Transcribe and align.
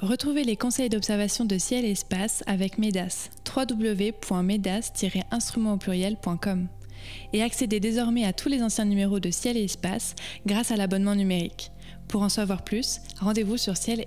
Retrouvez 0.00 0.44
les 0.44 0.56
conseils 0.56 0.88
d'observation 0.88 1.44
de 1.44 1.58
ciel 1.58 1.84
et 1.84 1.90
espace 1.90 2.44
avec 2.46 2.78
MEDAS, 2.78 3.30
www.medas-instrument 3.56 5.72
au 5.72 5.76
pluriel.com. 5.76 6.68
Et 7.32 7.42
accédez 7.42 7.80
désormais 7.80 8.24
à 8.24 8.32
tous 8.32 8.48
les 8.48 8.62
anciens 8.62 8.84
numéros 8.84 9.18
de 9.18 9.32
ciel 9.32 9.56
et 9.56 9.64
espace 9.64 10.14
grâce 10.46 10.70
à 10.70 10.76
l'abonnement 10.76 11.16
numérique. 11.16 11.72
Pour 12.06 12.22
en 12.22 12.28
savoir 12.28 12.62
plus, 12.62 13.00
rendez-vous 13.18 13.56
sur 13.56 13.76
ciel 13.76 14.04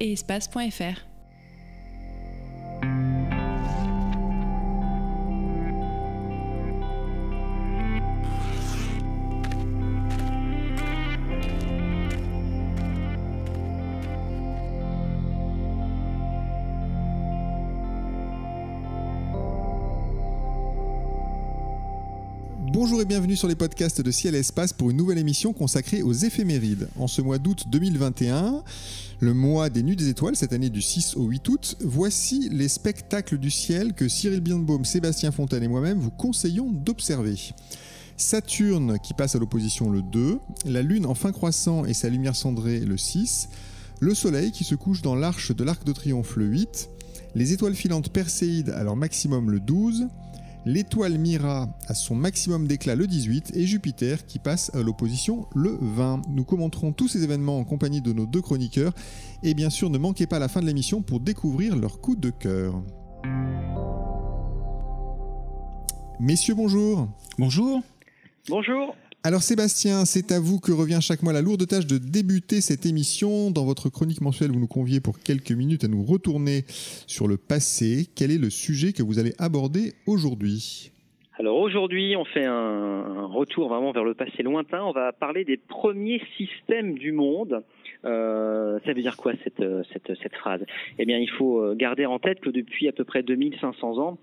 Bienvenue 23.07 23.35
sur 23.35 23.47
les 23.47 23.55
podcasts 23.55 23.99
de 23.99 24.11
Ciel 24.11 24.35
Espace 24.35 24.73
pour 24.73 24.91
une 24.91 24.97
nouvelle 24.97 25.17
émission 25.17 25.53
consacrée 25.53 26.03
aux 26.03 26.13
éphémérides. 26.13 26.87
En 26.99 27.07
ce 27.07 27.23
mois 27.23 27.39
d'août 27.39 27.63
2021, 27.67 28.63
le 29.19 29.33
mois 29.33 29.71
des 29.71 29.81
Nuits 29.81 29.95
des 29.95 30.09
Étoiles, 30.09 30.35
cette 30.35 30.53
année 30.53 30.69
du 30.69 30.83
6 30.83 31.15
au 31.15 31.23
8 31.23 31.49
août, 31.49 31.77
voici 31.81 32.49
les 32.51 32.67
spectacles 32.67 33.39
du 33.39 33.49
ciel 33.49 33.93
que 33.93 34.07
Cyril 34.07 34.41
Birnbaum, 34.41 34.85
Sébastien 34.85 35.31
Fontaine 35.31 35.63
et 35.63 35.67
moi-même 35.67 35.97
vous 35.97 36.11
conseillons 36.11 36.71
d'observer. 36.71 37.37
Saturne 38.17 38.99
qui 38.99 39.15
passe 39.15 39.35
à 39.35 39.39
l'opposition 39.39 39.89
le 39.89 40.03
2, 40.03 40.37
la 40.65 40.83
Lune 40.83 41.07
en 41.07 41.15
fin 41.15 41.31
croissant 41.31 41.85
et 41.85 41.95
sa 41.95 42.07
lumière 42.07 42.35
cendrée 42.35 42.81
le 42.81 42.97
6, 42.97 43.49
le 43.99 44.13
Soleil 44.13 44.51
qui 44.51 44.63
se 44.63 44.75
couche 44.75 45.01
dans 45.01 45.15
l'arche 45.15 45.55
de 45.55 45.63
l'Arc 45.63 45.83
de 45.85 45.91
Triomphe 45.91 46.35
le 46.35 46.45
8, 46.45 46.89
les 47.33 47.51
étoiles 47.51 47.75
filantes 47.75 48.09
Perséides 48.09 48.69
à 48.69 48.83
leur 48.83 48.95
maximum 48.95 49.49
le 49.49 49.59
12, 49.59 50.07
l'étoile 50.65 51.17
Mira 51.17 51.69
à 51.87 51.93
son 51.93 52.15
maximum 52.15 52.67
d'éclat 52.67 52.95
le 52.95 53.07
18 53.07 53.51
et 53.55 53.65
Jupiter 53.65 54.25
qui 54.25 54.39
passe 54.39 54.73
à 54.75 54.81
l'opposition 54.81 55.47
le 55.55 55.77
20. 55.81 56.23
Nous 56.29 56.43
commenterons 56.43 56.91
tous 56.91 57.07
ces 57.07 57.23
événements 57.23 57.57
en 57.57 57.63
compagnie 57.63 58.01
de 58.01 58.13
nos 58.13 58.25
deux 58.25 58.41
chroniqueurs 58.41 58.93
et 59.43 59.53
bien 59.53 59.69
sûr 59.69 59.89
ne 59.89 59.97
manquez 59.97 60.27
pas 60.27 60.39
la 60.39 60.47
fin 60.47 60.61
de 60.61 60.65
l'émission 60.65 61.01
pour 61.01 61.19
découvrir 61.19 61.75
leur 61.75 61.99
coup 62.01 62.15
de 62.15 62.29
cœur. 62.29 62.81
Messieurs, 66.19 66.53
bonjour. 66.53 67.07
Bonjour. 67.39 67.81
Bonjour. 68.47 68.95
Alors 69.23 69.43
Sébastien, 69.43 70.03
c'est 70.05 70.31
à 70.31 70.39
vous 70.39 70.59
que 70.59 70.71
revient 70.71 70.97
chaque 70.99 71.21
mois 71.21 71.31
la 71.31 71.43
lourde 71.43 71.67
tâche 71.67 71.85
de 71.85 71.99
débuter 71.99 72.59
cette 72.59 72.87
émission. 72.87 73.51
Dans 73.51 73.65
votre 73.65 73.87
chronique 73.89 74.19
mensuelle, 74.19 74.49
vous 74.49 74.59
nous 74.59 74.65
conviez 74.65 74.99
pour 74.99 75.19
quelques 75.19 75.51
minutes 75.51 75.83
à 75.83 75.87
nous 75.87 76.03
retourner 76.03 76.63
sur 77.05 77.27
le 77.27 77.37
passé. 77.37 78.07
Quel 78.15 78.31
est 78.31 78.39
le 78.39 78.49
sujet 78.49 78.93
que 78.93 79.03
vous 79.03 79.19
allez 79.19 79.33
aborder 79.37 79.93
aujourd'hui? 80.07 80.91
Alors 81.37 81.57
aujourd'hui, 81.57 82.15
on 82.17 82.25
fait 82.25 82.45
un, 82.45 83.27
retour 83.27 83.69
vraiment 83.69 83.91
vers 83.91 84.03
le 84.03 84.15
passé 84.15 84.41
lointain. 84.41 84.83
On 84.83 84.91
va 84.91 85.11
parler 85.11 85.45
des 85.45 85.57
premiers 85.57 86.23
systèmes 86.35 86.97
du 86.97 87.11
monde. 87.11 87.61
Euh, 88.05 88.79
ça 88.83 88.93
veut 88.93 89.03
dire 89.03 89.17
quoi 89.17 89.33
cette, 89.43 89.63
cette, 89.93 90.19
cette 90.19 90.35
phrase? 90.35 90.65
Eh 90.97 91.05
bien, 91.05 91.19
il 91.19 91.29
faut 91.29 91.75
garder 91.75 92.07
en 92.07 92.17
tête 92.17 92.39
que 92.39 92.49
depuis 92.49 92.87
à 92.87 92.91
peu 92.91 93.03
près 93.03 93.21
2500 93.21 93.99
ans, 93.99 94.17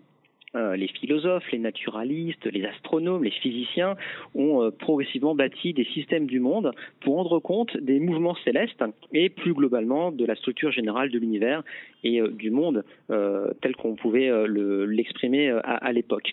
euh, 0.56 0.76
les 0.76 0.88
philosophes, 0.88 1.44
les 1.52 1.58
naturalistes, 1.58 2.46
les 2.46 2.64
astronomes, 2.64 3.22
les 3.22 3.30
physiciens 3.30 3.96
ont 4.34 4.62
euh, 4.62 4.70
progressivement 4.70 5.34
bâti 5.34 5.74
des 5.74 5.84
systèmes 5.84 6.26
du 6.26 6.40
monde 6.40 6.70
pour 7.00 7.16
rendre 7.16 7.38
compte 7.38 7.76
des 7.76 8.00
mouvements 8.00 8.36
célestes 8.44 8.82
et 9.12 9.28
plus 9.28 9.52
globalement 9.52 10.10
de 10.10 10.24
la 10.24 10.34
structure 10.36 10.70
générale 10.70 11.10
de 11.10 11.18
l'univers 11.18 11.62
et 12.02 12.20
euh, 12.20 12.28
du 12.28 12.50
monde 12.50 12.84
tel 13.08 13.74
qu'on 13.76 13.94
pouvait 13.94 14.30
l'exprimer 14.48 15.50
à, 15.50 15.92
l'époque. 15.92 16.32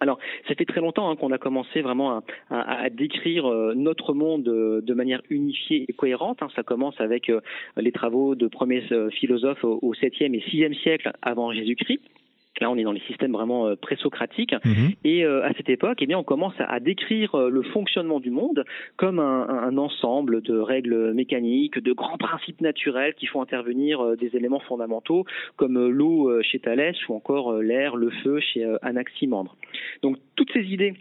Alors, 0.00 0.18
ça 0.48 0.54
fait 0.54 0.64
très 0.64 0.80
longtemps 0.80 1.10
hein, 1.10 1.16
qu'on 1.16 1.32
a 1.32 1.38
commencé 1.38 1.82
vraiment 1.82 2.22
à, 2.50 2.90
décrire 2.90 3.46
notre 3.74 4.14
monde 4.14 4.44
de 4.44 4.94
manière 4.94 5.22
unifiée 5.30 5.84
et 5.88 5.92
cohérente. 5.92 6.42
Hein. 6.42 6.48
Ça 6.54 6.62
commence 6.62 7.00
avec 7.00 7.30
les 7.76 7.92
travaux 7.92 8.34
de 8.34 8.46
premiers 8.46 8.82
philosophes 9.12 9.64
au 9.64 9.94
7e 9.94 10.34
et 10.34 10.40
6e 10.40 10.74
siècle 10.82 11.12
avant 11.22 11.52
Jésus-Christ 11.52 12.00
Là, 12.60 12.70
on 12.70 12.76
est 12.76 12.84
dans 12.84 12.92
les 12.92 13.00
systèmes 13.00 13.32
vraiment 13.32 13.66
euh, 13.66 13.76
présocratiques. 13.76 14.54
Mhm. 14.64 14.92
Et 15.02 15.24
euh, 15.24 15.44
à 15.44 15.52
cette 15.54 15.68
époque, 15.68 15.98
eh 16.00 16.06
bien, 16.06 16.18
on 16.18 16.22
commence 16.22 16.54
à, 16.58 16.78
décrire 16.78 17.34
euh, 17.34 17.50
le 17.50 17.62
fonctionnement 17.62 18.20
du 18.20 18.30
monde 18.30 18.64
comme 18.96 19.18
un, 19.18 19.48
un, 19.48 19.76
ensemble 19.76 20.40
de 20.40 20.56
règles 20.56 21.12
mécaniques, 21.14 21.78
de 21.78 21.92
grands 21.92 22.16
principes 22.16 22.60
naturels 22.60 23.14
qui 23.14 23.26
font 23.26 23.42
intervenir 23.42 24.16
des 24.16 24.36
éléments 24.36 24.60
fondamentaux 24.60 25.24
comme 25.56 25.88
l'eau 25.88 26.42
chez 26.42 26.60
Thalès 26.60 26.96
ou 27.08 27.14
encore 27.14 27.54
l'air, 27.54 27.96
le 27.96 28.10
feu 28.22 28.40
chez 28.40 28.64
Anaximandre. 28.82 29.56
Donc, 30.02 30.16
toutes 30.36 30.52
ces 30.52 30.64
idées 30.64 30.94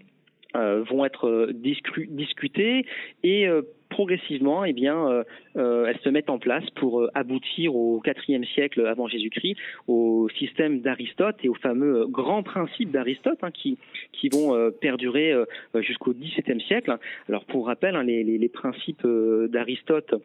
vont 0.56 1.06
être 1.06 1.50
discutées 1.54 2.86
et 3.24 3.48
progressivement, 3.94 4.66
eh 4.66 4.74
bien, 4.74 5.08
euh, 5.08 5.24
euh, 5.56 5.86
elles 5.86 6.00
se 6.04 6.10
mettent 6.10 6.32
en 6.32 6.40
place 6.40 6.68
pour 6.72 7.02
euh, 7.02 7.12
aboutir 7.14 7.76
au 7.76 8.02
IVe 8.28 8.44
siècle 8.56 8.88
avant 8.88 9.08
Jésus-Christ 9.08 9.56
au 9.88 10.28
système 10.40 10.82
d'Aristote 10.82 11.36
et 11.44 11.50
aux 11.50 11.54
fameux 11.54 12.08
grands 12.08 12.42
principes 12.42 12.90
d'Aristote 12.90 13.38
hein, 13.44 13.52
qui, 13.52 13.78
vont 14.32 14.72
perdurer 14.82 15.34
jusqu'au 15.82 16.14
XVIIe 16.14 16.62
siècle. 16.62 16.98
Alors, 17.28 17.44
pour 17.46 17.68
rappel, 17.68 17.96
hein, 17.96 18.04
les, 18.04 18.50
principes 18.50 19.06
d'Aristote 19.06 20.16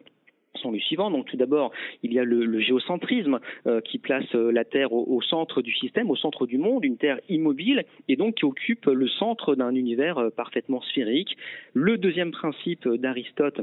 sont 0.59 0.71
les 0.71 0.79
suivants. 0.79 1.11
Donc 1.11 1.25
tout 1.25 1.37
d'abord, 1.37 1.71
il 2.03 2.13
y 2.13 2.19
a 2.19 2.23
le, 2.23 2.59
géocentrisme 2.59 3.39
qui 3.85 3.99
place 3.99 4.31
la 4.33 4.65
Terre 4.65 4.91
au, 4.93 5.21
centre 5.21 5.61
du 5.61 5.73
système, 5.73 6.09
au 6.09 6.15
centre 6.15 6.45
du 6.45 6.57
monde, 6.57 6.83
une 6.83 6.97
Terre 6.97 7.19
immobile 7.29 7.85
et 8.07 8.15
donc 8.15 8.35
qui 8.35 8.45
occupe 8.45 8.85
le 8.85 9.07
centre 9.07 9.55
d'un 9.55 9.73
univers 9.75 10.29
parfaitement 10.35 10.81
sphérique. 10.81 11.37
Le 11.73 11.97
deuxième 11.97 12.31
principe 12.31 12.87
d'Aristote 12.87 13.61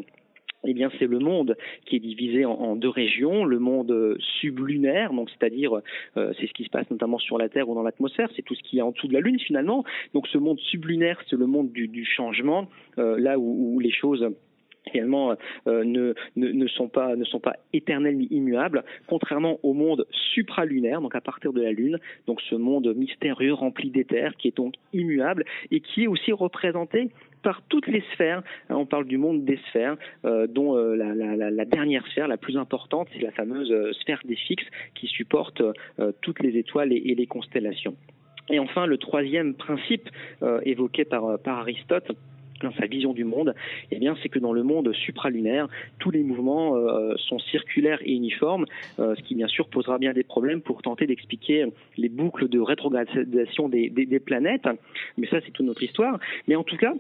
eh 0.67 0.75
bien, 0.75 0.91
c'est 0.99 1.07
le 1.07 1.19
monde 1.19 1.57
qui 1.87 1.97
est 1.97 2.01
divisé 2.01 2.45
en, 2.45 2.77
deux 2.77 2.89
régions, 2.89 3.45
le 3.45 3.59
monde 3.59 4.17
sublunaire, 4.41 5.13
donc 5.13 5.31
c'est-à-dire 5.31 5.81
euh, 6.17 6.33
c'est 6.39 6.47
ce 6.47 6.53
qui 6.53 6.65
se 6.65 6.71
passe 6.71 6.91
notamment 6.91 7.19
sur 7.19 7.39
la 7.39 7.49
Terre 7.49 7.69
ou 7.69 7.75
dans 7.75 7.83
l'atmosphère, 7.83 8.29
c'est 8.35 8.43
tout 8.43 8.55
ce 8.55 8.63
qui 8.63 8.79
est 8.79 8.83
en 8.83 8.91
dessous 8.91 9.07
de 9.07 9.13
la 9.13 9.21
Lune 9.21 9.39
finalement. 9.39 9.85
Donc 10.15 10.27
ce 10.29 10.39
monde 10.39 10.59
sublunaire, 10.59 11.23
c'est 11.29 11.37
le 11.37 11.47
monde 11.47 11.71
du, 11.73 12.05
changement, 12.05 12.69
euh, 12.99 13.19
là 13.19 13.39
où, 13.39 13.79
les 13.81 13.91
choses 13.91 14.29
finalement 14.91 15.35
euh, 15.67 15.85
ne, 15.85 16.15
ne, 16.37 16.67
sont 16.69 16.89
pas 16.89 17.17
ne 17.17 17.25
sont 17.25 17.41
pas 17.41 17.57
éternelles 17.73 18.17
ni 18.17 18.27
immuables, 18.31 18.85
contrairement 19.07 19.59
au 19.63 19.73
monde 19.73 20.07
supralunaire, 20.35 21.01
donc 21.01 21.15
à 21.15 21.21
partir 21.21 21.53
de 21.53 21.63
la 21.63 21.73
Lune, 21.73 21.99
donc 22.27 22.41
ce 22.43 22.55
monde 22.55 22.93
mystérieux 22.97 23.53
rempli 23.53 23.91
d'éther 23.91 24.37
qui 24.39 24.49
est 24.49 24.57
donc 24.57 24.75
immuable 24.93 25.45
et 25.71 25.81
qui 25.81 26.05
est 26.05 26.07
aussi 26.07 26.33
représenté 26.33 27.11
par 27.43 27.63
toutes 27.69 27.87
les 27.87 28.03
sphères. 28.13 28.43
On 28.69 28.87
parle 28.87 29.07
du 29.07 29.19
monde 29.19 29.45
des 29.45 29.59
sphères, 29.69 29.97
euh, 30.25 30.47
dont 30.47 30.77
euh, 30.77 30.97
la, 30.97 31.65
dernière 31.65 32.05
sphère, 32.09 32.27
la 32.27 32.37
plus 32.37 32.57
importante, 32.57 33.09
c'est 33.13 33.23
la 33.23 33.31
fameuse 33.31 33.73
sphère 34.01 34.21
des 34.25 34.37
fixes 34.37 34.67
qui 34.95 35.07
supporte 35.07 35.63
toutes 36.23 36.41
les 36.41 36.59
étoiles 36.59 36.93
et, 36.93 37.15
les 37.15 37.27
constellations. 37.27 37.95
Et 38.51 38.59
enfin, 38.59 38.87
le 38.87 38.99
troisième 38.99 39.55
principe 39.55 40.09
évoqué 40.65 41.05
par, 41.05 41.39
par 41.39 41.59
Aristote, 41.59 42.13
sa 42.79 42.87
vision 42.87 43.13
du 43.13 43.25
monde, 43.25 43.55
eh 43.91 43.99
bien, 43.99 44.17
c'est 44.23 44.29
que 44.29 44.39
dans 44.39 44.53
le 44.53 44.63
monde 44.63 44.93
supralunaire, 44.93 45.69
tous 45.99 46.11
les 46.11 46.23
mouvements 46.23 46.75
sont 47.17 47.39
circulaires 47.39 47.99
et 48.03 48.13
uniformes, 48.13 48.67
ce 48.99 49.23
qui 49.23 49.35
bien 49.35 49.49
sûr 49.49 49.69
posera 49.69 49.99
bien 49.99 50.13
des 50.13 50.25
problèmes 50.25 50.61
pour 50.61 50.83
tenter 50.83 51.07
d'expliquer 51.07 51.67
les 51.97 52.09
boucles 52.09 52.49
de 52.49 52.61
rétrogradation 52.61 53.69
des, 53.69 54.21
planètes. 54.25 54.69
Mais 55.17 55.27
ça, 55.29 55.41
c'est 55.45 55.53
toute 55.53 55.67
notre 55.67 55.83
histoire. 55.83 56.19
Mais 56.49 56.57
en 56.57 56.65
tout 56.65 56.77
cas, 56.77 56.95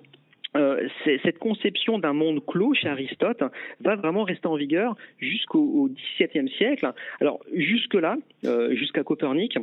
euh, 0.56 0.88
cette 1.22 1.38
conception 1.38 1.98
d'un 1.98 2.12
monde 2.12 2.44
clos 2.46 2.72
chez 2.74 2.88
Aristote 2.88 3.42
va 3.80 3.96
vraiment 3.96 4.24
rester 4.24 4.46
en 4.46 4.56
vigueur 4.56 4.96
jusqu'au 5.18 5.90
XVIIe 6.18 6.48
siècle. 6.56 6.90
Alors 7.20 7.40
jusque-là, 7.52 8.16
euh, 8.44 8.74
jusqu'à 8.74 9.02
Copernic, 9.02 9.58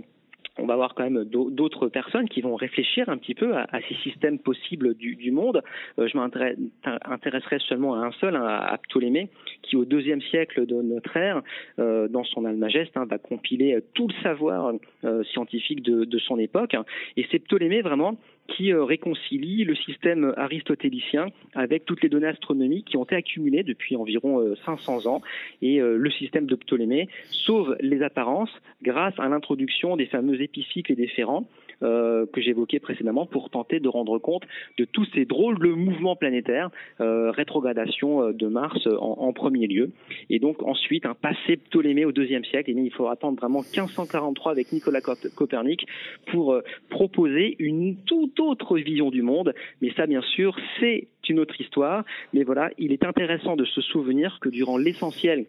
on 0.59 0.67
va 0.67 0.73
avoir 0.73 0.94
quand 0.94 1.03
même 1.03 1.23
d'autres 1.25 1.88
personnes 1.88 2.29
qui 2.29 2.41
vont 2.41 2.55
réfléchir 2.55 3.09
un 3.09 3.17
petit 3.17 3.33
peu 3.33 3.55
à, 3.55 3.67
ces 3.89 3.95
systèmes 3.95 4.38
possibles 4.38 4.94
du, 4.94 5.31
monde. 5.31 5.63
Euh, 5.97 6.07
je 6.07 6.17
m'intéresserai 6.17 7.57
seulement 7.59 7.95
à 7.95 8.05
un 8.05 8.11
seul, 8.13 8.35
hein, 8.35 8.45
à 8.45 8.77
Ptolémée, 8.77 9.29
qui 9.63 9.75
au 9.75 9.85
deuxième 9.85 10.21
siècle 10.21 10.65
de 10.65 10.81
notre 10.81 11.17
ère, 11.17 11.41
euh, 11.79 12.07
dans 12.07 12.23
son 12.23 12.45
Almageste, 12.45 12.95
hein, 12.95 13.05
va 13.09 13.17
compiler 13.17 13.79
tout 13.94 14.07
le 14.07 14.13
savoir 14.21 14.73
euh, 15.03 15.23
scientifique 15.23 15.81
de, 15.81 16.19
son 16.19 16.38
époque. 16.38 16.75
Et 17.17 17.25
c'est 17.31 17.39
Ptolémée 17.39 17.81
vraiment 17.81 18.17
qui 18.48 18.72
euh, 18.72 18.84
réconcilie 18.84 19.63
le 19.63 19.75
système 19.75 20.34
aristotélicien 20.38 21.28
avec 21.54 21.86
toutes 21.86 22.01
les 22.01 22.10
données 22.10 22.28
astronomiques 22.28 22.88
qui 22.88 22.98
ont 22.98 23.04
été 23.04 23.16
accumulées 23.16 23.63
depuis 23.63 23.95
environ 23.95 24.56
500 24.66 25.07
ans. 25.07 25.22
Et 25.62 25.80
le 25.80 26.10
système 26.12 26.45
de 26.45 26.56
Ptolémée 26.56 27.07
sauve 27.31 27.75
les 27.80 28.01
apparences 28.01 28.51
grâce 28.81 29.13
à 29.18 29.28
l'introduction 29.30 29.95
des 29.95 30.06
fameux 30.06 30.42
épicycles 30.42 30.92
et 30.92 30.95
des 30.95 31.07
férents 31.07 31.48
euh, 31.81 32.25
que 32.31 32.42
j'évoquais 32.42 32.80
précédemment 32.80 33.25
pour 33.25 33.50
tenter 33.50 33.80
de 33.80 33.90
rendre 33.90 34.20
compte 34.20 34.44
de 34.78 34.86
tous 34.86 35.06
ces 35.14 35.25
drôles 35.25 35.60
de 35.60 35.70
mouvements 35.70 36.16
planétaires, 36.16 36.70
euh, 37.02 37.31
rétrogradation 37.31 38.22
euh, 38.22 38.34
de 38.34 38.48
Mars 38.48 38.88
en, 39.00 39.34
premier 39.34 39.68
lieu. 39.68 39.92
Et 40.30 40.40
donc 40.40 40.62
ensuite, 40.64 41.06
un 41.06 41.16
passé 41.16 41.58
Ptolémée 41.58 42.06
au 42.06 42.12
deuxième 42.12 42.46
siècle, 42.46 42.70
il 42.70 42.92
faut 42.92 43.08
attendre 43.08 43.38
vraiment 43.38 43.62
1543 43.62 44.52
avec 44.52 44.72
Nicolas 44.72 45.02
Copernic 45.02 45.88
pour 46.31 46.60
proposer 46.90 47.56
une 47.60 47.96
toute 48.06 48.40
autre 48.40 48.78
vision 48.78 49.10
du 49.10 49.22
monde. 49.22 49.54
Mais 49.81 49.92
ça, 49.96 50.06
bien 50.06 50.22
sûr, 50.22 50.56
c'est 50.80 51.08
une 51.30 51.40
autre 51.40 51.60
histoire. 51.60 52.04
Mais 52.34 52.44
voilà, 52.44 52.70
il 52.78 52.92
est 52.92 53.06
intéressant 53.06 53.56
de 53.56 53.66
se 53.66 53.81
souvenir 53.81 54.38
que 54.40 54.50
durant 54.50 54.78
l'essentiel 54.78 55.46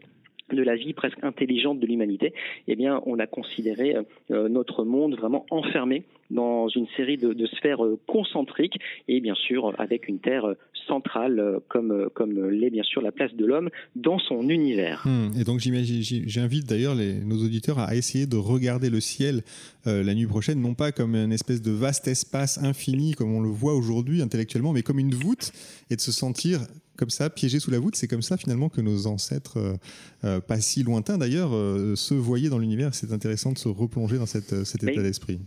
de 0.53 0.63
la 0.63 0.77
vie 0.77 0.93
presque 0.93 1.23
intelligente 1.23 1.81
de 1.81 1.87
l'humanité, 1.87 2.35
eh 2.69 2.77
bien, 2.77 3.03
on 3.07 3.19
a 3.19 3.27
considéré 3.27 3.97
euh, 4.31 4.49
notre 4.49 4.85
monde 4.85 5.17
vraiment 5.17 5.47
enfermé 5.51 6.05
dans 6.35 6.69
une 6.69 6.87
série 6.97 7.17
de, 7.17 7.47
sphères 7.47 7.85
euh, 7.85 7.99
concentriques 8.07 8.79
et 9.09 9.21
bien 9.21 9.35
sûr 9.35 9.73
avec 9.79 10.09
une 10.09 10.19
Terre 10.19 10.55
centrale 10.87 11.39
euh, 11.39 11.59
comme, 11.69 12.11
comme 12.15 12.51
l'est 12.51 12.71
bien 12.71 12.83
sûr 12.83 13.01
la 13.01 13.13
place 13.13 13.35
de 13.35 13.47
l'homme 13.47 13.71
dans 13.97 14.19
son 14.19 14.49
univers. 14.49 15.03
Hmm. 15.07 15.31
et 15.41 15.45
donc 15.45 15.61
j'invite 15.61 16.69
d'ailleurs 16.69 16.95
nos 16.95 17.43
auditeurs 17.43 17.79
à 17.79 17.95
essayer 17.95 18.27
de 18.27 18.37
regarder 18.37 18.91
le 18.91 19.01
ciel 19.01 19.43
la 19.87 20.15
nuit 20.15 20.27
prochaine, 20.27 20.61
non 20.61 20.75
pas 20.75 20.93
comme 20.93 21.15
une 21.15 21.33
espèce 21.33 21.61
de 21.61 21.71
vaste 21.71 22.09
espace 22.09 22.63
infini 22.63 23.13
comme 23.13 23.35
on 23.35 23.41
le 23.41 23.51
voit 23.51 23.75
aujourd'hui 23.75 24.23
intellectuellement, 24.23 24.73
mais 24.73 24.83
comme 24.83 24.99
une 24.99 25.15
voûte 25.15 25.53
et 25.91 25.97
de 25.97 26.01
se 26.01 26.13
sentir 26.13 26.61
comme 26.97 27.11
ça, 27.11 27.31
piégé 27.31 27.61
sous 27.61 27.71
la 27.71 27.79
voûte. 27.79 27.97
C'est 27.97 28.09
comme 28.09 28.23
ça 28.23 28.37
finalement 28.37 28.69
que 28.69 28.81
nos 28.81 29.07
ancêtres, 29.07 29.59
euh, 29.59 29.77
euh, 30.25 30.41
pas 30.41 30.61
si 30.61 30.83
lointains 30.83 31.19
d'ailleurs, 31.19 31.55
euh, 31.55 31.97
se 31.97 32.15
voyaient 32.15 32.49
dans 32.49 32.59
l'univers. 32.59 32.95
C'est 32.95 33.13
intéressant 33.13 33.53
de 33.53 33.59
se 33.59 33.69
replonger 33.69 34.19
dans 34.19 34.27
cette, 34.27 34.65
cet 34.65 34.83
état 34.85 35.03
d'esprit. 35.03 35.41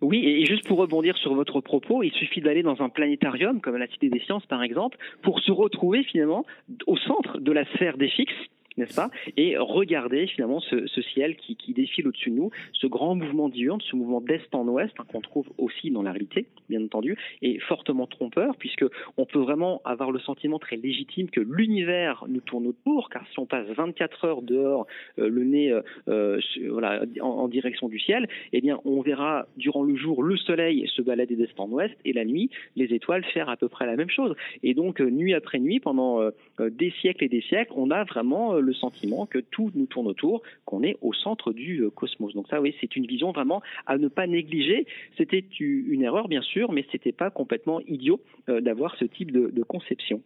Oui, 0.00 0.26
et 0.26 0.46
juste 0.46 0.66
pour 0.66 0.78
rebondir 0.78 1.16
sur 1.18 1.34
votre 1.34 1.60
propos, 1.60 2.02
il 2.02 2.12
suffit 2.12 2.40
d'aller 2.40 2.62
dans 2.62 2.80
un 2.80 2.88
planétarium, 2.88 3.60
comme 3.60 3.76
la 3.76 3.86
Cité 3.88 4.08
des 4.08 4.20
Sciences 4.20 4.46
par 4.46 4.62
exemple, 4.62 4.96
pour 5.22 5.40
se 5.40 5.52
retrouver 5.52 6.02
finalement 6.04 6.46
au 6.86 6.96
centre 6.96 7.38
de 7.38 7.52
la 7.52 7.64
sphère 7.74 7.98
des 7.98 8.08
fixes 8.08 8.32
n'est-ce 8.80 8.94
pas? 8.94 9.10
Et 9.36 9.56
regarder 9.56 10.26
finalement 10.26 10.60
ce, 10.60 10.86
ciel 11.14 11.36
qui, 11.36 11.56
défile 11.72 12.08
au-dessus 12.08 12.30
de 12.30 12.36
nous, 12.36 12.50
ce 12.72 12.86
grand 12.86 13.14
mouvement 13.14 13.48
diurne, 13.48 13.80
ce 13.80 13.94
mouvement 13.96 14.20
d'est 14.20 14.54
en 14.54 14.66
ouest 14.66 14.92
hein, 14.98 15.04
qu'on 15.10 15.20
trouve 15.20 15.48
aussi 15.58 15.90
dans 15.90 16.02
la 16.02 16.12
réalité, 16.12 16.46
bien 16.68 16.82
entendu, 16.82 17.16
est 17.42 17.58
fortement 17.60 18.06
trompeur 18.06 18.56
puisque 18.56 18.84
on 19.16 19.24
peut 19.24 19.38
vraiment 19.38 19.80
avoir 19.84 20.10
le 20.10 20.18
sentiment 20.18 20.58
très 20.58 20.76
légitime 20.76 21.30
que 21.30 21.40
l'univers 21.40 22.24
nous 22.28 22.40
tourne 22.40 22.66
autour, 22.66 23.08
car 23.10 23.24
si 23.32 23.38
on 23.38 23.46
passe 23.46 23.66
24 23.68 24.24
heures 24.24 24.42
dehors, 24.42 24.86
euh, 25.18 25.28
le 25.28 25.44
nez 25.44 25.70
euh, 25.70 25.82
euh, 26.08 26.40
voilà, 26.68 27.02
en, 27.20 27.48
direction 27.48 27.88
du 27.88 27.98
ciel, 27.98 28.28
eh 28.52 28.60
bien 28.60 28.78
on 28.84 29.00
verra 29.00 29.46
durant 29.56 29.82
le 29.82 29.96
jour 29.96 30.22
le 30.22 30.36
soleil 30.36 30.86
se 30.94 31.02
balader 31.02 31.36
d'est 31.36 31.58
en 31.58 31.68
ouest 31.68 31.94
et 32.04 32.12
la 32.12 32.24
nuit 32.24 32.50
les 32.76 32.94
étoiles 32.94 33.24
faire 33.24 33.48
à 33.48 33.56
peu 33.56 33.68
près 33.68 33.86
la 33.86 33.96
même 33.96 34.10
chose. 34.10 34.34
Et 34.62 34.74
donc 34.74 35.00
nuit 35.00 35.34
après 35.34 35.58
nuit, 35.58 35.80
pendant 35.80 36.20
des 36.58 36.90
siècles 37.00 37.24
et 37.24 37.28
des 37.28 37.40
siècles, 37.42 37.72
on 37.76 37.90
a 37.90 38.04
vraiment 38.04 38.54
le 38.54 38.69
sentiment 38.72 39.26
que 39.26 39.38
tout 39.38 39.70
nous 39.74 39.86
tourne 39.86 40.06
autour, 40.06 40.42
qu'on 40.64 40.82
est 40.82 40.96
au 41.00 41.12
centre 41.12 41.52
du 41.52 41.80
euh, 41.80 41.90
cosmos. 41.90 42.34
Donc 42.34 42.48
ça, 42.48 42.60
oui, 42.60 42.74
c'est 42.80 42.96
une 42.96 43.06
vision 43.06 43.32
vraiment 43.32 43.62
à 43.86 43.98
ne 43.98 44.08
pas 44.08 44.26
négliger. 44.26 44.86
C'était 45.16 45.44
une 45.58 46.02
erreur, 46.02 46.28
bien 46.28 46.42
sûr, 46.42 46.72
mais 46.72 46.84
c'était 46.92 47.12
pas 47.12 47.30
complètement 47.30 47.80
idiot 47.80 48.20
euh, 48.48 48.60
d'avoir 48.60 48.96
ce 48.96 49.04
type 49.04 49.32
de, 49.32 49.62
conception. 49.68 50.22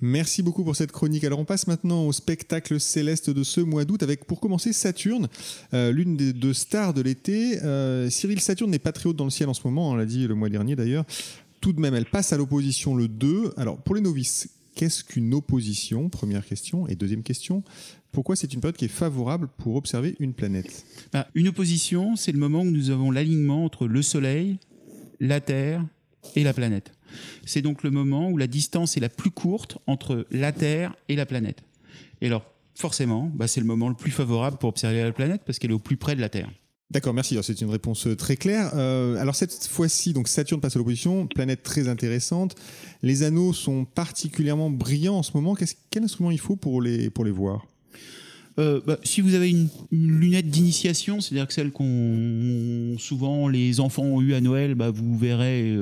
Merci 0.00 0.42
beaucoup 0.42 0.64
pour 0.64 0.76
cette 0.76 0.92
chronique. 0.92 1.24
Alors 1.24 1.38
on 1.38 1.44
passe 1.44 1.68
maintenant 1.68 2.06
au 2.06 2.12
spectacle 2.12 2.78
céleste 2.78 3.30
de 3.30 3.42
ce 3.42 3.60
mois 3.60 3.84
d'août 3.84 4.02
avec 4.02 4.26
pour 4.26 4.40
commencer 4.40 4.72
Saturne, 4.72 5.28
euh, 5.74 5.92
l'une 5.92 6.16
des 6.16 6.32
deux 6.32 6.52
stars 6.52 6.92
de 6.92 7.02
l'été. 7.02 7.58
Cyril 8.10 8.40
Saturne 8.40 8.70
n'est 8.70 8.78
pas 8.78 8.92
très 8.92 9.08
haute 9.08 9.16
dans 9.16 9.24
le 9.24 9.30
ciel 9.30 9.48
en 9.48 9.54
ce 9.54 9.66
moment, 9.66 9.90
on 9.90 9.94
l'a 9.94 10.04
dit 10.06 10.26
le 10.26 10.34
mois 10.34 10.48
dernier 10.48 10.76
d'ailleurs. 10.76 11.04
Tout 11.60 11.72
de 11.72 11.80
même, 11.80 11.94
elle 11.94 12.06
passe 12.06 12.32
à 12.32 12.36
l'opposition 12.36 12.94
le 12.94 13.08
2. 13.08 13.54
Alors 13.56 13.78
pour 13.78 13.94
les 13.94 14.00
novices, 14.00 14.57
Qu'est-ce 14.78 15.02
qu'une 15.02 15.34
opposition? 15.34 16.08
Première 16.08 16.46
question. 16.46 16.86
Et 16.86 16.94
deuxième 16.94 17.24
question, 17.24 17.64
pourquoi 18.12 18.36
c'est 18.36 18.54
une 18.54 18.60
période 18.60 18.76
qui 18.76 18.84
est 18.84 18.86
favorable 18.86 19.48
pour 19.58 19.74
observer 19.74 20.14
une 20.20 20.34
planète? 20.34 20.86
Bah, 21.12 21.26
Une 21.34 21.48
opposition, 21.48 22.14
c'est 22.14 22.30
le 22.30 22.38
moment 22.38 22.60
où 22.60 22.70
nous 22.70 22.90
avons 22.90 23.10
l'alignement 23.10 23.64
entre 23.64 23.88
le 23.88 24.02
Soleil, 24.02 24.60
la 25.18 25.40
Terre 25.40 25.84
et 26.36 26.44
la 26.44 26.52
planète. 26.52 26.92
C'est 27.44 27.60
donc 27.60 27.82
le 27.82 27.90
moment 27.90 28.30
où 28.30 28.36
la 28.36 28.46
distance 28.46 28.96
est 28.96 29.00
la 29.00 29.08
plus 29.08 29.32
courte 29.32 29.78
entre 29.88 30.28
la 30.30 30.52
Terre 30.52 30.94
et 31.08 31.16
la 31.16 31.26
planète. 31.26 31.64
Et 32.20 32.26
alors, 32.26 32.44
forcément, 32.76 33.32
bah, 33.34 33.48
c'est 33.48 33.58
le 33.58 33.66
moment 33.66 33.88
le 33.88 33.96
plus 33.96 34.12
favorable 34.12 34.58
pour 34.58 34.68
observer 34.68 35.02
la 35.02 35.10
planète 35.10 35.42
parce 35.44 35.58
qu'elle 35.58 35.72
est 35.72 35.74
au 35.74 35.80
plus 35.80 35.96
près 35.96 36.14
de 36.14 36.20
la 36.20 36.28
Terre. 36.28 36.52
D'accord, 36.90 37.12
merci. 37.12 37.36
C'est 37.42 37.60
une 37.60 37.68
réponse 37.68 38.06
euh, 38.06 38.16
très 38.16 38.36
claire. 38.36 38.70
Euh, 38.74 39.16
alors 39.16 39.34
cette 39.34 39.66
fois-ci, 39.66 40.14
donc 40.14 40.26
Saturne 40.26 40.60
passe 40.60 40.74
à 40.74 40.78
l'opposition, 40.78 41.26
planète 41.26 41.62
très 41.62 41.86
intéressante. 41.86 42.54
Les 43.02 43.22
anneaux 43.22 43.52
sont 43.52 43.84
particulièrement 43.84 44.70
brillants 44.70 45.16
en 45.16 45.22
ce 45.22 45.32
moment. 45.34 45.54
quel 45.90 46.02
instrument 46.02 46.30
il 46.30 46.40
faut 46.40 46.56
pour 46.56 46.80
les, 46.80 47.10
pour 47.10 47.26
les 47.26 47.30
voir? 47.30 47.66
Euh, 48.58 48.80
bah, 48.86 48.98
si 49.04 49.20
vous 49.20 49.34
avez 49.34 49.50
une, 49.50 49.68
lunette 49.92 50.48
d'initiation, 50.48 51.20
c'est-à-dire 51.20 51.46
que 51.46 51.52
celle 51.52 51.72
qu'on 51.72 52.96
souvent 52.98 53.48
les 53.48 53.80
enfants 53.80 54.04
ont 54.04 54.22
eu 54.22 54.32
à 54.32 54.40
Noël, 54.40 54.74
bah, 54.74 54.90
vous 54.90 55.16
verrez 55.16 55.76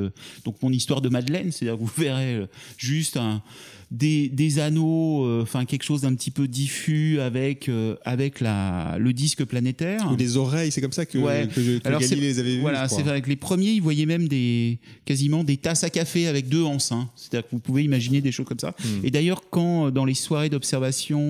donc 0.44 0.60
mon 0.60 0.70
histoire 0.70 1.00
de 1.00 1.08
Madeleine, 1.08 1.52
c'est-à-dire 1.52 1.76
vous 1.76 1.90
verrez 1.96 2.46
juste 2.76 3.16
un, 3.16 3.42
des, 3.90 4.58
anneaux, 4.58 5.24
euh, 5.24 5.42
enfin 5.42 5.64
quelque 5.64 5.84
chose 5.84 6.00
d'un 6.02 6.14
petit 6.14 6.30
peu 6.30 6.48
diffus 6.48 7.20
avec 7.20 7.68
euh, 7.68 7.94
avec 8.04 8.40
la 8.40 8.96
le 8.98 9.12
disque 9.12 9.44
planétaire. 9.44 10.10
Ou 10.10 10.16
des 10.16 10.36
oreilles, 10.36 10.72
c'est 10.72 10.80
comme 10.80 10.92
ça 10.92 11.06
que, 11.06 11.18
que, 11.18 11.86
Alors 11.86 12.00
les 12.00 12.38
avait 12.38 12.58
Voilà, 12.58 12.88
c'est 12.88 13.06
avec 13.06 13.26
les 13.26 13.36
premiers, 13.36 13.70
ils 13.70 13.82
voyaient 13.82 14.06
même 14.06 14.28
des 14.28 14.78
quasiment 15.04 15.44
des 15.44 15.56
tasses 15.56 15.84
à 15.84 15.90
café 15.90 16.26
avec 16.26 16.48
deux. 16.48 16.64
Hein. 16.64 16.78
C'est-à-dire 17.14 17.48
que 17.48 17.52
vous 17.52 17.60
pouvez 17.60 17.84
imaginer 17.84 18.20
des 18.20 18.32
choses 18.32 18.46
comme 18.46 18.58
ça. 18.58 18.74
Hmm. 18.84 19.04
Et 19.04 19.10
d'ailleurs, 19.10 19.42
quand 19.50 19.86
euh, 19.86 19.90
dans 19.90 20.04
les 20.04 20.14
soirées 20.14 20.50
d'observation 20.50 21.26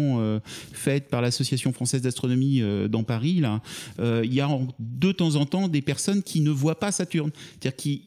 faites 0.73 1.09
par 1.09 1.21
l'Association 1.21 1.73
française 1.73 2.03
d'astronomie 2.03 2.63
dans 2.89 3.03
Paris, 3.03 3.41
là, 3.41 3.61
il 3.99 4.33
y 4.33 4.41
a 4.41 4.49
de 4.79 5.13
temps 5.13 5.37
en 5.37 5.47
temps 5.47 5.69
des 5.69 5.83
personnes 5.83 6.23
qui 6.23 6.41
ne 6.41 6.51
voient 6.51 6.79
pas 6.79 6.93
Saturne, 6.93 7.31
c'est-à-dire 7.61 7.77
qui 7.77 8.03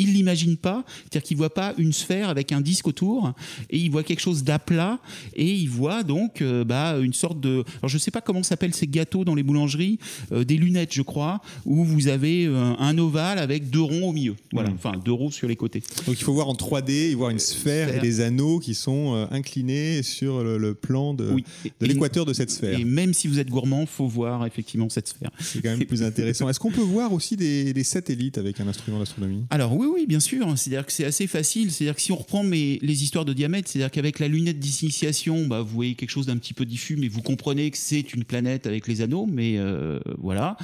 il 0.00 0.14
l'imagine 0.14 0.56
pas, 0.56 0.84
c'est-à-dire 1.02 1.22
qu'il 1.22 1.36
voit 1.36 1.52
pas 1.52 1.74
une 1.76 1.92
sphère 1.92 2.30
avec 2.30 2.52
un 2.52 2.62
disque 2.62 2.88
autour, 2.88 3.34
et 3.68 3.78
il 3.78 3.90
voit 3.90 4.02
quelque 4.02 4.20
chose 4.20 4.42
d'aplat, 4.42 4.98
et 5.34 5.46
il 5.46 5.68
voit 5.68 6.02
donc 6.02 6.40
euh, 6.40 6.64
bah, 6.64 6.96
une 6.98 7.12
sorte 7.12 7.38
de, 7.38 7.64
alors 7.78 7.88
je 7.88 7.98
sais 7.98 8.10
pas 8.10 8.22
comment 8.22 8.42
s'appellent 8.42 8.74
ces 8.74 8.86
gâteaux 8.86 9.24
dans 9.24 9.34
les 9.34 9.42
boulangeries, 9.42 9.98
euh, 10.32 10.44
des 10.44 10.56
lunettes 10.56 10.94
je 10.94 11.02
crois, 11.02 11.42
où 11.66 11.84
vous 11.84 12.08
avez 12.08 12.46
euh, 12.46 12.72
un 12.78 12.96
ovale 12.96 13.38
avec 13.38 13.68
deux 13.68 13.82
ronds 13.82 14.08
au 14.08 14.12
milieu, 14.12 14.36
voilà, 14.52 14.70
hmm. 14.70 14.74
enfin 14.74 14.92
deux 15.04 15.12
ronds 15.12 15.30
sur 15.30 15.48
les 15.48 15.56
côtés. 15.56 15.82
Donc 16.06 16.18
il 16.18 16.24
faut 16.24 16.32
voir 16.32 16.48
en 16.48 16.54
3D, 16.54 17.14
voir 17.14 17.30
une 17.30 17.38
sphère, 17.38 17.94
et 17.94 18.00
des 18.00 18.22
anneaux 18.22 18.58
qui 18.58 18.74
sont 18.74 19.28
inclinés 19.30 20.02
sur 20.02 20.42
le, 20.42 20.74
plan 20.74 21.12
de, 21.12 21.34
de 21.80 21.86
l'équateur 21.86 22.24
de 22.24 22.32
cette 22.32 22.50
sphère. 22.50 22.78
Et 22.78 22.84
même 22.84 23.12
si 23.12 23.28
vous 23.28 23.38
êtes 23.38 23.50
gourmand, 23.50 23.84
faut 23.84 24.06
voir 24.06 24.46
effectivement 24.46 24.88
cette 24.88 25.08
sphère. 25.08 25.30
C'est 25.40 25.60
quand 25.60 25.76
même 25.76 25.84
plus 25.84 26.02
intéressant. 26.02 26.48
Est-ce 26.48 26.60
qu'on 26.60 26.70
peut 26.70 26.80
voir 26.80 27.12
aussi 27.12 27.36
des, 27.36 27.72
des 27.72 27.84
satellites 27.84 28.38
avec 28.38 28.60
un 28.60 28.68
instrument 28.68 28.98
d'astronomie? 28.98 29.44
Alors 29.50 29.74
oui, 29.76 29.86
oui, 29.92 30.06
bien 30.06 30.20
sûr. 30.20 30.46
C'est-à-dire 30.56 30.86
que 30.86 30.92
c'est 30.92 31.04
assez 31.04 31.26
facile. 31.26 31.70
C'est-à-dire 31.70 31.94
que 31.94 32.00
si 32.00 32.12
on 32.12 32.16
reprend 32.16 32.42
les 32.42 33.02
histoires 33.02 33.24
de 33.24 33.32
diamètre, 33.32 33.68
c'est-à-dire 33.68 33.90
qu'avec 33.90 34.18
la 34.18 34.28
lunette 34.28 34.58
d'initiation, 34.58 35.46
bah, 35.46 35.60
vous 35.60 35.74
voyez 35.74 35.94
quelque 35.94 36.10
chose 36.10 36.26
d'un 36.26 36.36
petit 36.36 36.54
peu 36.54 36.64
diffus, 36.64 36.96
mais 36.96 37.08
vous 37.08 37.22
comprenez 37.22 37.70
que 37.70 37.78
c'est 37.78 38.14
une 38.14 38.24
planète 38.24 38.66
avec 38.66 38.86
les 38.86 39.02
anneaux. 39.02 39.26
Mais 39.30 39.54
euh, 39.58 39.98
voilà. 40.18 40.56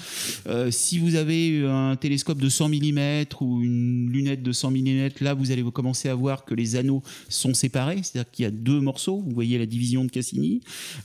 Euh, 0.48 0.70
si 0.70 0.98
vous 0.98 1.14
avez 1.14 1.64
un 1.66 1.96
télescope 1.96 2.38
de 2.38 2.48
100 2.48 2.68
mm 2.68 3.24
ou 3.40 3.62
une 3.62 4.10
lunette 4.10 4.42
de 4.42 4.52
100 4.52 4.70
mm, 4.70 5.08
là, 5.20 5.34
vous 5.34 5.50
allez 5.50 5.62
commencer 5.72 6.08
à 6.08 6.14
voir 6.14 6.44
que 6.44 6.54
les 6.54 6.76
anneaux 6.76 7.02
sont 7.28 7.54
séparés. 7.54 8.00
C'est-à-dire 8.02 8.30
qu'il 8.30 8.44
y 8.44 8.46
a 8.46 8.50
deux 8.50 8.80
morceaux. 8.80 9.22
Vous 9.26 9.34
voyez 9.34 9.58
la 9.58 9.66
division 9.66 10.04
de 10.04 10.10
Cassini. 10.10 10.60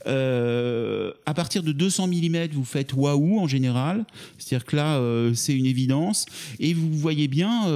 Euh, 0.06 1.12
à 1.26 1.34
partir 1.34 1.62
de 1.62 1.72
200 1.72 2.08
mm, 2.08 2.48
vous 2.52 2.64
faites 2.64 2.92
waouh 2.92 3.38
en 3.38 3.48
général. 3.48 4.04
C'est-à-dire 4.38 4.66
que 4.66 4.76
là, 4.76 5.32
c'est 5.34 5.54
une 5.54 5.66
évidence. 5.66 6.26
Et 6.60 6.74
vous 6.74 6.92
voyez 6.92 7.28
bien 7.28 7.66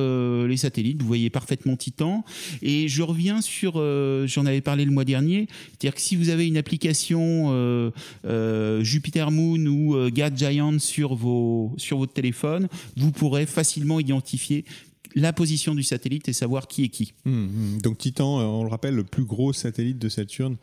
les 0.47 0.57
satellites, 0.57 1.01
vous 1.01 1.07
voyez 1.09 1.31
parfaitement 1.31 1.77
Titan. 1.77 2.25
Et 2.63 2.89
je 2.89 3.03
reviens 3.03 3.41
sur, 3.41 3.75
euh, 3.77 4.27
j'en 4.27 4.47
avais 4.47 4.61
parlé 4.61 4.85
le 4.85 4.91
mois 4.91 5.05
dernier, 5.05 5.49
c'est-à-dire 5.69 5.95
que 5.95 6.01
si 6.01 6.17
vous 6.17 6.29
avez 6.29 6.47
une 6.47 6.57
application 6.57 7.49
euh, 7.51 7.91
euh, 8.25 8.83
Jupiter 8.83 9.31
Moon 9.31 9.67
ou 9.67 10.11
Gas 10.11 10.33
Giant 10.35 10.79
sur, 10.79 11.19
sur 11.77 11.99
votre 11.99 12.13
téléphone, 12.13 12.69
vous 12.97 13.13
pourrez 13.13 13.47
facilement 13.47 14.01
identifier 14.01 14.65
la 15.15 15.33
position 15.33 15.75
du 15.75 15.83
satellite 15.83 16.29
et 16.29 16.33
savoir 16.33 16.69
qui 16.69 16.85
est 16.85 16.89
qui. 16.89 17.13
Hum, 17.25 17.33
hum. 17.35 17.83
Donc 17.83 17.99
Titan, 17.99 18.41
euh, 18.41 18.45
on 18.45 18.65
le 18.65 18.71
rappelle, 18.71 18.95
le 18.95 19.05
plus 19.05 19.25
gros 19.25 19.53
satellite 19.53 19.99
de 19.99 20.09
Saturne. 20.09 20.57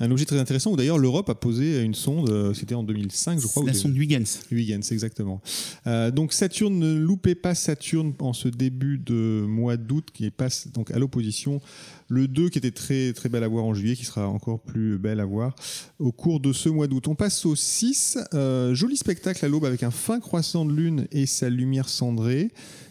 Un 0.00 0.10
objet 0.10 0.24
très 0.24 0.38
intéressant 0.38 0.72
où 0.72 0.76
d'ailleurs 0.76 0.98
l'Europe 0.98 1.28
a 1.28 1.34
posé 1.34 1.82
une 1.82 1.94
sonde, 1.94 2.28
euh, 2.30 2.54
c'était 2.54 2.74
en 2.74 2.82
2005 2.82 3.40
je 3.40 3.46
crois. 3.46 3.64
La 3.64 3.74
sonde 3.74 3.96
Huygens. 3.96 4.40
Huygens, 4.50 4.92
exactement. 4.92 5.40
Euh, 5.86 6.10
donc 6.10 6.32
Saturne, 6.32 6.78
ne 6.78 6.94
loupez 6.94 7.34
pas 7.34 7.54
Saturne 7.54 8.14
en 8.18 8.32
ce 8.32 8.48
début 8.48 8.98
de 8.98 9.44
mois 9.46 9.76
d'août 9.76 10.08
qui 10.12 10.30
passe 10.30 10.68
donc 10.72 10.90
à 10.90 10.98
l'opposition. 10.98 11.60
Le 12.08 12.28
2 12.28 12.50
qui 12.50 12.58
était 12.58 12.70
très, 12.70 13.12
très 13.12 13.28
belle 13.28 13.44
à 13.44 13.48
voir 13.48 13.64
en 13.64 13.74
juillet, 13.74 13.94
qui 13.94 14.04
sera 14.04 14.28
encore 14.28 14.60
plus 14.60 14.98
belle 14.98 15.20
à 15.20 15.24
voir 15.24 15.54
au 15.98 16.12
cours 16.12 16.40
de 16.40 16.52
ce 16.52 16.68
mois 16.68 16.86
d'août. 16.86 17.08
On 17.08 17.14
passe 17.14 17.46
au 17.46 17.54
6. 17.56 18.18
Euh, 18.34 18.74
joli 18.74 18.96
spectacle 18.96 19.44
à 19.44 19.48
l'aube 19.48 19.64
avec 19.64 19.82
un 19.82 19.90
fin 19.90 20.20
croissant 20.20 20.64
de 20.64 20.72
lune 20.72 21.06
et 21.12 21.26
sa 21.26 21.48
lumière 21.48 21.88
cendrée. 21.88 22.48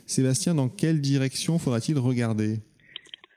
Sébastien, 0.08 0.56
dans 0.56 0.70
quelle 0.70 1.00
direction 1.00 1.60
faudra-t-il 1.60 1.98
regarder? 1.98 2.58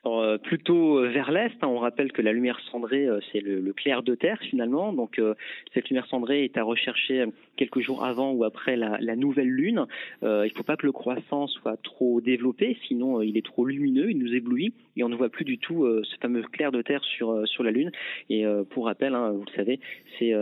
Euh, 0.05 0.37
plutôt 0.37 0.99
euh, 0.99 1.09
vers 1.09 1.31
l'est. 1.31 1.51
hein. 1.61 1.67
on 1.67 1.79
rappelle 1.79 2.11
que 2.11 2.21
la 2.21 2.31
lumière 2.31 2.59
cendrée, 2.71 3.07
c'est 3.31 3.39
le, 3.41 3.59
le 3.59 3.73
clair 3.73 4.03
de 4.03 4.15
terre 4.15 4.39
finalement. 4.49 4.93
Donc 4.93 5.21
cette 5.73 5.89
lumière 5.89 6.07
cendrée 6.07 6.43
est 6.45 6.57
à 6.57 6.63
rechercher 6.63 7.25
quelques 7.57 7.79
jours 7.79 8.05
avant 8.05 8.31
ou 8.31 8.43
après 8.43 8.77
la, 8.77 9.15
nouvelle 9.15 9.49
lune. 9.49 9.85
Euh, 10.23 10.45
il 10.45 10.51
ne 10.51 10.55
faut 10.55 10.63
pas 10.63 10.77
que 10.77 10.85
le 10.85 10.91
croissant 10.91 11.47
soit 11.47 11.77
trop 11.77 12.21
développé, 12.21 12.77
sinon 12.87 13.19
euh, 13.19 13.25
il 13.25 13.37
est 13.37 13.45
trop 13.45 13.65
lumineux, 13.65 14.11
il 14.11 14.17
nous 14.17 14.33
éblouit 14.33 14.73
et 14.95 15.03
on 15.03 15.09
ne 15.09 15.15
voit 15.15 15.29
plus 15.29 15.45
du 15.45 15.57
tout 15.57 15.83
euh, 15.83 16.01
ce 16.03 16.15
fameux 16.17 16.43
clair 16.43 16.71
de 16.71 16.81
terre 16.81 17.03
sur 17.03 17.47
sur 17.47 17.63
la 17.63 17.71
lune. 17.71 17.91
Et 18.29 18.45
pour 18.69 18.85
rappel, 18.85 19.13
hein, 19.15 19.31
vous 19.31 19.43
le 19.45 19.55
savez, 19.55 19.79
c'est 20.19 20.33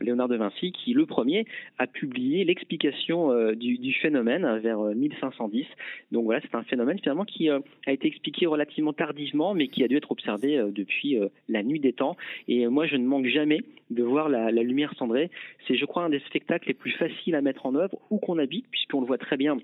Léonard 0.00 0.28
de 0.28 0.36
Vinci 0.36 0.72
qui 0.72 0.92
le 0.92 1.06
premier 1.06 1.46
a 1.78 1.86
publié 1.86 2.44
l'explication 2.44 3.52
du, 3.54 3.92
phénomène 4.00 4.58
vers 4.58 4.80
euh, 4.80 4.94
1510. 4.94 5.66
Donc 6.10 6.24
voilà, 6.24 6.40
c'est 6.40 6.54
un 6.54 6.62
phénomène 6.62 6.98
finalement 6.98 7.24
qui 7.24 7.48
a 7.48 7.60
été 7.86 8.08
expliqué 8.08 8.46
relativement 8.46 8.92
tardivement, 8.92 9.54
mais 9.54 9.68
qui 9.68 9.84
a 9.84 9.88
dû 9.88 9.96
être 9.96 10.10
observé 10.10 10.60
depuis 10.70 11.18
la 11.48 11.62
nuit 11.62 11.80
des 11.80 11.92
temps. 11.92 12.16
Et 12.48 12.66
moi, 12.66 12.86
je 12.86 12.96
ne 12.96 13.06
manque 13.06 13.26
jamais 13.26 13.60
de 13.90 14.02
voir 14.02 14.28
la, 14.28 14.50
la 14.50 14.62
lumière 14.62 14.94
cendrée. 14.96 15.30
C'est, 15.66 15.76
je 15.76 15.84
crois, 15.92 16.04
un 16.04 16.08
des 16.08 16.20
spectacles 16.20 16.68
les 16.68 16.74
plus 16.74 16.92
faciles 16.92 17.34
à 17.34 17.42
mettre 17.42 17.66
en 17.66 17.74
œuvre 17.74 17.98
où 18.10 18.18
qu'on 18.18 18.38
habite, 18.38 18.66
puisqu'on 18.70 19.00
le 19.00 19.06
voit 19.06 19.18
très 19.18 19.36
bien 19.36 19.58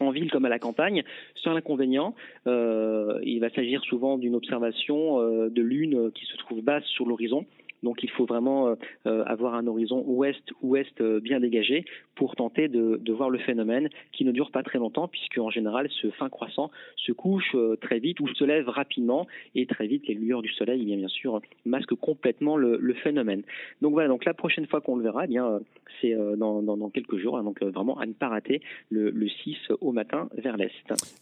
en 0.00 0.10
ville 0.10 0.30
comme 0.30 0.44
à 0.44 0.48
la 0.48 0.58
campagne. 0.58 1.02
Seul 1.34 1.56
inconvénient, 1.56 2.14
euh, 2.46 3.18
il 3.22 3.40
va 3.40 3.48
s'agir 3.50 3.82
souvent 3.82 4.18
d'une 4.18 4.34
observation 4.34 5.20
euh, 5.20 5.48
de 5.48 5.62
lune 5.62 5.94
euh, 5.94 6.10
qui 6.10 6.26
se 6.26 6.36
trouve 6.36 6.60
basse 6.62 6.84
sur 6.84 7.06
l'horizon. 7.06 7.46
Donc 7.82 8.02
il 8.02 8.10
faut 8.10 8.26
vraiment 8.26 8.68
euh, 8.68 8.74
euh, 9.06 9.24
avoir 9.24 9.54
un 9.54 9.66
horizon 9.66 10.04
ouest-ouest 10.06 11.00
euh, 11.00 11.20
bien 11.20 11.40
dégagé 11.40 11.84
pour 12.14 12.36
tenter 12.36 12.68
de, 12.68 13.00
voir 13.12 13.30
le 13.30 13.38
phénomène 13.38 13.90
qui 14.12 14.24
ne 14.24 14.32
dure 14.32 14.50
pas 14.50 14.62
très 14.62 14.78
longtemps 14.78 15.06
puisque 15.06 15.36
en 15.38 15.50
général 15.50 15.88
ce 16.00 16.10
fin 16.10 16.30
croissant 16.30 16.70
se 16.96 17.12
couche 17.12 17.54
très 17.82 17.98
vite 17.98 18.20
ou 18.20 18.28
se 18.28 18.44
lève 18.44 18.68
rapidement 18.68 19.26
et 19.54 19.66
très 19.66 19.86
vite 19.86 20.06
les 20.08 20.14
lueurs 20.14 20.40
du 20.40 20.50
soleil 20.50 20.82
bien, 20.84 20.96
bien 20.96 21.08
sûr 21.08 21.42
masquent 21.66 21.94
complètement 21.94 22.56
le, 22.56 22.94
phénomène. 23.02 23.42
Donc 23.80 23.92
voilà, 23.92 24.08
donc 24.08 24.24
la 24.24 24.34
prochaine 24.34 24.66
fois 24.66 24.80
qu'on 24.80 24.96
le 24.96 25.02
verra, 25.02 25.24
eh 25.24 25.28
bien 25.28 25.60
c'est 26.00 26.14
dans, 26.36 26.90
quelques 26.90 27.16
jours, 27.16 27.38
hein, 27.38 27.42
donc 27.42 27.62
vraiment 27.62 27.98
à 27.98 28.06
ne 28.06 28.12
pas 28.12 28.28
rater 28.28 28.60
le, 28.90 29.10
le 29.10 29.28
6 29.28 29.56
au 29.80 29.92
matin 29.92 30.28
vers 30.36 30.56
l'est. 30.56 30.70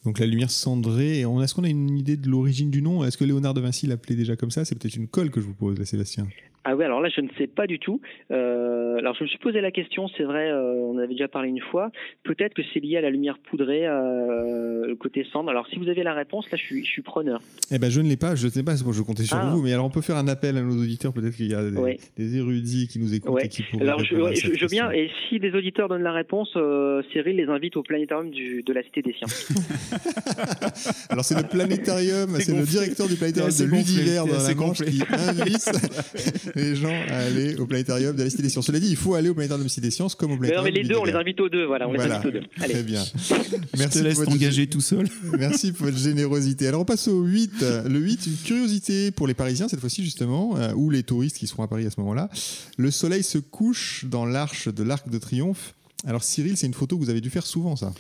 Donc 0.05 0.19
la 0.19 0.27
lumière 0.27 0.51
cendrée. 0.51 1.21
Est-ce 1.21 1.55
qu'on 1.55 1.65
a 1.65 1.69
une 1.69 1.97
idée 1.97 2.17
de 2.17 2.29
l'origine 2.29 2.71
du 2.71 2.83
nom? 2.83 3.05
Est-ce 3.05 3.17
que 3.17 3.25
Léonard 3.25 3.55
de 3.55 3.61
Vinci 3.61 3.87
l'appelait 3.87 4.17
déjà 4.17 4.37
comme 4.37 4.51
ça? 4.51 4.65
C'est 4.65 4.79
peut-être 4.79 4.97
une 4.97 5.09
colle 5.09 5.31
que 5.31 5.41
je 5.41 5.47
vous 5.47 5.55
pose, 5.55 5.83
Sébastien. 5.85 6.27
Ah 6.65 6.77
oui, 6.77 6.85
alors 6.85 7.01
là, 7.01 7.09
je 7.15 7.23
ne 7.23 7.29
sais 7.39 7.47
pas 7.47 7.67
du 7.67 7.79
tout. 7.79 8.01
Euh, 8.31 8.97
alors, 8.99 9.15
je 9.15 9.25
me 9.25 9.29
suis 9.29 9.39
posé 9.39 9.61
la 9.63 9.71
question, 9.71 10.09
c'est 10.17 10.25
vrai, 10.25 10.51
euh, 10.51 10.75
on 10.75 10.99
avait 10.99 11.09
déjà 11.15 11.27
parlé 11.27 11.49
une 11.49 11.61
fois. 11.61 11.91
Peut-être 12.23 12.53
que 12.53 12.61
c'est 12.75 12.81
lié 12.81 12.99
à 12.99 13.01
la 13.01 13.09
lumière 13.09 13.39
poudrée, 13.39 13.87
euh, 13.87 14.87
le 14.87 14.95
côté 14.95 15.27
cendre. 15.33 15.49
Alors, 15.51 15.67
si 15.69 15.79
vous 15.79 15.89
avez 15.89 16.03
la 16.03 16.13
réponse, 16.13 16.51
là, 16.51 16.59
je 16.59 16.63
suis, 16.63 16.85
je 16.85 16.91
suis 16.91 17.01
preneur. 17.03 17.41
Eh 17.71 17.79
ben, 17.79 17.91
je 17.91 18.01
ne 18.03 18.09
l'ai 18.09 18.19
pas, 18.19 18.35
je 18.35 18.45
ne 18.47 18.51
sais 18.51 18.63
pas, 18.63 18.73
je 18.77 19.03
comptais 19.03 19.23
sur 19.23 19.39
Ah. 19.39 19.51
vous, 19.55 19.63
mais 19.63 19.73
alors 19.73 19.87
on 19.87 19.91
peut 19.91 20.03
faire 20.03 20.17
un 20.17 20.29
appel 20.29 20.57
à 20.59 20.61
nos 20.63 20.77
auditeurs, 20.83 21.13
peut-être 21.15 21.35
qu'il 21.35 21.47
y 21.51 21.55
a 21.55 21.63
des, 21.71 21.77
Ouais. 21.79 21.97
des 22.19 22.37
érudits 22.37 22.89
qui 22.89 22.99
nous 22.99 23.15
écoutent 23.15 23.31
Ouais. 23.33 23.47
et 23.47 23.49
qui 23.49 23.63
pourraient 23.63 23.85
Alors, 23.85 24.05
je, 24.05 24.15
ouais, 24.17 24.35
je, 24.35 24.51
question. 24.51 24.91
et 24.91 25.11
si 25.29 25.39
des 25.39 25.53
auditeurs 25.53 25.89
donnent 25.89 26.03
la 26.03 26.13
réponse, 26.13 26.53
euh, 26.57 27.03
Cyril 27.13 27.37
les 27.37 27.47
invite 27.47 27.77
au 27.79 27.83
planétarium 27.83 28.31
du, 28.31 28.63
de 28.63 28.73
la 28.75 28.83
Cité 28.83 29.01
des 29.01 29.15
Sciences. 29.15 29.49
Alors 31.09 31.25
c'est 31.25 31.37
le 31.37 31.49
planétarium, 31.49 32.37
C'est 32.39 32.55
le 32.55 32.65
directeur 32.65 33.09
du 33.09 33.17
planétarium 33.17 33.51
de 33.57 33.65
l'univers 33.65 34.27
dans 34.27 34.33
la 34.47 34.55
Manche 34.55 34.83
qui 34.83 35.03
invite 35.11 35.71
les 36.57 36.77
gens 36.77 36.95
à 37.09 37.17
aller 37.17 37.57
au 37.57 37.67
planétarium 37.67 38.15
de 38.17 38.23
la 38.23 38.31
Cité 38.31 38.43
des 38.43 38.49
Sciences. 38.49 38.67
Cela 38.67 38.81
dit, 38.81 38.89
il 38.89 38.97
faut 38.97 39.15
aller 39.15 39.29
au 39.29 39.35
planétarium 39.35 39.63
de 39.63 39.69
la 39.69 39.69
Cité 39.69 39.83
des 39.87 39.91
Sciences 39.91 40.15
comme 40.15 40.33
au 40.33 40.37
Mais 40.37 40.49
non, 40.49 40.63
planétarium 40.63 40.75
mais 40.75 40.79
les 40.83 40.83
de 40.85 40.89
deux, 40.89 40.95
on 40.97 41.05
les 41.05 41.13
l'univers. 41.13 41.21
invite 41.21 41.41
aux 41.41 41.49
deux, 41.49 41.65
voilà, 41.67 41.89
on 41.89 41.93
les 41.93 41.99
Voilà, 41.99 42.15
invite 42.17 42.27
aux 42.29 42.31
deux. 42.33 42.43
Allez. 42.61 42.75
très 42.75 42.83
bien. 42.83 43.05
Je 43.75 43.85
te 43.89 43.99
laisse 44.01 44.23
t'engager 44.23 44.67
tout 44.67 44.81
seul. 44.81 45.07
Merci 45.39 45.73
pour 45.73 45.87
votre 45.87 45.99
générosité. 45.99 46.67
Alors 46.69 46.81
on 46.83 46.85
passe 46.85 47.09
au 47.09 47.23
8. 47.23 47.65
Le 47.89 47.99
8, 47.99 48.27
une 48.27 48.37
curiosité 48.45 49.11
pour 49.11 49.27
les 49.27 49.35
Parisiens 49.35 49.69
cette 49.69 49.81
fois-ci 49.81 50.03
justement, 50.05 50.57
euh, 50.57 50.73
ou 50.75 50.91
les 50.91 51.03
touristes 51.03 51.39
qui 51.39 51.47
seront 51.47 51.63
à 51.63 51.69
Paris 51.69 51.87
à 51.87 51.91
ce 51.91 52.01
moment-là. 52.01 52.29
Le 52.77 52.91
soleil 52.91 53.23
se 53.23 53.39
couche 53.39 54.05
dans 54.09 54.27
l'arche 54.27 54.69
de 54.69 54.83
l'Arc 54.83 55.09
de 55.09 55.19
Triomphe. 55.19 55.75
Alors 56.07 56.25
Cyril, 56.25 56.57
c'est 56.57 56.67
une 56.67 56.75
photo 56.75 56.97
que 56.99 57.05
vous 57.05 57.11
avez 57.11 57.21
dû 57.21 57.31
faire 57.31 57.45
souvent 57.47 57.77
ça. 57.77 57.93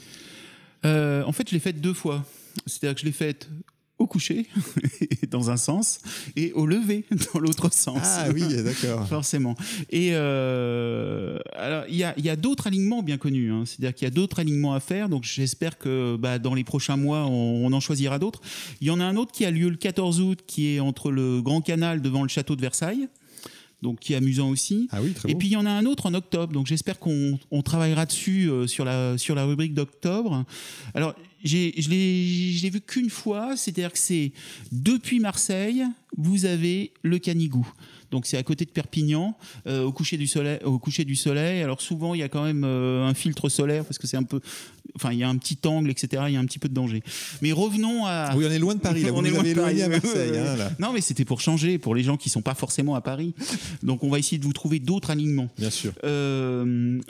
Euh, 0.86 1.22
en 1.24 1.32
fait, 1.32 1.46
je 1.48 1.54
l'ai 1.54 1.60
faite 1.60 1.80
deux 1.80 1.92
fois. 1.94 2.24
C'est-à-dire 2.66 2.94
que 2.94 3.00
je 3.02 3.06
l'ai 3.06 3.12
faite 3.12 3.48
coucher, 4.10 4.46
dans 5.30 5.50
un 5.50 5.56
sens, 5.56 6.00
et 6.36 6.52
au 6.52 6.66
lever, 6.66 7.06
dans 7.32 7.40
l'autre 7.40 7.72
sens. 7.72 7.98
Ah 8.02 8.26
oui, 8.34 8.42
d'accord. 8.62 9.08
Forcément. 9.08 9.54
Et 9.88 10.10
euh, 10.12 11.38
alors, 11.54 11.84
il 11.88 11.96
y 11.96 12.04
a, 12.04 12.14
y 12.18 12.28
a 12.28 12.36
d'autres 12.36 12.66
alignements 12.66 13.02
bien 13.02 13.16
connus. 13.16 13.50
hein. 13.50 13.62
C'est-à-dire 13.64 13.94
qu'il 13.94 14.04
y 14.06 14.10
a 14.10 14.14
d'autres 14.14 14.40
alignements 14.40 14.74
à 14.74 14.80
faire. 14.80 15.08
Donc, 15.08 15.24
j'espère 15.24 15.78
que 15.78 16.16
bah, 16.16 16.38
dans 16.38 16.54
les 16.54 16.64
prochains 16.64 16.96
mois, 16.96 17.24
on, 17.26 17.64
on 17.66 17.72
en 17.72 17.80
choisira 17.80 18.18
d'autres. 18.18 18.40
Il 18.80 18.86
y 18.88 18.90
en 18.90 19.00
a 19.00 19.04
un 19.04 19.16
autre 19.16 19.32
qui 19.32 19.44
a 19.46 19.50
lieu 19.50 19.70
le 19.70 19.76
14 19.76 20.20
août, 20.20 20.40
qui 20.46 20.74
est 20.74 20.80
entre 20.80 21.10
le 21.10 21.40
Grand 21.40 21.60
Canal 21.62 22.02
devant 22.02 22.22
le 22.22 22.28
château 22.28 22.56
de 22.56 22.60
Versailles. 22.60 23.08
Donc, 23.82 24.00
qui 24.00 24.12
est 24.12 24.16
amusant 24.16 24.50
aussi. 24.50 24.88
Ah 24.92 24.98
oui, 25.02 25.12
très 25.14 25.30
Et 25.30 25.34
puis 25.34 25.48
il 25.48 25.52
y 25.52 25.56
en 25.56 25.64
a 25.64 25.70
un 25.70 25.86
autre 25.86 26.04
en 26.04 26.12
octobre, 26.12 26.52
donc 26.52 26.66
j'espère 26.66 26.98
qu'on 26.98 27.38
on 27.50 27.62
travaillera 27.62 28.04
dessus 28.04 28.50
euh, 28.50 28.66
sur, 28.66 28.84
la, 28.84 29.16
sur 29.16 29.34
la 29.34 29.46
rubrique 29.46 29.72
d'octobre. 29.72 30.44
Alors 30.92 31.14
je 31.44 31.88
l'ai 31.90 32.70
vu 32.70 32.80
qu'une 32.80 33.10
fois, 33.10 33.56
c'est-à-dire 33.56 33.92
que 33.92 33.98
c'est 33.98 34.32
depuis 34.72 35.20
Marseille, 35.20 35.84
vous 36.16 36.44
avez 36.44 36.92
le 37.02 37.18
Canigou. 37.18 37.66
Donc 38.10 38.26
c'est 38.26 38.36
à 38.36 38.42
côté 38.42 38.64
de 38.64 38.70
Perpignan, 38.70 39.36
euh, 39.68 39.84
au 39.84 39.92
coucher 39.92 40.16
du 40.16 40.26
soleil. 40.26 40.58
Au 40.64 40.78
coucher 40.78 41.04
du 41.04 41.14
soleil. 41.14 41.62
Alors 41.62 41.80
souvent 41.80 42.14
il 42.14 42.18
y 42.20 42.22
a 42.24 42.28
quand 42.28 42.42
même 42.42 42.64
euh, 42.64 43.06
un 43.06 43.14
filtre 43.14 43.48
solaire 43.48 43.84
parce 43.84 43.98
que 43.98 44.08
c'est 44.08 44.16
un 44.16 44.24
peu, 44.24 44.40
enfin 44.96 45.12
il 45.12 45.18
y 45.18 45.22
a 45.22 45.28
un 45.28 45.36
petit 45.36 45.58
angle, 45.64 45.90
etc. 45.90 46.24
Il 46.26 46.34
y 46.34 46.36
a 46.36 46.40
un 46.40 46.44
petit 46.44 46.58
peu 46.58 46.68
de 46.68 46.74
danger. 46.74 47.04
Mais 47.40 47.52
revenons 47.52 48.06
à. 48.06 48.34
Oui, 48.34 48.44
on 48.48 48.50
est 48.50 48.58
loin 48.58 48.74
de 48.74 48.80
Paris 48.80 49.02
là. 49.02 49.10
Vous 49.12 49.18
On 49.18 49.24
est 49.24 49.30
loin 49.30 49.44
de 49.44 49.54
Paris, 49.54 49.82
à 49.82 49.88
Marseille. 49.88 50.36
hein, 50.36 50.56
là. 50.56 50.72
Non, 50.80 50.92
mais 50.92 51.00
c'était 51.00 51.24
pour 51.24 51.40
changer 51.40 51.78
pour 51.78 51.94
les 51.94 52.02
gens 52.02 52.16
qui 52.16 52.30
sont 52.30 52.42
pas 52.42 52.54
forcément 52.54 52.96
à 52.96 53.00
Paris. 53.00 53.32
Donc 53.84 54.02
on 54.02 54.10
va 54.10 54.18
essayer 54.18 54.38
de 54.38 54.44
vous 54.44 54.52
trouver 54.52 54.80
d'autres 54.80 55.10
alignements. 55.10 55.48
Bien 55.56 55.70
sûr. 55.70 55.92
Euh, 56.02 56.64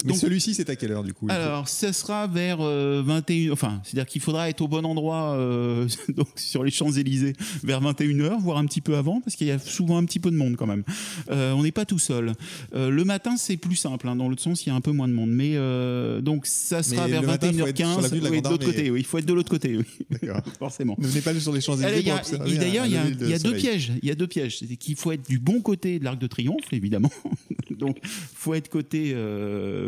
Mais 0.05 0.11
donc, 0.11 0.19
celui-ci, 0.19 0.53
c'est 0.53 0.69
à 0.69 0.77
quelle 0.77 0.93
heure 0.93 1.05
du 1.05 1.15
coup? 1.15 1.27
Alors, 1.31 1.67
ce 1.67 1.93
sera 1.93 2.27
vers 2.27 2.59
euh, 2.61 3.03
21. 3.07 3.53
Enfin, 3.53 3.81
c'est-à-dire 3.85 4.07
qu'il 4.07 4.21
faudra 4.21 4.51
être 4.51 4.61
au 4.61 4.69
bon 4.69 4.85
endroit, 4.85 5.35
euh, 5.37 5.89
donc 6.15 6.29
sur 6.37 6.63
les 6.63 6.71
Champs 6.71 6.93
Élysées, 6.93 7.33
vers 7.63 7.81
21h, 7.81 8.39
voire 8.41 8.59
un 8.59 8.67
petit 8.67 8.83
peu 8.83 8.90
avant, 8.95 9.21
parce 9.21 9.37
qu'il 9.37 9.47
y 9.47 9.51
a 9.51 9.59
souvent 9.59 9.97
un 9.99 10.05
petit 10.05 10.19
peu 10.21 10.31
de 10.31 10.37
monde 10.37 10.57
quand 10.57 10.67
même. 10.67 10.85
Euh, 11.31 11.53
on 11.53 11.63
n'est 11.63 11.73
pas 11.73 11.85
tout 11.85 11.99
seul. 11.99 12.33
Euh, 12.75 12.91
le 12.91 13.05
matin, 13.05 13.37
c'est 13.37 13.57
plus 13.57 13.77
simple. 13.77 14.09
hein, 14.09 14.17
dans 14.17 14.29
l'autre 14.29 14.43
sens, 14.43 14.65
il 14.65 14.69
y 14.69 14.73
a 14.73 14.75
un 14.75 14.81
peu 14.81 14.93
moins 14.93 15.09
de 15.09 15.13
monde. 15.13 15.31
Mais 15.31 15.53
euh, 15.55 16.21
donc, 16.21 16.47
ça 16.47 16.83
sera 16.83 17.05
Mais 17.07 17.13
vers 17.13 17.21
le 17.23 17.27
matin, 17.29 17.53
faut 17.53 17.67
être 17.67 17.77
sur 17.77 17.87
21h15. 17.87 18.03
l'avenue 18.03 18.21
de 18.21 18.25
la 18.25 18.31
oui, 18.31 18.43
de 18.43 18.49
l'autre 18.49 18.67
côté. 18.67 18.91
Oui, 18.91 19.01
il 19.01 19.07
faut 19.07 19.19
être 19.19 19.27
de 19.27 19.33
l'autre 19.35 19.51
côté. 19.51 19.77
Oui, 19.77 19.85
forcément. 20.59 20.97
Ne 20.99 21.07
venez 21.07 21.21
pas 21.21 21.39
sur 21.39 21.53
les 21.53 21.61
Champs-Élysées 21.61 22.01
il 22.01 22.07
y 22.07 22.11
pour 22.11 22.15
a- 22.17 22.21
observer. 22.21 22.55
et 22.55 22.59
D'ailleurs, 22.59 22.87
il 22.87 22.93
y 22.93 22.97
a, 22.97 23.37
y 23.37 23.39
deux 23.43 23.55
pièges. 23.55 23.93
Il 24.03 24.09
y 24.09 24.13
a 24.13 24.15
deux 24.15 24.27
pièges. 24.27 24.59
C'est 24.59 24.77
qu'il 24.77 24.97
faut 24.97 25.13
être 25.13 25.29
du 25.29 25.39
bon 25.39 25.61
côté 25.61 25.99
de 25.99 26.05
l'Arc 26.05 26.19
de 26.19 26.27
Triomphe, 26.27 26.73
évidemment. 26.73 27.11
Donc, 27.79 27.99
faut 28.03 28.55
être 28.55 28.69
côté 28.69 29.15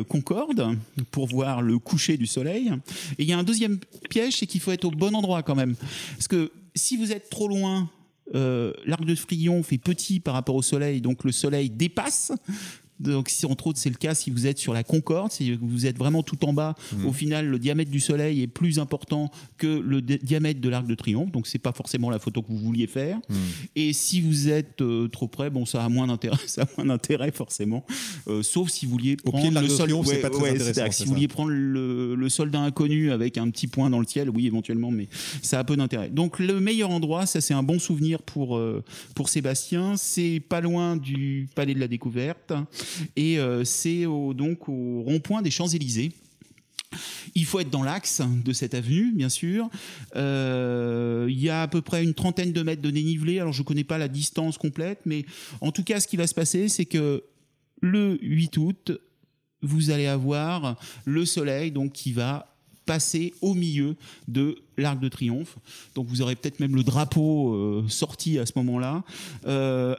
Concorde 0.08 0.76
pour 1.10 1.26
voir 1.26 1.62
le 1.62 1.78
coucher 1.78 2.16
du 2.16 2.26
soleil. 2.26 2.70
Et 3.18 3.22
il 3.22 3.28
y 3.28 3.32
a 3.32 3.38
un 3.38 3.42
deuxième 3.42 3.78
piège, 4.10 4.38
c'est 4.38 4.46
qu'il 4.46 4.60
faut 4.60 4.72
être 4.72 4.84
au 4.84 4.90
bon 4.90 5.14
endroit 5.14 5.42
quand 5.42 5.54
même. 5.54 5.74
Parce 6.12 6.28
que 6.28 6.50
si 6.74 6.96
vous 6.96 7.12
êtes 7.12 7.28
trop 7.28 7.48
loin, 7.48 7.90
euh, 8.34 8.72
l'Arc 8.86 9.04
de 9.04 9.14
Triomphe 9.14 9.72
est 9.72 9.78
petit 9.78 10.20
par 10.20 10.34
rapport 10.34 10.54
au 10.54 10.62
soleil, 10.62 11.00
donc 11.00 11.24
le 11.24 11.32
soleil 11.32 11.70
dépasse. 11.70 12.32
Donc, 13.02 13.28
si, 13.28 13.44
entre 13.46 13.66
autres, 13.68 13.78
c'est 13.78 13.90
le 13.90 13.96
cas 13.96 14.14
si 14.14 14.30
vous 14.30 14.46
êtes 14.46 14.58
sur 14.58 14.72
la 14.72 14.82
Concorde, 14.84 15.30
si 15.32 15.52
vous 15.60 15.86
êtes 15.86 15.98
vraiment 15.98 16.22
tout 16.22 16.44
en 16.44 16.52
bas, 16.52 16.74
Mmh. 16.92 17.06
au 17.06 17.12
final, 17.12 17.46
le 17.46 17.58
diamètre 17.58 17.90
du 17.90 18.00
Soleil 18.00 18.42
est 18.42 18.46
plus 18.46 18.78
important 18.78 19.30
que 19.58 19.66
le 19.66 20.00
di- 20.02 20.18
diamètre 20.22 20.60
de 20.60 20.68
l'Arc 20.68 20.86
de 20.86 20.94
Triomphe. 20.94 21.30
Donc, 21.32 21.46
c'est 21.46 21.58
pas 21.58 21.72
forcément 21.72 22.10
la 22.10 22.18
photo 22.18 22.42
que 22.42 22.48
vous 22.48 22.58
vouliez 22.58 22.86
faire. 22.86 23.16
Mmh. 23.28 23.34
Et 23.76 23.92
si 23.92 24.20
vous 24.20 24.48
êtes 24.48 24.80
euh, 24.82 25.08
trop 25.08 25.28
près, 25.28 25.50
bon, 25.50 25.64
ça 25.66 25.84
a 25.84 25.88
moins 25.88 26.06
d'intérêt, 26.06 26.36
ça 26.46 26.62
a 26.62 26.66
moins 26.76 26.86
d'intérêt 26.86 27.30
forcément. 27.32 27.84
Euh, 28.28 28.42
sauf 28.42 28.68
si 28.70 28.86
vous 28.86 28.92
vouliez 28.92 29.16
Au 29.24 29.30
prendre 29.30 29.42
pied 29.42 29.50
de 29.50 29.54
l'Arc 29.54 29.64
le 29.66 29.70
de 29.72 29.76
sol. 29.76 29.86
Triomphe, 29.88 30.06
c'est 30.06 30.14
ouais, 30.14 30.20
pas 30.20 30.30
très 30.30 30.42
ouais, 30.42 30.48
intéressant, 30.50 30.64
c'est-à-dire 30.74 30.88
que 30.90 30.94
c'est 30.94 31.02
Si 31.02 31.08
vous 31.08 31.14
vouliez 31.14 31.28
prendre 31.28 31.50
le, 31.50 32.14
le 32.14 32.28
soldat 32.28 32.60
inconnu 32.60 33.10
avec 33.10 33.38
un 33.38 33.48
petit 33.50 33.66
point 33.66 33.90
dans 33.90 34.00
le 34.00 34.06
ciel, 34.06 34.30
oui, 34.30 34.46
éventuellement, 34.46 34.90
mais 34.90 35.08
ça 35.42 35.58
a 35.58 35.64
peu 35.64 35.76
d'intérêt. 35.76 36.08
Donc, 36.10 36.38
le 36.38 36.60
meilleur 36.60 36.90
endroit, 36.90 37.26
ça, 37.26 37.40
c'est 37.40 37.54
un 37.54 37.62
bon 37.62 37.78
souvenir 37.78 38.22
pour 38.22 38.56
euh, 38.56 38.82
pour 39.14 39.28
Sébastien. 39.28 39.96
C'est 39.96 40.40
pas 40.46 40.60
loin 40.60 40.96
du 40.96 41.48
Palais 41.54 41.74
de 41.74 41.80
la 41.80 41.88
Découverte 41.88 42.52
et 43.16 43.38
euh, 43.38 43.64
c'est 43.64 44.06
au, 44.06 44.34
donc 44.34 44.68
au 44.68 45.02
rond-point 45.02 45.42
des 45.42 45.50
Champs 45.50 45.68
Élysées. 45.68 46.12
Il 47.34 47.46
faut 47.46 47.60
être 47.60 47.70
dans 47.70 47.82
l'axe 47.82 48.20
de 48.44 48.52
cette 48.52 48.74
avenue, 48.74 49.12
bien 49.12 49.30
sûr. 49.30 49.70
Euh, 50.16 51.26
il 51.30 51.40
y 51.40 51.48
a 51.48 51.62
à 51.62 51.68
peu 51.68 51.80
près 51.80 52.02
une 52.02 52.12
trentaine 52.12 52.52
de 52.52 52.62
mètres 52.62 52.82
de 52.82 52.90
dénivelé. 52.90 53.40
Alors, 53.40 53.54
je 53.54 53.62
ne 53.62 53.66
connais 53.66 53.84
pas 53.84 53.96
la 53.96 54.08
distance 54.08 54.58
complète, 54.58 55.00
mais 55.06 55.24
en 55.62 55.72
tout 55.72 55.84
cas, 55.84 56.00
ce 56.00 56.06
qui 56.06 56.18
va 56.18 56.26
se 56.26 56.34
passer, 56.34 56.68
c'est 56.68 56.84
que 56.84 57.24
le 57.80 58.18
8 58.20 58.56
août, 58.58 58.92
vous 59.62 59.90
allez 59.90 60.06
avoir 60.06 60.76
le 61.06 61.24
soleil 61.24 61.70
donc 61.70 61.92
qui 61.92 62.12
va 62.12 62.54
passer 62.84 63.32
au 63.40 63.54
milieu 63.54 63.96
de 64.28 64.58
l'Arc 64.76 65.00
de 65.00 65.08
Triomphe. 65.08 65.56
Donc 65.94 66.08
vous 66.08 66.20
aurez 66.20 66.36
peut-être 66.36 66.60
même 66.60 66.74
le 66.74 66.82
drapeau 66.82 67.54
euh, 67.54 67.84
sorti 67.88 68.38
à 68.38 68.44
ce 68.44 68.52
moment-là. 68.56 69.04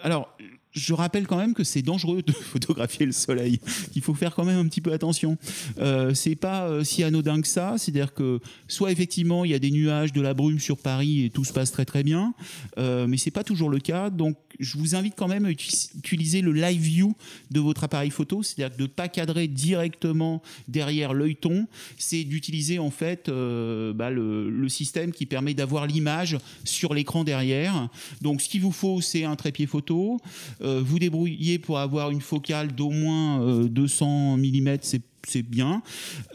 Alors 0.03 0.38
je 0.74 0.94
rappelle 0.94 1.27
quand 1.27 1.38
même 1.38 1.53
que 1.53 1.63
c'est 1.63 1.82
dangereux 1.82 2.22
de 2.22 2.32
photographier 2.53 3.06
le 3.06 3.12
soleil. 3.12 3.60
Il 3.96 4.01
faut 4.01 4.13
faire 4.13 4.36
quand 4.36 4.44
même 4.44 4.60
un 4.60 4.68
petit 4.68 4.82
peu 4.82 4.92
attention. 4.92 5.38
Euh, 5.80 6.13
c'est 6.13 6.36
pas 6.36 6.68
euh, 6.68 6.84
si 6.84 7.03
anodin 7.03 7.42
que 7.42 7.48
ça. 7.48 7.75
C'est-à-dire 7.77 8.13
que 8.13 8.39
soit 8.68 8.92
effectivement 8.92 9.46
il 9.46 9.51
y 9.51 9.53
a 9.53 9.60
des 9.60 9.72
nuages, 9.72 10.13
de 10.13 10.22
la 10.22 10.34
brume 10.34 10.60
sur 10.60 10.77
Paris 10.77 11.25
et 11.25 11.30
tout 11.30 11.46
se 11.46 11.53
passe 11.53 11.72
très 11.72 11.86
très 11.86 12.03
bien, 12.03 12.34
euh, 12.77 13.08
mais 13.08 13.18
c'est 13.18 13.32
pas 13.32 13.44
toujours 13.44 13.70
le 13.70 13.80
cas. 13.80 14.10
Donc 14.10 14.38
je 14.60 14.77
vous 14.77 14.95
invite 14.95 15.15
quand 15.15 15.27
même 15.27 15.45
à 15.45 15.51
utiliser 15.51 16.41
le 16.41 16.51
live 16.51 16.81
view 16.81 17.15
de 17.51 17.60
votre 17.60 17.83
appareil 17.83 18.10
photo, 18.10 18.43
c'est-à-dire 18.43 18.75
de 18.75 18.83
ne 18.83 18.88
pas 18.88 19.07
cadrer 19.07 19.48
directement 19.48 20.41
derrière 20.67 21.13
l'œilleton. 21.13 21.67
C'est 21.98 22.24
d'utiliser 22.24 22.79
en 22.79 22.91
fait 22.91 23.29
euh, 23.29 23.93
bah, 23.93 24.10
le, 24.10 24.67
système 24.69 25.12
qui 25.12 25.25
permet 25.25 25.53
d'avoir 25.53 25.86
l'image 25.86 26.38
sur 26.63 26.93
l'écran 26.93 27.24
derrière. 27.24 27.89
Donc 28.22 28.41
ce 28.41 28.50
qu'il 28.50 28.62
vous 28.62 28.72
faut, 28.72 29.01
c'est 29.01 29.24
un 29.24 29.36
trépied 29.36 29.67
photo. 29.67 30.19
Euh, 30.62 30.81
vous 30.83 31.00
débrouillez 31.00 31.60
pour 31.60 31.79
avoir 31.79 32.10
une 32.10 32.22
focale 32.22 32.74
d'au 32.74 32.89
moins 32.89 33.65
200 33.65 34.38
mm, 34.38 34.77
c'est 34.81 35.01
bien. 35.50 35.82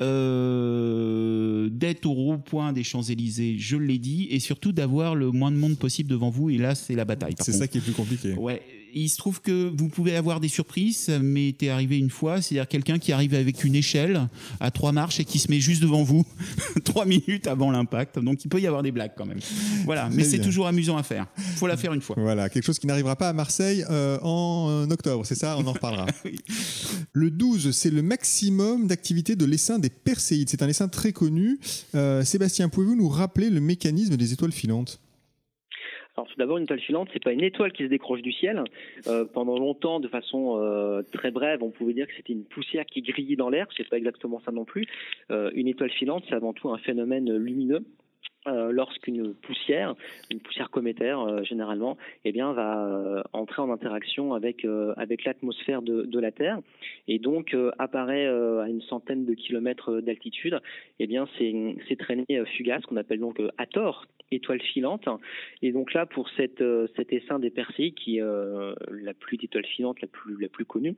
Euh, 0.01 1.69
D'être 1.71 2.07
au 2.07 2.13
rond-point 2.13 2.73
des 2.73 2.85
Champs-Élysées, 2.85 3.57
je 3.59 3.77
l'ai 3.77 3.99
dit, 3.99 4.29
et 4.31 4.41
surtout 4.41 4.73
d'avoir 4.73 5.15
le 5.15 5.31
moins 5.31 5.53
de 5.53 5.57
monde 5.57 5.77
possible 5.77 6.11
devant 6.11 6.31
vous. 6.31 6.51
Et 6.51 6.59
là, 6.59 6.75
c'est 6.75 6.95
la 6.95 7.05
bataille. 7.05 7.35
C'est 7.41 7.53
ça 7.53 7.69
qui 7.69 7.79
est 7.79 7.83
plus 7.83 7.93
compliqué. 7.93 8.35
Ouais, 8.35 8.63
il 8.95 9.09
se 9.09 9.17
trouve 9.17 9.41
que 9.41 9.71
vous 9.77 9.89
pouvez 9.89 10.17
avoir 10.17 10.41
des 10.41 10.49
surprises. 10.49 10.97
Ça 10.97 11.19
m'est 11.19 11.63
arrivé 11.69 11.99
une 11.99 12.11
fois, 12.11 12.41
c'est-à-dire 12.41 12.69
quelqu'un 12.69 12.99
qui 12.99 13.13
arrive 13.13 13.35
avec 13.35 13.65
une 13.65 13.75
échelle 13.75 14.29
à 14.61 14.71
trois 14.71 14.93
marches 14.93 15.21
et 15.21 15.25
qui 15.25 15.39
se 15.39 15.51
met 15.51 15.61
juste 15.61 15.83
devant 15.83 16.03
vous 16.03 16.25
trois 16.85 17.05
minutes 17.05 17.47
avant 17.47 17.71
l'impact. 17.71 18.19
Donc 18.19 18.45
il 18.45 18.49
peut 18.49 18.61
y 18.61 18.67
avoir 18.67 18.83
des 18.83 18.93
blagues 18.93 19.13
quand 19.17 19.27
même. 19.27 19.41
Voilà, 19.85 20.09
mais 20.13 20.25
c'est 20.25 20.41
toujours 20.41 20.67
amusant 20.67 20.97
à 20.97 21.03
faire. 21.03 21.27
Faut 21.57 21.67
la 21.67 21.77
faire 21.77 21.93
une 21.93 22.01
fois. 22.01 22.17
Voilà, 22.19 22.49
quelque 22.49 22.65
chose 22.65 22.79
qui 22.79 22.87
n'arrivera 22.87 23.17
pas 23.17 23.29
à 23.29 23.33
Marseille 23.33 23.85
euh, 23.91 24.19
en 24.23 24.91
octobre, 24.91 25.25
c'est 25.25 25.35
ça? 25.35 25.57
On 25.59 25.67
en 25.67 25.73
reparlera. 25.73 26.07
oui. 26.25 26.39
Le 27.13 27.31
12, 27.31 27.71
c'est 27.73 27.91
le 27.91 28.03
maximum 28.03 28.87
d'activité 28.87 29.37
de 29.37 29.45
l'essaim 29.45 29.79
des 29.79 29.91
Perséides. 29.91 30.49
C'est 30.49 30.63
un 30.63 30.69
essaim 30.69 30.89
très 30.89 31.13
connu. 31.13 31.59
Euh, 31.95 32.25
Sébastien, 32.25 32.69
pouvez-vous 32.69 32.97
nous 32.97 33.09
rappeler 33.09 33.51
le 33.51 33.61
mécanisme 33.61 34.17
des 34.17 34.33
étoiles 34.33 34.53
filantes? 34.53 35.01
Alors 36.19 36.27
tout 36.27 36.37
d'abord, 36.37 36.59
une 36.59 36.65
étoile 36.65 36.81
filante, 36.81 37.09
c'est 37.13 37.23
pas 37.23 37.33
une 37.33 37.45
étoile 37.45 37.71
qui 37.71 37.85
se 37.85 37.89
décroche 37.89 38.23
du 38.23 38.33
ciel. 38.33 38.65
Euh, 39.07 39.25
pendant 39.25 39.57
longtemps, 39.57 40.01
de 40.01 40.09
façon 40.09 40.59
euh, 40.59 41.03
très 41.13 41.31
brève, 41.31 41.63
on 41.63 41.71
pouvait 41.71 41.93
dire 41.93 42.09
que 42.09 42.13
c'était 42.17 42.33
une 42.33 42.45
poussière 42.45 42.85
qui 42.87 43.03
grillait 43.03 43.37
dans 43.37 43.51
l'air. 43.51 43.69
C'est 43.77 43.89
pas 43.89 43.99
exactement 43.99 44.41
ça 44.45 44.51
non 44.51 44.65
plus. 44.65 44.85
Euh, 45.31 45.53
une 45.55 45.69
étoile 45.69 45.91
filante, 45.91 46.25
c'est 46.29 46.35
avant 46.35 46.53
tout 46.53 46.71
un 46.71 46.79
phénomène 46.79 47.33
lumineux 47.37 47.85
lorsqu'une 48.47 49.35
poussière, 49.35 49.95
une 50.31 50.41
poussière 50.41 50.71
cométaire 50.71 51.45
généralement, 51.45 51.99
eh 52.25 52.33
bien 52.33 52.55
va 52.55 53.23
entrer 53.35 53.61
en 53.61 53.71
interaction 53.71 54.33
avec 54.33 54.67
avec 54.97 55.25
l'atmosphère 55.25 55.83
de, 55.83 56.19
la 56.19 56.33
Terre 56.33 56.59
et 57.09 57.19
donc 57.19 57.55
apparaît 57.79 58.27
à 58.27 58.67
une 58.71 58.81
centaine 58.81 59.27
de 59.27 59.35
kilomètres 59.35 60.01
d'altitude. 60.01 60.63
Eh 60.99 61.07
bien 61.07 61.29
c'est 61.37 61.77
ces 61.89 61.97
traînées 61.97 62.43
fugaces 62.57 62.87
qu'on 62.87 62.97
appelle 62.97 63.21
donc 63.21 63.39
à 63.59 63.67
tort 63.67 64.07
étoile 64.31 64.61
filante. 64.61 65.09
Et 65.63 65.73
donc 65.73 65.95
là 65.95 66.07
pour 66.07 66.29
cette 66.37 66.63
cet 66.97 67.13
essaim 67.13 67.39
des 67.39 67.51
Perséides 67.51 67.95
qui 67.95 68.19
est 68.19 68.23
la 68.23 69.15
pluie 69.15 69.39
d'étoiles 69.39 69.67
filantes 69.67 70.01
la 70.01 70.09
plus 70.49 70.65
connue 70.65 70.95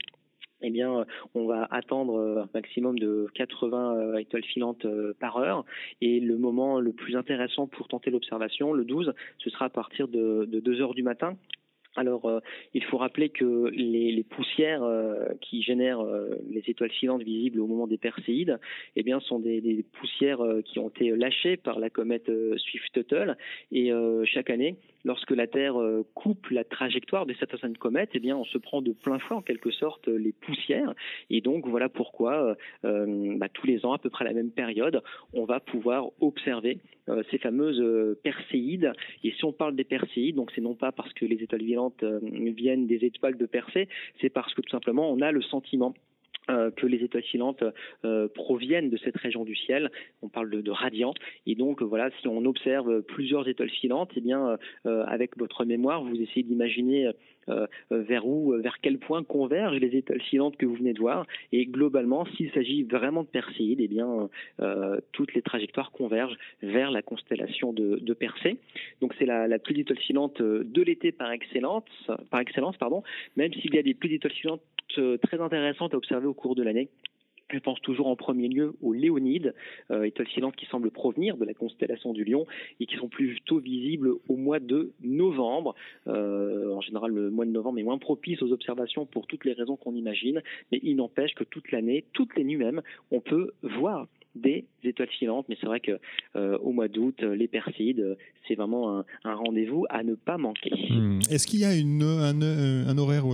eh 0.63 0.71
bien, 0.71 1.07
on 1.35 1.47
va 1.47 1.67
attendre 1.71 2.43
un 2.43 2.49
maximum 2.55 2.99
de 2.99 3.29
80 3.35 3.97
euh, 3.97 4.17
étoiles 4.19 4.45
filantes 4.45 4.85
euh, 4.85 5.15
par 5.19 5.39
heure. 5.39 5.65
Et 6.01 6.21
le 6.21 6.37
moment 6.37 6.81
le 6.81 6.93
plus 6.93 7.17
intéressant 7.17 7.67
pour 7.67 7.89
tenter 7.89 8.11
l'observation, 8.11 8.73
le 8.73 8.85
12, 8.85 9.15
ce 9.39 9.51
sera 9.51 9.67
à 9.67 9.71
partir 9.71 10.09
de, 10.09 10.45
de 10.47 10.61
2 10.61 10.81
heures 10.81 10.95
du 10.95 11.03
matin 11.03 11.37
alors, 11.97 12.27
euh, 12.27 12.41
il 12.73 12.85
faut 12.85 12.99
rappeler 12.99 13.31
que 13.31 13.69
les, 13.73 14.25
poussières 14.29 14.83
qui 15.41 15.63
génèrent 15.63 16.05
les 16.49 16.63
étoiles 16.69 16.91
filantes 16.91 17.23
visibles 17.23 17.61
au 17.61 17.67
moment 17.67 17.87
des 17.87 17.99
Perséides, 17.99 18.59
eh 18.97 19.03
bien, 19.03 19.19
sont 19.21 19.41
des, 19.41 19.61
des 19.61 19.85
poussières 19.93 20.41
qui 20.65 20.79
ont 20.79 20.89
été 20.89 21.11
lâchées 21.11 21.57
par 21.57 21.81
la 21.81 21.91
comète 21.91 22.31
Swift-Tuttle. 22.57 23.37
Et 23.73 23.91
chaque 24.25 24.51
année, 24.51 24.77
lorsque 25.05 25.31
la 25.31 25.47
Terre 25.47 25.81
euh, 25.81 26.05
coupe 26.15 26.49
la 26.51 26.65
trajectoire 26.65 27.27
de 27.27 27.35
cette 27.39 27.55
ancienne 27.55 27.77
comète, 27.77 28.11
eh 28.15 28.21
bien, 28.21 28.37
on 28.37 28.45
se 28.45 28.59
prend 28.59 28.83
de 28.83 28.93
plein 28.93 29.19
fouet 29.19 29.37
en 29.37 29.43
quelque 29.43 29.71
sorte 29.71 30.09
les 30.09 30.33
poussières. 30.33 30.95
Et 31.31 31.41
donc 31.41 31.67
voilà 31.67 31.89
pourquoi 31.89 32.57
euh, 32.85 33.37
bah, 33.37 33.49
tous 33.49 33.67
les 33.67 33.85
ans, 33.85 33.93
à 33.93 33.99
peu 33.99 34.11
près 34.11 34.25
à 34.25 34.29
la 34.29 34.35
même 34.35 34.51
période, 34.51 35.03
on 35.33 35.45
va 35.45 35.61
pouvoir 35.61 36.07
observer 36.21 36.79
euh, 37.09 37.23
ces 37.31 37.39
fameuses 37.39 37.83
perséides. 38.23 38.93
Et 39.25 39.33
si 39.33 39.45
on 39.45 39.53
parle 39.53 39.77
des 39.77 39.85
perséides, 39.85 40.37
donc 40.37 40.51
c'est 40.55 40.61
non 40.61 40.75
pas 40.75 40.93
parce 40.93 41.13
que 41.15 41.25
les 41.25 41.43
étoiles 41.43 41.63
violentes 41.63 42.05
viennent 42.23 42.87
des 42.87 43.05
étoiles 43.05 43.37
de 43.37 43.47
Persée, 43.47 43.89
c'est 44.21 44.31
parce 44.31 44.55
que 44.55 44.61
tout 44.61 44.71
simplement 44.71 45.11
on 45.11 45.21
a 45.21 45.33
le 45.33 45.43
sentiment 45.43 45.95
euh, 45.95 46.10
que 46.77 46.87
les 46.87 47.03
étoiles 47.05 47.23
filantes 47.25 47.65
euh, 48.05 48.29
proviennent 48.35 48.91
de 48.91 48.97
cette 48.97 49.17
région 49.17 49.45
du 49.45 49.57
ciel. 49.57 49.91
On 50.23 50.29
parle 50.29 50.51
de, 50.51 50.61
de 50.61 50.71
radiant. 50.71 51.15
Et 51.47 51.55
donc 51.55 51.83
voilà, 51.83 52.11
si 52.21 52.29
on 52.29 52.45
observe 52.45 53.03
plusieurs 53.03 53.49
étoiles 53.49 53.71
filantes, 53.71 54.11
eh 54.17 54.21
bien 54.21 54.59
euh, 54.87 55.05
avec 55.07 55.37
votre 55.37 55.65
mémoire, 55.65 56.03
vous 56.03 56.21
essayez 56.21 56.43
d'imaginer 56.43 57.11
vers 57.91 58.29
où, 58.29 58.53
vers 58.67 58.77
quel 58.81 58.99
point 58.99 59.25
convergent 59.25 59.81
les 59.81 59.97
étoiles 59.97 60.21
filantes 60.21 60.57
que 60.57 60.67
vous 60.67 60.77
venez 60.77 60.93
de 60.93 61.01
voir. 61.01 61.27
Et 61.51 61.67
globalement, 61.67 62.25
s'il 62.37 62.49
s'agit 62.53 62.85
vraiment 62.85 63.25
de 63.25 63.29
Perséide, 63.29 63.81
eh 63.81 63.89
bien 63.89 64.29
toutes 65.11 65.35
les 65.35 65.43
trajectoires 65.43 65.91
convergent 65.91 66.37
vers 66.63 66.93
la 66.93 67.03
constellation 67.03 67.73
de, 67.73 67.99
de 68.01 68.15
Persée. 68.15 68.59
Donc 69.01 69.15
c'est 69.19 69.27
la, 69.27 69.49
la 69.49 69.59
pluie 69.59 69.75
d'étoiles 69.75 69.99
filantes 69.99 70.41
de 70.41 70.83
l'été 70.83 71.11
par 71.11 71.33
excellence, 71.33 71.83
par 72.31 72.41
excellence, 72.41 72.77
pardon. 72.77 73.03
Même 73.37 73.53
s'il 73.55 73.75
y 73.75 73.79
a 73.79 73.83
des 73.83 73.95
pluies 73.95 74.11
d'étoiles 74.11 74.35
filantes 74.35 74.63
très 75.23 75.41
intéressantes 75.41 75.95
à 75.95 75.97
observer 75.97 76.27
au 76.27 76.35
cours 76.35 76.55
de 76.55 76.63
l'année. 76.63 76.89
Je 77.53 77.59
pense 77.59 77.81
toujours 77.81 78.07
en 78.07 78.17
premier 78.17 78.49
lieu 78.49 78.75
aux 78.81 78.93
Léonides, 78.93 79.55
euh, 79.91 80.05
étoiles 80.05 80.29
filantes 80.29 80.57
qui 80.57 80.67
semblent 80.67 80.91
provenir 80.91 81.37
de 81.37 81.45
la 81.45 81.55
constellation 81.55 82.13
du 82.13 82.25
Lion 82.25 82.47
et 82.79 82.87
qui 82.87 82.97
sont 82.97 83.09
plutôt 83.09 83.59
visibles 83.59 84.13
au 84.29 84.37
mois 84.37 84.61
de 84.61 84.93
novembre. 85.03 85.75
Euh, 86.07 86.73
en 86.73 86.81
général, 86.81 87.11
le 87.11 87.31
mois 87.31 87.45
de 87.45 87.51
novembre 87.51 87.79
est 87.79 87.83
moins 87.83 87.99
propice 87.99 88.41
aux 88.43 88.53
observations 88.53 89.05
pour 89.07 89.27
toutes 89.27 89.45
les 89.45 89.53
raisons 89.53 89.77
qu'on 89.77 89.95
imagine, 89.95 90.43
mais 90.71 90.81
il 90.83 90.97
n'empêche 90.97 91.35
que 91.35 91.45
toute 91.45 91.73
l'année, 91.73 92.05
toutes 92.13 92.37
les 92.37 92.45
nuits 92.45 92.57
même, 92.57 92.83
on 93.11 93.21
peut 93.21 93.53
voir 93.63 94.07
des 94.35 94.67
étoiles 94.85 95.09
filantes. 95.09 95.47
Mais 95.49 95.57
c'est 95.61 95.67
vrai 95.67 95.81
que 95.81 95.99
euh, 96.37 96.59
au 96.59 96.73
mois 96.73 96.89
d'août, 96.89 97.23
les 97.23 97.49
Perséides, 97.49 98.17
c'est 98.47 98.55
vraiment 98.55 98.99
un, 98.99 99.05
un 99.25 99.35
rendez-vous 99.35 99.87
à 99.91 100.03
ne 100.03 100.15
pas 100.15 100.39
manquer. 100.39 100.71
Hmm. 100.91 101.21
Est-ce 101.31 101.47
qu'il 101.47 101.61
y 101.61 101.65
a 101.65 101.77
une, 101.77 102.03
un, 102.03 102.41
un, 102.43 102.99
horaire 102.99 103.25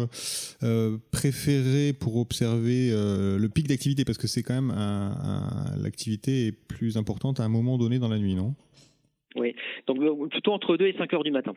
euh, 0.62 0.96
préféré 1.12 1.92
pour 1.92 2.16
observer 2.16 2.90
euh, 2.92 3.38
le 3.38 3.48
pic 3.48 3.68
d'activité? 3.68 4.04
Parce 4.04 4.18
que 4.18 4.26
c'est 4.26 4.42
quand 4.42 4.54
même 4.54 4.74
l'activité 5.82 6.46
est 6.46 6.52
plus 6.52 6.96
importante 6.96 7.40
à 7.40 7.44
un 7.44 7.48
moment 7.48 7.78
donné 7.78 7.98
dans 7.98 8.08
la 8.08 8.18
nuit, 8.18 8.34
non? 8.34 8.54
Oui, 9.36 9.54
donc 9.86 9.98
euh, 9.98 10.26
plutôt 10.28 10.52
entre 10.52 10.76
2 10.76 10.86
et 10.86 10.94
5 10.96 11.12
heures 11.14 11.24
du 11.24 11.30
matin. 11.30 11.54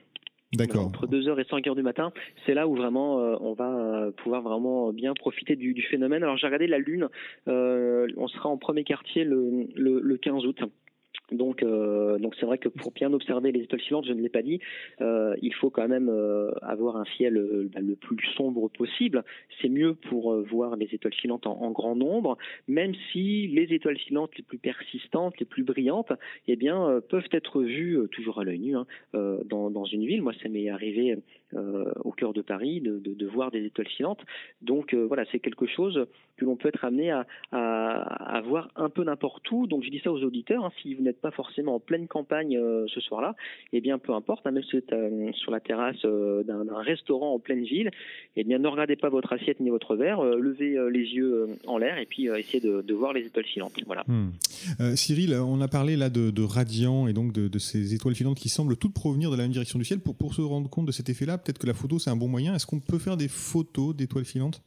D'accord. 0.54 0.88
Entre 0.88 1.06
2h 1.06 1.40
et 1.40 1.44
5h 1.44 1.76
du 1.76 1.84
matin, 1.84 2.12
c'est 2.46 2.56
là 2.56 2.68
où 2.68 2.76
vraiment 2.76 3.20
euh, 3.20 3.36
on 3.40 3.54
va 3.54 3.70
euh, 3.70 4.12
pouvoir 4.12 4.42
vraiment 4.42 4.92
bien 4.92 5.14
profiter 5.14 5.56
du, 5.56 5.74
du 5.74 5.84
phénomène. 5.84 6.24
Alors 6.24 6.38
j'ai 6.38 6.48
regardé 6.48 6.66
la 6.66 6.80
Lune, 6.80 7.08
euh, 7.48 8.08
on 8.18 8.28
sera 8.28 8.50
en 8.50 8.58
premier 8.58 8.84
quartier 8.84 9.24
le, 9.24 9.68
le, 9.76 10.00
le 10.00 10.18
15 10.18 10.46
août. 10.46 10.60
Donc, 11.32 11.64
euh, 11.64 12.18
donc 12.20 12.36
c'est 12.40 12.46
vrai 12.46 12.58
que 12.58 12.70
pour 12.70 12.92
bien 12.92 13.14
observer 13.14 13.52
les 13.52 13.62
étoiles 13.62 13.82
filantes, 13.82 14.06
je 14.06 14.14
ne 14.14 14.22
l'ai 14.22 14.30
pas 14.30 14.42
dit, 14.42 14.60
euh, 15.02 15.36
il 15.42 15.54
faut 15.54 15.70
quand 15.70 15.88
même 15.88 16.10
euh, 16.10 16.52
avoir 16.62 16.98
un 16.98 17.06
ciel 17.18 17.38
euh, 17.38 17.70
bah, 17.74 17.82
le 17.82 17.96
plus 17.96 18.18
sombre 18.36 18.70
possible. 18.70 19.24
C'est 19.62 19.70
mieux 19.70 19.94
pour 19.94 20.34
euh, 20.34 20.46
voir 20.50 20.76
les 20.76 20.88
étoiles 20.94 21.14
filantes 21.14 21.48
en, 21.48 21.72
grand 21.72 21.96
nombre, 21.96 22.38
même 22.68 22.94
si 23.12 23.48
les 23.48 23.74
étoiles 23.74 23.98
filantes 23.98 24.32
les 24.38 24.44
plus 24.44 24.58
persistantes, 24.58 25.40
les 25.40 25.46
plus 25.46 25.64
brillantes, 25.64 26.12
eh 26.48 26.56
bien, 26.56 27.00
peuvent 27.10 27.28
être 27.32 27.62
vues 27.62 28.00
toujours 28.12 28.40
à 28.40 28.44
l'œil 28.44 28.60
nu 28.60 28.76
hein, 28.76 28.88
dans, 29.14 29.70
dans, 29.70 29.86
une 29.86 30.06
ville. 30.06 30.24
Moi, 30.24 30.34
ça 30.42 30.50
m'est 30.50 30.70
arrivé 30.70 31.18
au 31.54 32.12
cœur 32.12 32.34
de 32.34 32.42
Paris, 32.42 32.82
de, 32.82 33.26
voir 33.28 33.52
des 33.52 33.66
étoiles 33.66 33.88
filantes. 33.88 34.20
Donc 34.62 34.94
voilà, 34.94 35.24
c'est 35.32 35.40
quelque 35.40 35.66
chose 35.68 36.06
que 36.38 36.46
l'on 36.46 36.56
peut 36.56 36.70
être 36.70 36.86
amené 36.86 37.12
à, 37.12 38.42
voir 38.46 38.70
un 38.76 38.90
peu 38.90 39.04
n'importe 39.04 39.50
où. 39.52 39.68
Donc 39.68 39.84
je 39.84 39.90
dis 39.90 40.00
ça 40.04 40.12
aux 40.12 40.22
auditeurs, 40.24 40.66
hein, 40.66 40.72
si 40.82 40.94
vous 40.94 41.04
n'êtes 41.04 41.22
pas 41.22 41.32
forcément 41.32 41.76
en 41.76 41.80
pleine 41.80 42.08
campagne 42.08 42.60
ce 42.88 43.00
soir-là, 43.02 43.36
eh 43.74 43.82
bien 43.82 43.98
peu 43.98 44.14
importe, 44.14 44.46
hein, 44.46 44.52
même 44.52 44.64
si 44.64 44.72
vous 44.72 44.78
êtes 44.78 45.36
sur 45.36 45.52
la 45.52 45.60
terrasse 45.60 46.02
d'un 46.02 46.82
restaurant 46.82 47.34
en 47.34 47.40
pleine 47.40 47.64
ville, 47.64 47.92
eh 48.36 48.44
bien 48.44 48.60
ne 48.60 48.68
regardez 48.68 48.96
pas 48.96 49.10
votre 49.10 49.34
assiette 49.34 49.60
ni 49.60 49.70
votre 49.70 49.96
verre, 49.96 50.24
levez 50.24 50.78
les 50.92 51.14
yeux 51.14 51.48
en 51.68 51.78
l'air 51.78 51.98
et 51.98 52.06
puis 52.06 52.28
essayez 52.28 52.62
de, 52.62 52.94
voir 52.94 53.14
les 53.14 53.26
étoiles 53.26 53.46
filantes. 53.46 53.74
Voilà. 53.86 54.04
Hmm. 54.08 54.32
Cyril, 54.96 55.34
on 55.34 55.62
a 55.62 55.68
parlé 55.68 55.96
là 55.96 56.10
de, 56.10 56.32
de 56.32 56.42
radiant 56.42 57.08
et 57.08 57.14
donc 57.14 57.32
de, 57.34 57.60
ces 57.60 57.94
étoiles 57.94 58.16
filantes 58.16 58.38
qui 58.38 58.50
semblent 58.50 58.78
toutes 58.78 58.94
provenir 58.94 59.32
de 59.32 59.36
la 59.36 59.44
même 59.44 59.52
direction 59.52 59.80
du 59.80 59.86
ciel. 59.86 60.00
Pour 60.00 60.34
se 60.34 60.42
rendre 60.42 60.70
compte 60.70 60.86
de 60.86 60.92
cet 60.92 61.10
effet-là, 61.10 61.38
peut-être 61.40 61.58
que 61.58 61.68
la 61.68 61.74
photo 61.74 62.00
c'est 62.00 62.10
un 62.10 62.16
bon 62.16 62.28
moyen. 62.28 62.56
Est-ce 62.56 62.66
qu'on 62.66 62.80
peut 62.80 63.00
faire 63.00 63.18
des 63.18 63.28
photos 63.28 63.96
d'étoiles 63.96 64.26
filantes? 64.26 64.62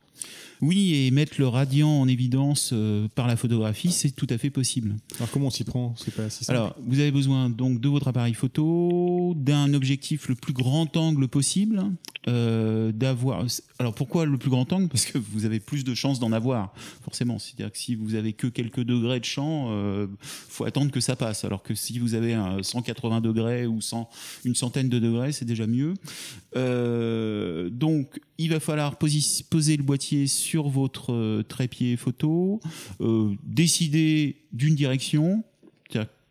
Oui, 0.63 0.95
et 0.95 1.11
mettre 1.11 1.35
le 1.39 1.49
radiant 1.49 1.89
en 1.89 2.07
évidence 2.07 2.71
euh, 2.73 3.09
par 3.17 3.27
la 3.27 3.37
photographie, 3.37 3.91
c'est 3.91 4.13
tout 4.13 4.29
à 4.31 4.39
fait 4.39 4.49
possible. 4.49 4.95
Alors 5.17 5.29
comment 5.33 5.47
on 5.47 5.51
s'y 5.51 5.65
prend? 5.65 5.93
C'est 5.97 6.15
pas 6.15 6.31
si 6.31 6.45
simple. 6.45 6.57
Alors, 6.57 6.77
vous 6.87 7.01
avez 7.01 7.11
besoin 7.11 7.51
donc 7.51 7.81
de 7.81 7.89
votre 7.89 8.07
appareil 8.07 8.35
photo, 8.35 9.35
d'un 9.37 9.75
objectif 9.75 10.29
le 10.29 10.37
plus 10.37 10.53
grand 10.53 10.97
angle 10.97 11.27
possible, 11.27 11.83
euh, 12.29 12.93
d'avoir. 12.93 13.45
Alors 13.81 13.93
pourquoi 13.93 14.25
le 14.25 14.39
plus 14.39 14.51
grand 14.51 14.73
angle? 14.73 14.89
Parce 14.89 15.05
que 15.05 15.19
vous 15.19 15.47
avez 15.47 15.59
plus 15.59 15.83
de 15.83 15.95
chances 15.95 16.21
d'en 16.21 16.31
avoir, 16.31 16.73
forcément. 17.03 17.41
C'est-à-dire 17.41 17.73
que 17.73 17.79
si 17.79 17.97
vous 17.97 18.15
avez 18.15 18.33
que 18.33 18.47
quelques 18.47 18.85
degrés 18.85 19.19
de 19.19 19.25
champ, 19.25 19.67
euh, 19.71 20.07
faut 20.21 20.65
attendre 20.65 20.93
que 20.93 21.01
ça 21.01 21.17
passe. 21.17 21.45
Alors 21.45 21.65
que 21.65 21.75
si 21.75 21.99
vous 21.99 22.15
avez 22.15 22.35
un 22.35 22.63
180 22.63 23.21
degrés 23.21 23.67
ou 23.67 23.81
100, 23.81 24.09
une 24.45 24.55
centaine 24.55 24.89
de 24.89 25.01
degrés, 25.01 25.33
c'est 25.33 25.45
déjà 25.45 25.67
mieux. 25.67 25.95
Euh, 26.55 27.69
donc 27.69 28.21
il 28.39 28.51
va 28.51 28.61
falloir 28.61 28.97
poser 28.97 29.77
le 29.77 29.83
boîtier 29.83 30.02
sur 30.27 30.69
votre 30.69 31.13
euh, 31.13 31.43
trépied 31.43 31.97
photo, 31.97 32.61
euh, 33.01 33.31
décider 33.45 34.37
d'une 34.53 34.75
direction, 34.75 35.45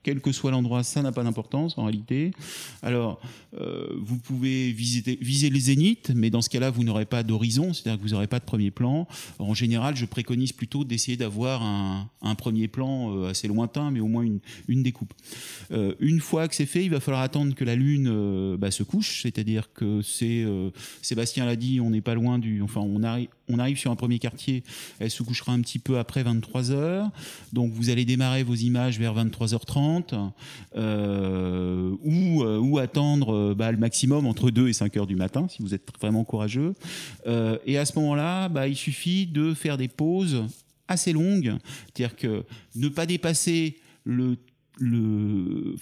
quel 0.04 0.20
que 0.20 0.32
soit 0.32 0.52
l'endroit, 0.52 0.84
ça 0.84 1.02
n'a 1.02 1.12
pas 1.12 1.24
d'importance 1.24 1.78
en 1.78 1.84
réalité. 1.86 2.32
Alors, 2.82 3.22
euh, 3.60 3.88
vous 3.98 4.18
pouvez 4.18 4.72
viser, 4.72 5.50
les 5.50 5.60
zéniths, 5.60 6.12
mais 6.16 6.30
dans 6.30 6.42
ce 6.42 6.50
cas-là, 6.50 6.72
vous 6.72 6.84
n'aurez 6.84 7.06
pas 7.06 7.24
d'horizon, 7.24 7.74
c'est-à-dire 7.74 8.00
que 8.00 8.04
vous 8.04 8.14
n'aurez 8.14 8.28
pas 8.28 8.40
de 8.40 8.46
premier 8.46 8.72
plan. 8.72 9.08
En 9.40 9.54
général, 9.54 9.96
je 9.96 10.06
préconise 10.06 10.54
plutôt 10.54 10.84
d'essayer 10.84 11.18
d'avoir 11.18 11.62
un, 11.64 12.36
premier 12.36 12.68
plan 12.68 13.16
euh, 13.16 13.30
assez 13.30 13.48
lointain, 13.48 13.92
mais 13.92 14.00
au 14.00 14.08
moins 14.08 14.26
une, 14.68 14.84
découpe. 14.84 15.14
Une 16.00 16.20
fois 16.20 16.48
que 16.48 16.56
c'est 16.56 16.66
fait, 16.66 16.84
il 16.84 16.90
va 16.90 17.00
falloir 17.00 17.22
attendre 17.22 17.54
que 17.54 17.64
la 17.64 17.76
Lune 17.76 18.56
bah, 18.58 18.72
se 18.72 18.84
couche, 18.84 19.22
c'est-à-dire 19.22 19.72
que 19.74 20.02
c'est, 20.02 20.46
Sébastien 21.02 21.46
l'a 21.46 21.56
dit, 21.56 21.80
on 21.80 21.92
n'est 21.92 22.02
pas 22.02 22.16
loin 22.16 22.40
du... 22.40 22.62
Enfin, 22.62 22.82
on 22.82 23.04
arrive, 23.04 23.28
on 23.52 23.60
arrive 23.60 23.78
sur 23.78 23.92
un 23.92 23.96
premier 23.96 24.20
quartier, 24.20 24.64
elle 25.00 25.12
se 25.12 25.24
couchera 25.24 25.52
un 25.52 25.62
petit 25.62 25.80
peu 25.80 25.98
après 25.98 26.24
23 26.24 26.72
heures. 26.72 27.10
Donc 27.54 27.72
vous 27.74 27.90
allez 27.90 28.06
démarrer 28.06 28.44
vos 28.44 28.56
images 28.56 29.00
vers 29.00 29.14
23h30 29.16 30.32
euh, 30.76 31.96
ou, 32.04 32.44
euh, 32.44 32.58
ou, 32.60 32.78
attendre 32.80 33.34
euh, 33.34 33.56
bah, 33.56 33.72
le 33.72 33.78
maximum 33.78 34.26
entre 34.26 34.52
2 34.52 34.70
et 34.70 34.74
5 34.74 34.98
heures 34.98 35.08
du 35.08 35.16
matin 35.16 35.48
si 35.50 35.62
vous 35.62 35.74
êtes 35.74 35.88
vraiment 36.00 36.24
courageux. 36.24 36.74
et 37.66 37.78
à 37.78 37.86
ce 37.86 37.98
moment-là, 38.00 38.50
bah, 38.50 38.68
il 38.68 38.76
suffit 38.76 39.28
de 39.28 39.54
faire 39.54 39.78
des 39.78 39.88
pauses 39.88 40.44
assez 40.88 41.14
longues, 41.14 41.56
c'est-à-dire 41.86 42.16
que 42.16 42.44
ne 42.76 42.90
pas 42.90 43.06
dépasser 43.06 43.78
le, 44.04 44.38
le, 44.78 45.76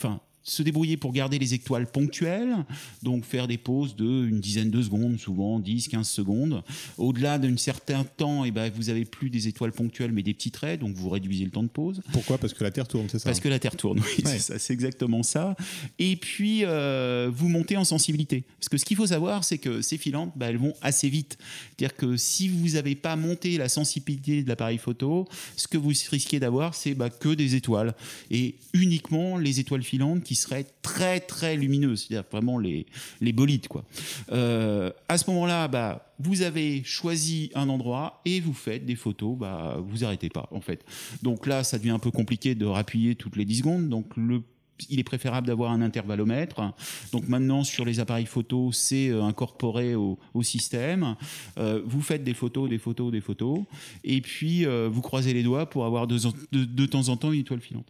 se 0.44 0.64
débrouiller 0.64 0.98
pour 0.98 1.12
garder 1.12 1.38
les 1.38 1.54
étoiles 1.54 1.88
ponctuelles, 1.88 2.66
donc 3.04 3.26
faire 3.26 3.48
des 3.48 3.58
pauses 3.58 3.96
de 3.96 4.26
une 4.26 4.40
dizaine 4.40 4.72
de 4.72 4.82
secondes, 4.82 5.20
souvent 5.20 5.60
10, 5.60 5.88
15 5.90 6.08
secondes. 6.08 6.64
Au-delà 6.98 7.38
d'un 7.38 7.58
certain 7.58 8.04
temps, 8.04 8.46
et 8.46 8.50
eh 8.50 8.52
ben, 8.52 8.72
vous 8.74 8.90
avez 8.90 9.06
plus 9.06 9.30
des 9.30 9.48
étoiles 9.48 9.72
ponctuelles, 9.72 10.12
mais 10.12 10.24
des 10.24 10.34
petits 10.34 10.52
traits, 10.52 10.80
donc 10.80 10.96
vous 10.96 11.10
réduisez 11.10 11.46
le 11.46 11.52
temps 11.52 11.64
de 11.64 11.68
pause. 11.68 12.02
Pourquoi? 12.12 12.38
Parce 12.38 12.54
que 12.54 12.64
la 12.64 12.72
Terre 12.72 12.88
tourne, 12.88 13.08
c'est 13.10 13.20
ça 13.20 13.26
Parce 13.26 13.40
que 13.40 13.50
la 13.50 13.60
Terre 13.60 13.76
tourne, 13.76 14.00
oui, 14.18 14.24
c'est 14.38 14.74
exactement 14.74 15.24
ça. 15.24 15.56
Et 16.00 16.16
puis, 16.16 16.64
euh, 16.64 17.30
vous 17.34 17.50
montez 17.50 17.78
en 17.78 17.84
sensibilité. 17.84 18.44
Parce 18.60 18.70
que 18.70 18.78
ce 18.78 18.86
qu'il 18.86 18.98
faut 18.98 19.08
savoir, 19.08 19.44
c'est 19.44 19.58
que 19.58 19.82
ces 19.82 19.98
filantes, 19.98 20.32
bah, 20.36 20.48
elles 20.48 20.58
vont 20.58 20.74
assez 20.82 21.10
vite. 21.10 21.38
C'est-à-dire 21.78 21.96
que 21.96 22.18
si 22.18 22.48
vous 22.48 22.70
n'avez 22.70 22.96
pas 22.96 23.16
monté 23.16 23.58
la 23.58 23.70
sensibilité 23.70 24.44
de 24.44 24.48
l'appareil 24.48 24.78
photo, 24.78 25.28
ce 25.56 25.68
que 25.68 25.78
vous 25.78 25.90
risquez 25.90 26.40
d'avoir, 26.40 26.76
c'est 26.76 26.94
bah, 26.94 27.10
que 27.10 27.30
des 27.30 27.56
étoiles. 27.56 27.94
Et 28.32 28.56
uniquement 28.74 29.38
les 29.38 29.60
étoiles 29.60 29.84
filantes 29.84 30.24
qui 30.30 30.36
seraient 30.36 30.68
très 30.84 31.20
très 31.20 31.56
lumineuses, 31.56 32.06
c'est-à-dire 32.08 32.30
vraiment 32.32 32.60
les, 32.60 32.86
les 33.20 33.34
bolides. 33.34 33.68
Quoi. 33.68 33.84
Euh, 34.32 34.92
à 35.08 35.18
ce 35.18 35.28
moment-là, 35.32 35.68
bah, 35.68 36.14
vous 36.20 36.44
avez 36.44 36.84
choisi 36.84 37.50
un 37.56 37.68
endroit 37.68 38.22
et 38.26 38.40
vous 38.40 38.54
faites 38.54 38.86
des 38.86 38.96
photos, 38.96 39.36
bah, 39.36 39.80
vous 39.84 40.04
arrêtez 40.04 40.30
pas 40.30 40.48
en 40.52 40.62
fait. 40.62 40.86
Donc 41.24 41.48
là, 41.48 41.64
ça 41.64 41.80
devient 41.80 41.90
un 41.90 41.98
peu 41.98 42.12
compliqué 42.12 42.54
de 42.54 42.68
rappuyer 42.68 43.16
toutes 43.16 43.38
les 43.38 43.46
10 43.46 43.58
secondes. 43.58 43.90
Donc 43.90 44.06
le 44.16 44.44
il 44.90 45.00
est 45.00 45.04
préférable 45.04 45.48
d'avoir 45.48 45.72
un 45.72 45.82
intervallomètre. 45.82 46.74
Donc 47.12 47.28
maintenant, 47.28 47.64
sur 47.64 47.86
les 47.86 48.00
appareils 48.00 48.26
photo, 48.26 48.72
c'est 48.72 49.10
euh, 49.10 49.24
incorporé 49.24 49.96
au, 49.96 50.18
système. 50.42 51.16
Euh, 51.58 51.82
vous 51.86 52.02
faites 52.02 52.24
des 52.24 52.34
photos, 52.34 52.70
des 52.70 52.78
photos, 52.78 53.12
des 53.12 53.20
photos, 53.20 53.60
et 54.06 54.22
puis 54.22 54.66
euh, 54.66 54.88
vous 54.90 55.02
croisez 55.02 55.34
les 55.34 55.44
doigts 55.44 55.70
pour 55.70 55.86
avoir 55.86 56.08
de, 56.08 56.18
de, 56.52 56.86
temps 56.86 57.10
en 57.10 57.18
temps 57.18 57.34
une 57.34 57.42
étoile 57.42 57.60
filante. 57.60 57.88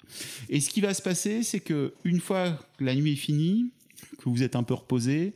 Et 0.49 0.59
ce 0.59 0.69
qui 0.69 0.81
va 0.81 0.93
se 0.95 1.01
passer, 1.01 1.43
c'est 1.43 1.59
que 1.59 1.93
une 2.03 2.19
fois 2.19 2.57
que 2.77 2.83
la 2.83 2.95
nuit 2.95 3.13
est 3.13 3.15
finie, 3.15 3.69
que 4.17 4.29
vous 4.29 4.41
êtes 4.41 4.55
un 4.55 4.63
peu 4.63 4.73
reposé, 4.73 5.33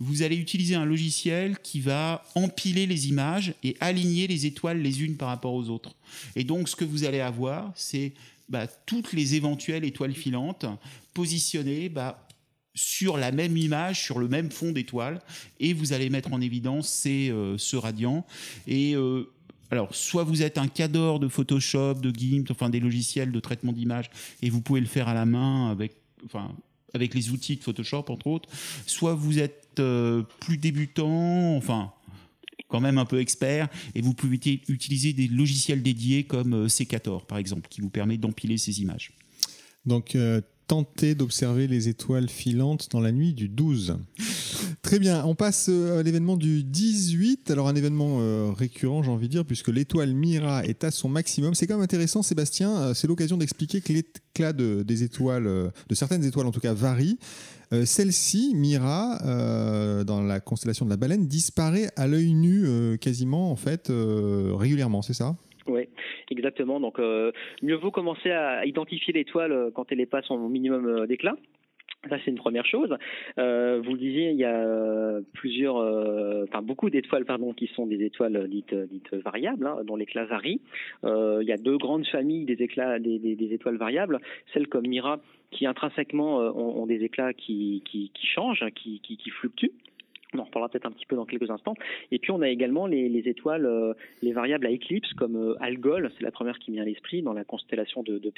vous 0.00 0.22
allez 0.22 0.36
utiliser 0.36 0.74
un 0.74 0.86
logiciel 0.86 1.58
qui 1.58 1.80
va 1.80 2.24
empiler 2.34 2.86
les 2.86 3.08
images 3.08 3.54
et 3.62 3.76
aligner 3.80 4.26
les 4.26 4.46
étoiles 4.46 4.80
les 4.80 5.02
unes 5.02 5.16
par 5.16 5.28
rapport 5.28 5.52
aux 5.52 5.68
autres. 5.68 5.94
Et 6.36 6.44
donc, 6.44 6.68
ce 6.68 6.76
que 6.76 6.86
vous 6.86 7.04
allez 7.04 7.20
avoir, 7.20 7.70
c'est 7.74 8.12
bah, 8.50 8.66
toutes 8.86 9.12
les 9.12 9.36
éventuelles 9.36 9.84
étoiles 9.84 10.14
filantes 10.14 10.66
positionnées 11.14 11.88
bah, 11.88 12.26
sur 12.74 13.16
la 13.16 13.32
même 13.32 13.56
image, 13.56 14.02
sur 14.02 14.18
le 14.18 14.28
même 14.28 14.50
fond 14.50 14.72
d'étoiles, 14.72 15.20
et 15.58 15.72
vous 15.72 15.92
allez 15.92 16.10
mettre 16.10 16.32
en 16.32 16.40
évidence 16.40 17.04
euh, 17.06 17.56
ce 17.58 17.76
radiant. 17.76 18.26
Et 18.66 18.94
euh, 18.94 19.24
alors, 19.70 19.94
soit 19.94 20.24
vous 20.24 20.42
êtes 20.42 20.58
un 20.58 20.68
cadre 20.68 21.18
de 21.18 21.28
Photoshop, 21.28 21.94
de 21.94 22.10
GIMP, 22.10 22.50
enfin 22.50 22.70
des 22.70 22.80
logiciels 22.80 23.32
de 23.32 23.40
traitement 23.40 23.72
d'image, 23.72 24.10
et 24.42 24.50
vous 24.50 24.60
pouvez 24.60 24.80
le 24.80 24.86
faire 24.86 25.08
à 25.08 25.14
la 25.14 25.26
main 25.26 25.70
avec, 25.70 25.96
enfin, 26.24 26.52
avec 26.92 27.14
les 27.14 27.30
outils 27.30 27.56
de 27.56 27.62
Photoshop, 27.62 28.04
entre 28.08 28.26
autres, 28.26 28.48
soit 28.86 29.14
vous 29.14 29.38
êtes 29.38 29.78
euh, 29.78 30.22
plus 30.40 30.56
débutant, 30.56 31.56
enfin, 31.56 31.92
quand 32.70 32.80
même 32.80 32.98
un 32.98 33.04
peu 33.04 33.20
expert, 33.20 33.68
et 33.94 34.00
vous 34.00 34.14
pouvez 34.14 34.40
utiliser 34.68 35.12
des 35.12 35.28
logiciels 35.28 35.82
dédiés 35.82 36.24
comme 36.24 36.54
euh, 36.54 36.66
C14 36.68 37.26
par 37.26 37.38
exemple, 37.38 37.68
qui 37.68 37.80
vous 37.80 37.90
permet 37.90 38.16
d'empiler 38.16 38.56
ces 38.56 38.80
images. 38.80 39.12
Donc 39.86 40.14
euh, 40.14 40.40
tentez 40.70 41.14
d'observer 41.14 41.66
les 41.66 41.88
étoiles 41.88 42.28
filantes 42.28 42.88
dans 42.90 43.00
la 43.00 43.12
nuit 43.12 43.34
du 43.34 43.48
12. 43.48 43.98
Très 44.82 44.98
bien, 44.98 45.24
on 45.24 45.34
passe 45.34 45.66
euh, 45.68 46.00
à 46.00 46.02
l'événement 46.02 46.36
du 46.36 46.64
18. 46.64 47.50
Alors 47.50 47.68
un 47.68 47.74
événement 47.74 48.18
récurrent, 48.54 49.02
j'ai 49.02 49.10
envie 49.10 49.26
de 49.26 49.32
dire, 49.32 49.44
puisque 49.44 49.68
l'étoile 49.68 50.14
Mira 50.14 50.64
est 50.64 50.84
à 50.84 50.90
son 50.90 51.08
maximum. 51.08 51.54
C'est 51.54 51.66
quand 51.66 51.74
même 51.74 51.84
intéressant, 51.84 52.22
Sébastien. 52.22 52.94
C'est 52.94 53.06
l'occasion 53.06 53.36
d'expliquer 53.36 53.80
que 53.80 53.92
l'éclat 53.92 54.52
des 54.52 55.02
étoiles, 55.02 55.44
de 55.88 55.94
certaines 55.94 56.24
étoiles 56.24 56.46
en 56.46 56.52
tout 56.52 56.60
cas, 56.60 56.72
varie. 56.72 57.18
Euh, 57.72 57.84
celle-ci, 57.84 58.52
Mira, 58.54 59.20
euh, 59.24 60.02
dans 60.02 60.22
la 60.22 60.40
constellation 60.40 60.84
de 60.84 60.90
la 60.90 60.96
baleine, 60.96 61.26
disparaît 61.26 61.90
à 61.96 62.08
l'œil 62.08 62.34
nu 62.34 62.64
euh, 62.64 62.96
quasiment 62.96 63.52
en 63.52 63.56
fait 63.56 63.90
régulièrement, 63.90 65.02
c'est 65.02 65.14
ça? 65.14 65.36
Oui, 65.66 65.88
exactement. 66.30 66.80
Donc, 66.80 66.98
mieux 66.98 67.76
vaut 67.76 67.90
commencer 67.90 68.30
à 68.30 68.64
identifier 68.66 69.12
l'étoile 69.12 69.70
quand 69.74 69.92
elle 69.92 70.00
est 70.00 70.06
pas 70.06 70.22
son 70.22 70.48
minimum 70.48 71.06
d'éclat. 71.06 71.34
Ça, 72.08 72.16
c'est 72.24 72.30
une 72.30 72.38
première 72.38 72.64
chose. 72.64 72.96
Euh, 73.36 73.82
vous 73.84 73.92
le 73.92 73.98
disiez, 73.98 74.30
il 74.30 74.38
y 74.38 74.44
a 74.44 75.20
plusieurs, 75.34 75.76
euh, 75.76 76.44
enfin 76.48 76.62
beaucoup 76.62 76.88
d'étoiles, 76.88 77.26
pardon, 77.26 77.52
qui 77.52 77.66
sont 77.68 77.86
des 77.86 78.02
étoiles 78.02 78.48
dites, 78.48 78.74
variables, 79.12 79.66
hein, 79.66 79.80
dont 79.84 79.96
l'éclat 79.96 80.24
varie. 80.24 80.62
Euh, 81.04 81.40
il 81.42 81.48
y 81.48 81.52
a 81.52 81.58
deux 81.58 81.76
grandes 81.76 82.06
familles 82.06 82.46
des 82.46 82.62
éclats, 82.62 82.98
des, 82.98 83.48
étoiles 83.52 83.76
variables, 83.76 84.18
celles 84.54 84.66
comme 84.66 84.86
Mira, 84.86 85.20
qui 85.50 85.66
intrinsèquement 85.66 86.40
euh, 86.40 86.50
ont, 86.52 86.86
des 86.86 87.04
éclats 87.04 87.34
qui, 87.34 87.82
changent, 88.34 88.64
qui, 88.74 89.00
qui 89.00 89.30
fluctuent. 89.30 89.72
On 90.34 90.38
en 90.38 90.44
reparlera 90.44 90.68
peut-être 90.68 90.86
un 90.86 90.92
petit 90.92 91.06
peu 91.06 91.16
dans 91.16 91.26
quelques 91.26 91.50
instants. 91.50 91.74
Et 92.12 92.18
puis 92.18 92.30
on 92.30 92.40
a 92.40 92.48
également 92.48 92.86
les, 92.86 93.08
les 93.08 93.28
étoiles, 93.28 93.66
euh, 93.66 93.94
les 94.22 94.32
variables 94.32 94.66
à 94.66 94.70
éclipse 94.70 95.12
comme 95.14 95.36
euh, 95.36 95.54
Algol, 95.60 96.10
c'est 96.16 96.22
la 96.22 96.30
première 96.30 96.58
qui 96.58 96.70
vient 96.70 96.82
à 96.82 96.84
l'esprit 96.86 97.22
dans 97.22 97.32
la 97.32 97.44
constellation 97.44 98.02
de, 98.02 98.18
de 98.18 98.30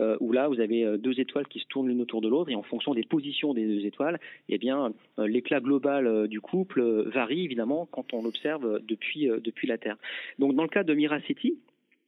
euh, 0.00 0.16
où 0.20 0.32
là 0.32 0.48
vous 0.48 0.60
avez 0.60 0.96
deux 0.98 1.20
étoiles 1.20 1.46
qui 1.48 1.58
se 1.58 1.66
tournent 1.66 1.88
l'une 1.88 2.00
autour 2.00 2.20
de 2.20 2.28
l'autre 2.28 2.50
et 2.50 2.54
en 2.54 2.62
fonction 2.62 2.94
des 2.94 3.02
positions 3.02 3.52
des 3.52 3.66
deux 3.66 3.84
étoiles, 3.84 4.18
eh 4.48 4.56
bien 4.56 4.92
l'éclat 5.18 5.60
global 5.60 6.28
du 6.28 6.40
couple 6.40 6.80
varie 7.10 7.44
évidemment 7.44 7.86
quand 7.90 8.14
on 8.14 8.22
l'observe 8.22 8.80
depuis 8.86 9.26
depuis 9.26 9.66
la 9.66 9.78
Terre. 9.78 9.96
Donc 10.38 10.54
dans 10.54 10.62
le 10.62 10.68
cas 10.68 10.84
de 10.84 10.94
Miraceti, 10.94 11.58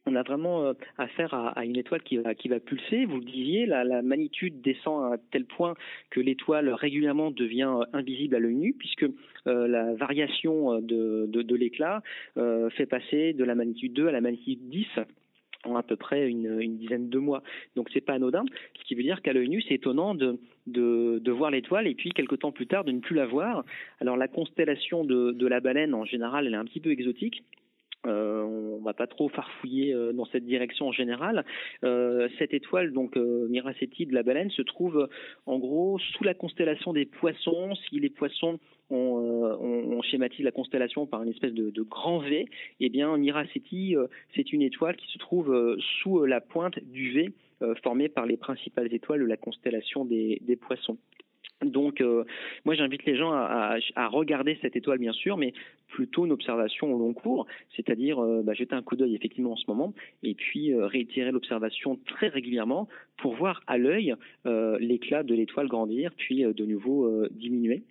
on 0.06 0.16
a 0.16 0.22
vraiment 0.22 0.64
euh, 0.64 0.72
affaire 0.98 1.34
à, 1.34 1.64
une 1.64 1.76
étoile 1.76 2.02
qui 2.02 2.16
va, 2.16 2.34
qui 2.34 2.48
va 2.48 2.60
pulser. 2.60 3.04
Vous 3.04 3.18
le 3.18 3.24
disiez, 3.24 3.66
la, 3.66 4.02
magnitude 4.02 4.60
descend 4.60 5.12
à 5.12 5.16
tel 5.30 5.44
point 5.44 5.74
que 6.10 6.20
l'étoile 6.20 6.68
régulièrement 6.70 7.30
devient 7.30 7.72
euh, 7.72 7.84
invisible 7.92 8.36
à 8.36 8.38
l'œil 8.40 8.54
nu, 8.54 8.74
puisque 8.74 9.06
euh, 9.46 9.68
la 9.68 9.94
variation 9.94 10.80
de, 10.80 11.54
l'éclat 11.54 12.02
fait 12.70 12.86
passer 12.86 13.34
de 13.34 13.44
la 13.44 13.54
magnitude 13.54 13.92
2 13.92 14.08
à 14.08 14.12
la 14.12 14.20
magnitude 14.20 14.58
10 14.70 14.86
en 15.64 15.76
à 15.76 15.82
peu 15.82 15.96
près 15.96 16.28
une, 16.28 16.76
dizaine 16.76 17.08
de 17.08 17.18
mois. 17.18 17.42
Donc 17.76 17.88
c'est 17.92 18.00
pas 18.00 18.14
anodin, 18.14 18.44
ce 18.78 18.84
qui 18.84 18.94
veut 18.94 19.02
dire 19.02 19.20
qu'à 19.22 19.32
l'œil 19.32 19.48
nu, 19.48 19.62
c'est 19.62 19.74
étonnant 19.74 20.14
de, 20.14 21.30
voir 21.30 21.50
l'étoile 21.50 21.86
et 21.86 21.94
puis 21.94 22.10
quelques 22.10 22.38
temps 22.40 22.52
plus 22.52 22.66
tard 22.66 22.84
de 22.84 22.92
ne 22.92 23.00
plus 23.00 23.14
la 23.14 23.26
voir. 23.26 23.64
Alors 24.00 24.16
la 24.16 24.28
constellation 24.28 25.04
de 25.04 25.46
la 25.46 25.60
baleine 25.60 25.94
en 25.94 26.04
général, 26.04 26.46
elle 26.46 26.54
est 26.54 26.58
un 26.58 26.64
petit 26.64 26.80
peu 26.80 26.90
exotique. 26.90 27.44
Euh, 28.06 28.42
on 28.42 28.80
va 28.82 28.94
pas 28.94 29.06
trop 29.06 29.28
farfouiller 29.28 29.94
euh, 29.94 30.12
dans 30.12 30.24
cette 30.26 30.44
direction 30.44 30.88
en 30.88 30.92
général. 30.92 31.44
Euh, 31.84 32.28
cette 32.38 32.52
étoile, 32.52 32.92
donc 32.92 33.16
euh, 33.16 33.46
Miraceti 33.48 34.06
de 34.06 34.14
la 34.14 34.22
baleine, 34.22 34.50
se 34.50 34.62
trouve 34.62 35.08
en 35.46 35.58
gros 35.58 35.98
sous 35.98 36.24
la 36.24 36.34
constellation 36.34 36.92
des 36.92 37.06
poissons. 37.06 37.74
Si 37.88 38.00
les 38.00 38.10
poissons 38.10 38.58
on, 38.90 39.20
euh, 39.20 40.00
la 40.40 40.50
constellation 40.50 41.06
par 41.06 41.22
une 41.22 41.30
espèce 41.30 41.52
de, 41.52 41.82
grand 41.82 42.18
V, 42.18 42.46
eh 42.80 42.88
bien 42.88 43.16
Miraceti, 43.16 43.94
c'est 44.34 44.52
une 44.52 44.62
étoile 44.62 44.96
qui 44.96 45.06
se 45.12 45.18
trouve 45.18 45.76
sous 46.00 46.24
la 46.24 46.40
pointe 46.40 46.78
du 46.80 47.12
V 47.12 47.32
formée 47.82 48.08
par 48.08 48.26
les 48.26 48.36
principales 48.36 48.92
étoiles 48.92 49.20
de 49.20 49.26
la 49.26 49.36
constellation 49.36 50.04
des 50.04 50.58
poissons. 50.60 50.98
Donc, 51.62 52.00
euh, 52.00 52.24
moi, 52.64 52.74
j'invite 52.74 53.04
les 53.04 53.16
gens 53.16 53.32
à, 53.32 53.78
regarder 54.08 54.58
cette 54.60 54.76
étoile, 54.76 54.98
bien 54.98 55.12
sûr, 55.12 55.36
mais 55.36 55.52
plutôt 55.88 56.24
une 56.26 56.32
observation 56.32 56.92
au 56.92 56.98
long 56.98 57.12
cours, 57.12 57.46
c'est-à-dire 57.76 58.18
euh, 58.18 58.42
bah, 58.42 58.54
jeter 58.54 58.74
un 58.74 58.82
coup 58.82 58.96
d'œil 58.96 59.14
effectivement 59.14 59.52
en 59.52 59.56
ce 59.56 59.64
moment, 59.68 59.92
et 60.22 60.34
puis 60.34 60.72
euh, 60.72 60.86
réitérer 60.86 61.30
l'observation 61.30 61.98
très 62.06 62.28
régulièrement 62.28 62.88
pour 63.18 63.34
voir 63.34 63.62
à 63.66 63.78
l'œil 63.78 64.14
l'éclat 64.80 65.22
de 65.22 65.34
l'étoile 65.34 65.68
grandir, 65.68 66.12
puis 66.16 66.42
de 66.42 66.64
nouveau 66.64 67.28
diminuer. 67.30 67.82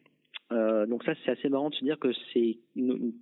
Euh, 0.51 0.85
donc 0.85 1.03
ça, 1.03 1.13
c'est 1.23 1.31
assez 1.31 1.49
marrant 1.49 1.69
de 1.69 1.75
se 1.75 1.83
dire 1.83 1.97
que 1.99 2.09
c'est 2.33 2.57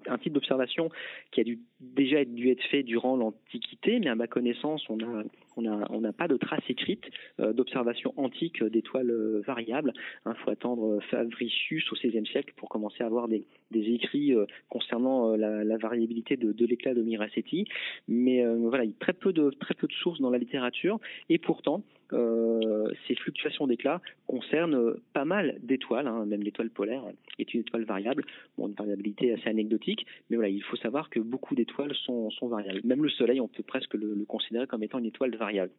un 0.08 0.18
type 0.18 0.34
d'observation 0.34 0.90
qui 1.32 1.42
a 1.42 1.44
dû, 1.44 1.60
déjà 1.80 2.26
dû 2.26 2.50
être 2.50 2.64
fait 2.64 2.84
durant 2.84 3.16
l'Antiquité, 3.16 4.00
mais 4.00 4.10
à 4.10 4.16
ma 4.16 4.28
connaissance, 4.28 4.84
on 4.90 5.00
a 5.00 5.24
on 5.58 5.64
n'a 5.64 5.88
on 5.90 6.04
a 6.04 6.14
pas 6.14 6.28
de 6.28 6.38
traces 6.38 6.64
écrites 6.70 7.06
euh, 7.40 7.54
d'observation 7.54 8.14
antique 8.18 8.64
d'étoiles 8.64 9.10
euh, 9.10 9.42
variables. 9.46 9.94
Il 10.26 10.34
faut 10.44 10.52
attendre 10.52 11.00
Fabricius 11.10 11.92
au 11.92 11.96
XVIe 11.96 12.26
siècle 12.26 12.54
pour 12.56 12.70
commencer 12.70 13.04
à 13.04 13.08
avoir 13.08 13.28
des, 13.28 13.46
écrits 13.72 14.34
concernant 14.70 15.36
la, 15.36 15.78
variabilité 15.78 16.38
de, 16.38 16.66
l'éclat 16.66 16.94
de 16.94 17.02
Miraceti. 17.02 17.66
Mais 18.08 18.46
voilà, 18.46 18.84
il 18.84 18.92
y 18.92 18.94
a 18.94 19.00
très 19.00 19.14
peu 19.14 19.34
de 19.34 19.50
très 19.52 19.74
peu 19.74 19.88
de 19.88 19.94
sources 19.94 20.20
dans 20.22 20.30
la 20.30 20.38
littérature, 20.38 21.00
et 21.30 21.38
pourtant 21.38 21.84
euh, 22.14 22.92
ces 23.08 23.16
fluctuations 23.16 23.68
d'éclat 23.68 24.02
concernent 24.28 24.96
pas 25.14 25.26
mal 25.26 25.58
d'étoiles, 25.64 26.08
hein, 26.08 26.26
même 26.26 26.42
l'étoile 26.42 26.70
polaire 26.70 27.04
est 27.38 27.54
une 27.54 27.62
étoile 27.62 27.84
variable, 27.84 28.26
bon, 28.58 28.68
une 28.68 28.74
variabilité 28.74 29.34
assez 29.34 29.50
anecdotique, 29.50 30.06
mais 30.30 30.38
voilà, 30.38 30.50
il 30.50 30.64
faut 30.64 30.78
savoir 30.78 31.10
que 31.10 31.20
beaucoup 31.20 31.56
d'étoiles 31.56 31.94
sont, 32.06 32.30
sont, 32.32 32.48
variables. 32.48 32.82
Même 32.84 33.04
le 33.04 33.10
Soleil, 33.10 33.40
on 33.42 33.48
peut 33.48 33.64
presque 33.64 33.94
le, 33.94 34.14
le 34.14 34.26
considérer 34.26 34.68
comme 34.68 34.84
étant 34.84 35.00
une 35.00 35.06
étoile 35.06 35.36
variable. 35.36 35.72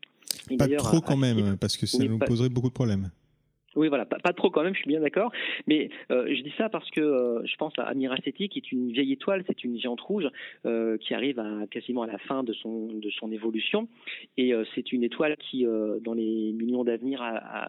pas 0.58 0.68
trop 0.76 1.00
quand 1.00 1.16
même, 1.16 1.56
parce 1.58 1.76
que 1.76 1.86
ça 1.86 2.04
nous 2.04 2.18
poserait 2.18 2.48
beaucoup 2.48 2.68
de 2.68 2.74
problèmes. 2.74 3.10
Oui, 3.76 3.88
voilà, 3.88 4.04
pas, 4.04 4.32
trop 4.32 4.50
quand 4.50 4.64
même, 4.64 4.74
je 4.74 4.80
suis 4.80 4.88
bien 4.88 5.00
d'accord. 5.00 5.30
Mais 5.66 5.90
euh, 6.10 6.26
je 6.34 6.42
dis 6.42 6.52
ça 6.58 6.68
parce 6.68 6.90
que 6.90 7.00
euh, 7.00 7.40
je 7.44 7.54
pense 7.56 7.72
à 7.78 7.94
Miraceti, 7.94 8.48
qui 8.48 8.58
est 8.58 8.72
une 8.72 8.90
vieille 8.90 9.12
étoile, 9.12 9.44
c'est 9.46 9.62
une 9.62 9.78
géante 9.78 10.00
rouge 10.00 10.26
euh, 10.66 10.98
qui 10.98 11.14
arrive 11.14 11.38
à 11.38 11.66
quasiment 11.70 12.02
à 12.02 12.06
la 12.08 12.18
fin 12.18 12.42
de 12.42 12.52
son 12.52 12.88
de 12.88 13.10
son 13.10 13.30
évolution, 13.30 13.88
et 14.36 14.52
euh, 14.52 14.64
c'est 14.74 14.92
une 14.92 15.04
étoile 15.04 15.36
qui, 15.36 15.66
euh, 15.66 16.00
dans 16.00 16.14
les 16.14 16.52
millions 16.52 16.82
d'avenir, 16.82 17.22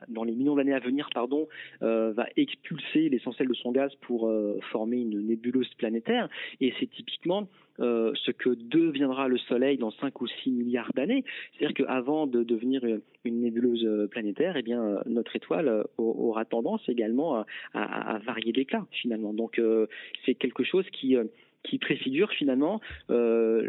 dans 0.08 0.24
les 0.24 0.34
millions 0.34 0.56
d'années 0.56 0.74
à 0.74 0.80
venir, 0.80 1.10
pardon, 1.14 1.48
euh, 1.84 2.14
va 2.14 2.26
expulser 2.36 3.10
l'essentiel 3.10 3.48
de 3.48 3.54
son 3.54 3.72
gaz 3.72 3.92
pour 4.02 4.32
former 4.72 4.98
une 4.98 5.28
nébuleuse 5.28 5.70
planétaire. 5.78 6.30
Et 6.60 6.74
c'est 6.80 6.90
typiquement 6.90 7.48
euh, 7.82 8.12
ce 8.16 8.32
que 8.32 8.50
deviendra 8.50 9.28
le 9.28 9.38
Soleil 9.38 9.78
dans 9.78 9.92
5 9.92 10.22
ou 10.22 10.28
6 10.28 10.52
milliards 10.52 10.92
d'années. 10.96 11.24
C'est-à-dire 11.54 11.86
qu'avant 11.86 12.28
de 12.28 12.44
devenir 12.44 12.82
une 13.26 13.42
nébuleuse 13.42 14.10
planétaire, 14.10 14.56
eh 14.58 14.62
bien, 14.62 15.02
notre 15.06 15.36
étoile 15.36 15.86
aura 15.98 16.46
tendance 16.46 16.88
également 16.88 17.46
à, 17.74 18.20
varier 18.26 18.52
d'éclat 18.52 18.86
finalement. 18.92 19.34
Donc 19.34 19.60
euh, 19.60 19.88
c'est 20.26 20.36
quelque 20.36 20.64
chose 20.64 20.86
qui 20.92 21.16
euh, 21.16 21.26
qui 21.64 21.78
préfigure 21.78 22.32
finalement 22.32 22.82
euh, 23.10 23.66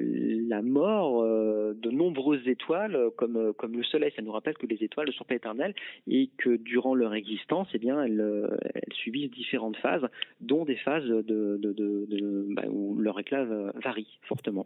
la 0.49 0.63
mort 0.63 1.23
euh, 1.23 1.75
de 1.81 1.91
nombreuses 1.91 2.47
étoiles 2.47 2.99
comme 3.17 3.53
comme 3.55 3.77
le 3.77 3.85
Soleil. 3.85 4.13
Ça 4.17 4.23
nous 4.23 4.33
rappelle 4.33 4.57
que 4.57 4.67
les 4.67 4.83
étoiles 4.83 5.09
ne 5.09 5.13
sont 5.13 5.25
pas 5.25 5.35
éternelles 5.35 5.75
et 6.07 6.31
que 6.39 6.57
durant 6.57 6.95
leur 6.95 7.15
existence, 7.15 7.69
eh 7.75 7.79
bien, 7.79 8.03
elles, 8.03 8.49
elles 8.75 8.95
subissent 8.95 9.31
différentes 9.31 9.77
phases, 9.77 10.07
dont 10.41 10.65
des 10.65 10.77
phases 10.77 11.05
de, 11.05 11.23
de, 11.23 11.59
de, 11.59 12.07
de 12.09 12.47
bah, 12.51 12.65
où 12.71 12.99
leur 12.99 13.19
éclat 13.19 13.45
varie 13.83 14.19
fortement. 14.23 14.65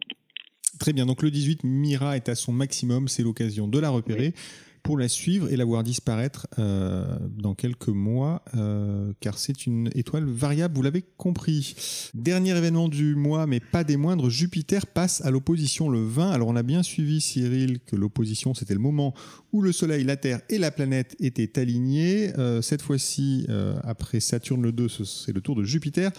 Très 0.79 0.93
bien, 0.93 1.05
donc 1.05 1.23
le 1.23 1.31
18, 1.31 1.63
Mira 1.63 2.15
est 2.15 2.29
à 2.29 2.35
son 2.35 2.51
maximum, 2.51 3.07
c'est 3.07 3.23
l'occasion 3.23 3.67
de 3.67 3.79
la 3.79 3.89
repérer. 3.89 4.33
Oui 4.35 4.66
pour 4.83 4.97
la 4.97 5.07
suivre 5.07 5.51
et 5.51 5.55
la 5.55 5.65
voir 5.65 5.83
disparaître 5.83 6.47
euh, 6.59 7.05
dans 7.29 7.55
quelques 7.55 7.87
mois, 7.89 8.43
euh, 8.55 9.11
car 9.19 9.37
c'est 9.37 9.65
une 9.65 9.89
étoile 9.95 10.25
variable, 10.25 10.75
vous 10.75 10.81
l'avez 10.81 11.03
compris. 11.17 11.75
Dernier 12.13 12.57
événement 12.57 12.87
du 12.87 13.15
mois, 13.15 13.47
mais 13.47 13.59
pas 13.59 13.83
des 13.83 13.97
moindres, 13.97 14.29
Jupiter 14.29 14.87
passe 14.87 15.21
à 15.25 15.31
l'opposition 15.31 15.89
le 15.89 16.03
20. 16.03 16.31
Alors 16.31 16.47
on 16.47 16.55
a 16.55 16.63
bien 16.63 16.83
suivi, 16.83 17.21
Cyril, 17.21 17.79
que 17.85 17.95
l'opposition, 17.95 18.53
c'était 18.53 18.73
le 18.73 18.79
moment 18.79 19.13
où 19.51 19.61
le 19.61 19.71
Soleil, 19.71 20.03
la 20.03 20.17
Terre 20.17 20.41
et 20.49 20.57
la 20.57 20.71
planète 20.71 21.15
étaient 21.19 21.59
alignés. 21.59 22.31
Euh, 22.37 22.61
cette 22.61 22.81
fois-ci, 22.81 23.47
après 23.83 24.19
Saturne 24.19 24.61
le 24.61 24.71
2, 24.71 24.87
c'est 24.89 25.33
le 25.33 25.41
tour 25.41 25.55
de 25.55 25.63
Jupiter. 25.63 26.11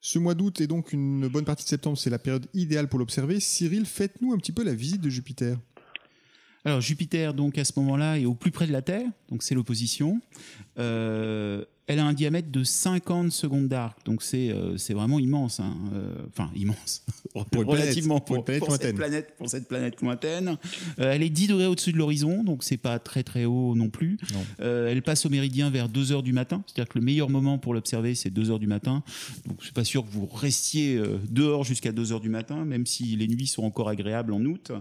Ce 0.00 0.18
mois 0.18 0.34
d'août 0.34 0.60
et 0.60 0.66
donc 0.66 0.92
une 0.92 1.28
bonne 1.28 1.44
partie 1.44 1.64
de 1.64 1.68
septembre, 1.68 1.96
c'est 1.96 2.10
la 2.10 2.18
période 2.18 2.46
idéale 2.52 2.88
pour 2.88 2.98
l'observer. 2.98 3.40
Cyril, 3.40 3.86
faites-nous 3.86 4.32
un 4.32 4.36
petit 4.36 4.52
peu 4.52 4.62
la 4.62 4.74
visite 4.74 5.00
de 5.00 5.08
Jupiter. 5.08 5.56
Alors 6.66 6.80
Jupiter, 6.80 7.34
donc 7.34 7.58
à 7.58 7.64
ce 7.64 7.72
moment-là, 7.76 8.18
est 8.18 8.24
au 8.24 8.34
plus 8.34 8.50
près 8.50 8.66
de 8.66 8.72
la 8.72 8.80
Terre, 8.80 9.06
donc 9.28 9.42
c'est 9.42 9.54
l'opposition. 9.54 10.20
Euh, 10.78 11.64
elle 11.86 11.98
a 11.98 12.06
un 12.06 12.14
diamètre 12.14 12.50
de 12.50 12.64
50 12.64 13.30
secondes 13.30 13.68
d'arc, 13.68 13.98
donc 14.06 14.22
c'est 14.22 14.50
euh, 14.50 14.78
c'est 14.78 14.94
vraiment 14.94 15.18
immense. 15.18 15.60
Hein. 15.60 15.76
Euh, 15.94 16.14
enfin, 16.28 16.50
immense, 16.56 17.04
pour 17.50 17.64
relativement 17.64 18.20
pour, 18.20 18.44
pour, 18.44 18.58
pour, 18.58 18.76
cette 18.76 18.96
planète, 18.96 19.34
pour 19.36 19.50
cette 19.50 19.68
planète 19.68 20.00
lointaine. 20.00 20.56
Euh, 20.98 21.12
elle 21.12 21.22
est 21.22 21.28
10 21.28 21.48
degrés 21.48 21.66
au-dessus 21.66 21.92
de 21.92 21.98
l'horizon, 21.98 22.42
donc 22.42 22.64
c'est 22.64 22.78
pas 22.78 22.98
très 22.98 23.22
très 23.22 23.44
haut 23.44 23.74
non 23.74 23.90
plus. 23.90 24.16
Non. 24.32 24.40
Euh, 24.60 24.90
elle 24.90 25.02
passe 25.02 25.26
au 25.26 25.28
méridien 25.28 25.68
vers 25.68 25.90
2 25.90 26.12
heures 26.12 26.22
du 26.22 26.32
matin, 26.32 26.62
c'est-à-dire 26.66 26.90
que 26.90 26.98
le 26.98 27.04
meilleur 27.04 27.28
moment 27.28 27.58
pour 27.58 27.74
l'observer, 27.74 28.14
c'est 28.14 28.30
2 28.30 28.50
heures 28.50 28.58
du 28.58 28.66
matin. 28.66 29.02
Donc 29.46 29.56
je 29.58 29.64
suis 29.64 29.74
pas 29.74 29.84
sûr 29.84 30.04
que 30.04 30.10
vous 30.10 30.26
restiez 30.26 31.00
dehors 31.28 31.64
jusqu'à 31.64 31.92
2 31.92 32.12
heures 32.12 32.20
du 32.20 32.30
matin, 32.30 32.64
même 32.64 32.86
si 32.86 33.16
les 33.16 33.28
nuits 33.28 33.46
sont 33.46 33.64
encore 33.64 33.90
agréables 33.90 34.32
en 34.32 34.42
août. 34.44 34.72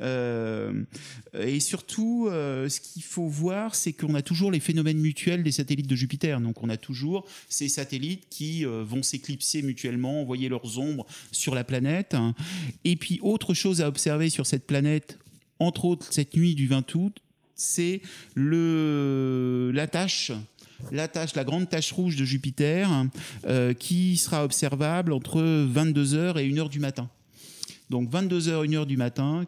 et 0.00 1.60
surtout, 1.60 2.28
ce 2.30 2.80
qu'il 2.80 3.02
faut 3.02 3.26
voir, 3.26 3.74
c'est 3.74 3.92
qu'on 3.92 4.14
a 4.14 4.22
toujours 4.22 4.52
les 4.52 4.60
phénomènes 4.60 4.98
mutuels 4.98 5.42
des 5.42 5.52
satellites 5.52 5.88
de 5.88 5.96
Jupiter. 5.96 6.40
Donc 6.44 6.62
on 6.62 6.68
a 6.68 6.76
toujours 6.76 7.26
ces 7.48 7.68
satellites 7.68 8.28
qui 8.30 8.64
euh, 8.64 8.84
vont 8.84 9.02
s'éclipser 9.02 9.62
mutuellement, 9.62 10.20
envoyer 10.20 10.48
leurs 10.48 10.78
ombres 10.78 11.06
sur 11.32 11.54
la 11.54 11.64
planète. 11.64 12.16
Et 12.84 12.96
puis 12.96 13.18
autre 13.22 13.54
chose 13.54 13.80
à 13.80 13.88
observer 13.88 14.30
sur 14.30 14.46
cette 14.46 14.66
planète, 14.66 15.18
entre 15.58 15.84
autres 15.84 16.06
cette 16.12 16.36
nuit 16.36 16.54
du 16.54 16.68
20 16.68 16.94
août, 16.94 17.20
c'est 17.56 18.02
la 18.36 19.86
tâche 19.86 20.32
la 20.90 21.08
tâche, 21.08 21.34
grande 21.34 21.68
tache 21.68 21.92
rouge 21.92 22.16
de 22.16 22.24
Jupiter, 22.24 22.90
euh, 23.46 23.74
qui 23.74 24.16
sera 24.16 24.44
observable 24.44 25.12
entre 25.12 25.40
22h 25.40 26.38
et 26.38 26.48
1h 26.48 26.68
du 26.68 26.80
matin. 26.80 27.08
Donc 27.90 28.10
22h, 28.10 28.66
1h 28.66 28.86
du 28.86 28.96
matin, 28.96 29.44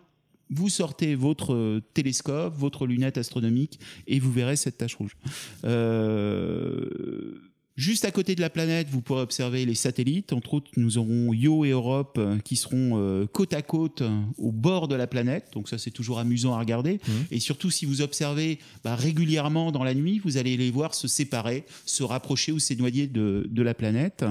vous 0.50 0.68
sortez 0.68 1.14
votre 1.14 1.54
euh, 1.54 1.82
télescope, 1.94 2.54
votre 2.56 2.86
lunette 2.86 3.18
astronomique, 3.18 3.80
et 4.06 4.18
vous 4.20 4.32
verrez 4.32 4.56
cette 4.56 4.78
tache 4.78 4.94
rouge. 4.94 5.16
Euh, 5.64 7.40
Juste 7.76 8.04
à 8.06 8.10
côté 8.10 8.34
de 8.34 8.40
la 8.40 8.50
planète, 8.50 8.88
vous 8.90 9.02
pourrez 9.02 9.20
observer 9.20 9.66
les 9.66 9.74
satellites. 9.74 10.32
Entre 10.32 10.54
autres, 10.54 10.70
nous 10.76 10.98
aurons 10.98 11.32
Io 11.34 11.64
et 11.64 11.70
Europe 11.70 12.16
euh, 12.18 12.38
qui 12.38 12.56
seront 12.56 12.92
euh, 12.94 13.26
côte 13.26 13.52
à 13.52 13.60
côte 13.62 14.00
euh, 14.02 14.20
au 14.38 14.50
bord 14.50 14.88
de 14.88 14.94
la 14.94 15.06
planète. 15.06 15.48
Donc 15.52 15.68
ça, 15.68 15.76
c'est 15.76 15.90
toujours 15.90 16.18
amusant 16.18 16.54
à 16.54 16.58
regarder. 16.58 16.94
Mmh. 16.94 17.12
Et 17.30 17.40
surtout, 17.40 17.70
si 17.70 17.84
vous 17.84 18.00
observez 18.00 18.58
bah, 18.82 18.94
régulièrement 18.94 19.72
dans 19.72 19.84
la 19.84 19.94
nuit, 19.94 20.20
vous 20.24 20.38
allez 20.38 20.56
les 20.56 20.70
voir 20.70 20.94
se 20.94 21.06
séparer, 21.06 21.64
se 21.84 22.02
rapprocher 22.02 22.50
ou 22.52 22.58
s'énoyer 22.58 23.06
de, 23.06 23.46
de, 23.50 23.62
la 23.62 23.74
planète. 23.74 24.24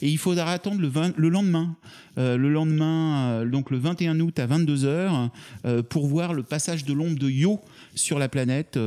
Et 0.00 0.08
il 0.08 0.18
faudra 0.18 0.52
attendre 0.52 0.80
le, 0.80 0.88
20, 0.88 1.14
le 1.16 1.28
lendemain, 1.28 1.76
euh, 2.18 2.36
le 2.36 2.50
lendemain, 2.50 3.30
euh, 3.30 3.48
donc 3.48 3.70
le 3.70 3.78
21 3.78 4.20
août 4.20 4.38
à 4.38 4.46
22 4.46 4.76
h 4.76 5.30
euh, 5.64 5.82
pour 5.82 6.06
voir 6.06 6.34
le 6.34 6.42
passage 6.42 6.84
de 6.84 6.92
l'ombre 6.92 7.18
de 7.18 7.30
Io 7.30 7.60
sur 7.94 8.18
la 8.18 8.28
planète 8.28 8.78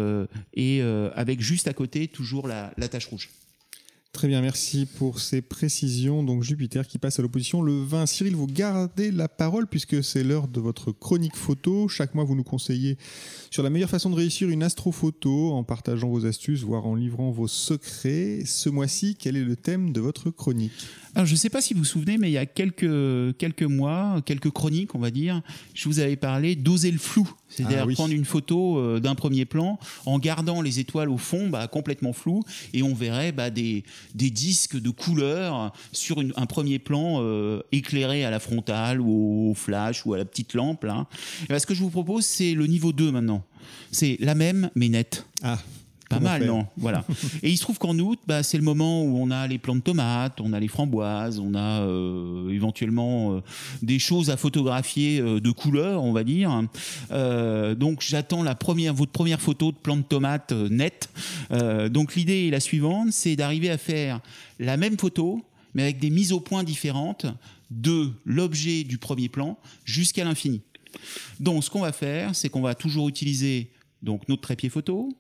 et 0.56 0.82
avec 1.16 1.42
juste 1.42 1.68
à 1.68 1.74
côté 1.74 2.08
toujours 2.08 2.48
la, 2.48 2.74
la 2.78 2.88
tache 2.88 3.06
rouge. 3.06 3.30
Très 4.16 4.30
bien, 4.30 4.40
merci 4.40 4.86
pour 4.86 5.20
ces 5.20 5.42
précisions. 5.42 6.24
Donc 6.24 6.42
Jupiter 6.42 6.88
qui 6.88 7.00
passe 7.00 7.20
à 7.20 7.22
l'opposition. 7.22 7.62
Le 7.62 7.84
20, 7.84 8.06
Cyril, 8.06 8.34
vous 8.34 8.48
gardez 8.48 9.12
la 9.12 9.28
parole 9.28 9.68
puisque 9.68 10.02
c'est 10.06 10.24
l'heure 10.24 10.48
de 10.48 10.62
votre 10.62 10.94
chronique 10.94 11.36
photo. 11.36 11.90
Chaque 11.90 12.16
mois, 12.16 12.24
vous 12.24 12.34
nous 12.34 12.46
conseillez 12.46 12.98
sur 13.52 13.62
la 13.62 13.70
meilleure 13.70 13.90
façon 13.90 14.10
de 14.10 14.16
réussir 14.16 14.48
une 14.50 14.64
astrophoto 14.64 15.52
en 15.52 15.66
partageant 15.66 16.08
vos 16.08 16.26
astuces, 16.26 16.64
voire 16.64 16.86
en 16.88 16.96
livrant 16.96 17.30
vos 17.30 17.50
secrets. 17.50 18.44
Ce 18.46 18.70
mois-ci, 18.70 19.18
quel 19.20 19.36
est 19.36 19.44
le 19.44 19.58
thème 19.58 19.92
de 19.92 20.00
votre 20.00 20.30
chronique? 20.30 20.88
Alors, 21.16 21.26
je 21.26 21.32
ne 21.32 21.38
sais 21.38 21.50
pas 21.50 21.62
si 21.62 21.74
vous 21.74 21.80
vous 21.80 21.86
souvenez, 21.86 22.18
mais 22.18 22.30
il 22.30 22.34
y 22.34 22.38
a 22.38 22.46
quelques, 22.46 23.38
quelques 23.38 23.64
mois, 23.64 24.22
quelques 24.26 24.50
chroniques, 24.52 24.94
on 24.96 25.00
va 25.00 25.12
dire, 25.12 25.42
je 25.74 25.88
vous 25.88 26.00
avais 26.00 26.18
parlé 26.18 26.56
d'oser 26.56 26.92
le 26.92 26.98
flou. 26.98 27.28
C'est-à-dire 27.48 27.80
Ah 27.84 27.86
oui. 27.86 27.94
prendre 27.94 28.14
une 28.14 28.26
photo 28.26 28.78
euh, 28.80 29.00
d'un 29.00 29.16
premier 29.16 29.46
plan 29.46 29.80
en 30.06 30.20
gardant 30.20 30.62
les 30.62 30.80
étoiles 30.80 31.10
au 31.10 31.18
fond 31.18 31.48
bah, 31.48 31.68
complètement 31.68 32.12
floues 32.12 32.44
et 32.74 32.84
on 32.84 32.94
verrait 32.94 33.32
bah, 33.32 33.50
des, 33.50 33.86
des 34.14 34.30
disques 34.30 34.78
de 34.80 34.90
couleurs 34.90 35.72
sur 35.94 36.20
une- 36.20 36.34
un 36.36 36.48
premier 36.48 36.80
plan 36.80 37.20
euh, 37.22 37.62
éclairé 37.72 38.26
à 38.26 38.30
la 38.32 38.40
frontale 38.40 39.00
ou 39.00 39.52
au 39.52 39.54
flash 39.54 40.06
ou 40.06 40.14
à 40.14 40.18
la 40.18 40.26
petite 40.26 40.54
lampe. 40.54 40.84
Là. 40.84 41.08
Et 41.44 41.48
bah, 41.48 41.60
ce 41.60 41.66
que 41.66 41.74
je 41.74 41.80
vous 41.82 41.90
propose, 41.92 42.26
c'est 42.26 42.54
le 42.56 42.68
niveau 42.68 42.92
2 42.92 43.12
maintenant. 43.12 43.44
C'est 43.92 44.18
la 44.20 44.36
même 44.36 44.70
mais 44.76 44.90
nette. 44.90 45.26
Ah, 45.44 45.58
Pas 46.10 46.20
mal, 46.20 46.42
faire 46.42 46.54
non 46.54 46.68
Voilà. 46.78 47.04
Et 47.44 47.50
il 47.50 47.58
se 47.58 47.64
trouve 47.64 47.80
qu'en 47.80 47.98
août, 47.98 48.20
bah, 48.28 48.44
c'est 48.44 48.58
le 48.58 48.64
moment 48.64 49.04
où 49.04 49.18
on 49.18 49.32
a 49.32 49.48
les 49.48 49.58
plants 49.58 49.76
de 49.76 49.82
tomates, 49.82 50.40
on 50.40 50.54
a 50.54 50.60
les 50.60 50.68
framboises, 50.68 51.40
on 51.40 51.56
a 51.56 51.82
euh, 51.82 52.50
éventuellement 52.50 53.34
euh, 53.34 53.42
des 53.82 53.98
choses 54.00 54.30
à 54.30 54.38
photographier 54.38 55.20
euh, 55.20 55.40
de 55.40 55.52
couleur, 55.52 56.04
on 56.04 56.14
va 56.14 56.24
dire. 56.24 56.64
Donc 57.78 58.02
j'attends 58.02 58.44
la 58.44 58.56
première, 58.56 58.94
votre 58.94 59.12
première 59.12 59.42
photo 59.42 59.72
de 59.72 59.78
plants 59.78 59.98
de 59.98 60.04
tomates 60.04 60.52
nette. 60.52 61.10
Donc 61.50 62.16
l'idée 62.16 62.48
est 62.48 62.52
la 62.52 62.60
suivante, 62.60 63.12
c'est 63.12 63.36
d'arriver 63.36 63.70
à 63.70 63.78
faire 63.78 64.20
la 64.60 64.78
même 64.78 64.98
photo, 64.98 65.44
mais 65.74 65.84
avec 65.84 66.00
des 66.00 66.10
mises 66.10 66.32
au 66.32 66.40
point 66.40 66.64
différentes 66.64 67.26
de 67.72 68.12
l'objet 68.26 68.84
du 68.84 68.98
premier 68.98 69.30
plan 69.30 69.58
jusqu'à 69.86 70.24
l'infini. 70.24 70.62
Donc 71.40 71.64
ce 71.64 71.70
qu'on 71.70 71.82
va 71.82 71.92
faire, 71.92 72.36
c'est 72.36 72.50
qu'on 72.50 72.62
va 72.62 72.76
toujours 72.76 73.10
utiliser 73.10 73.72
donc 74.02 74.28
notre 74.30 74.42
trépied 74.42 74.70
photo, 74.70 75.16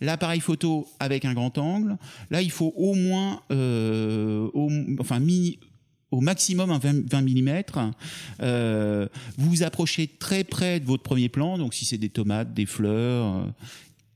L'appareil 0.00 0.40
photo 0.40 0.86
avec 1.00 1.24
un 1.24 1.34
grand 1.34 1.56
angle. 1.58 1.96
Là, 2.30 2.42
il 2.42 2.50
faut 2.50 2.72
au 2.76 2.94
moins, 2.94 3.42
euh, 3.50 4.48
au, 4.54 4.70
enfin, 5.00 5.20
au 6.10 6.20
maximum 6.20 6.70
un 6.70 6.78
20, 6.78 7.10
20 7.10 7.22
mm. 7.22 7.62
Euh, 8.40 9.08
vous 9.36 9.50
vous 9.50 9.62
approchez 9.62 10.06
très 10.06 10.44
près 10.44 10.80
de 10.80 10.86
votre 10.86 11.02
premier 11.02 11.28
plan. 11.28 11.58
Donc, 11.58 11.74
si 11.74 11.84
c'est 11.84 11.98
des 11.98 12.08
tomates, 12.08 12.54
des 12.54 12.66
fleurs. 12.66 13.46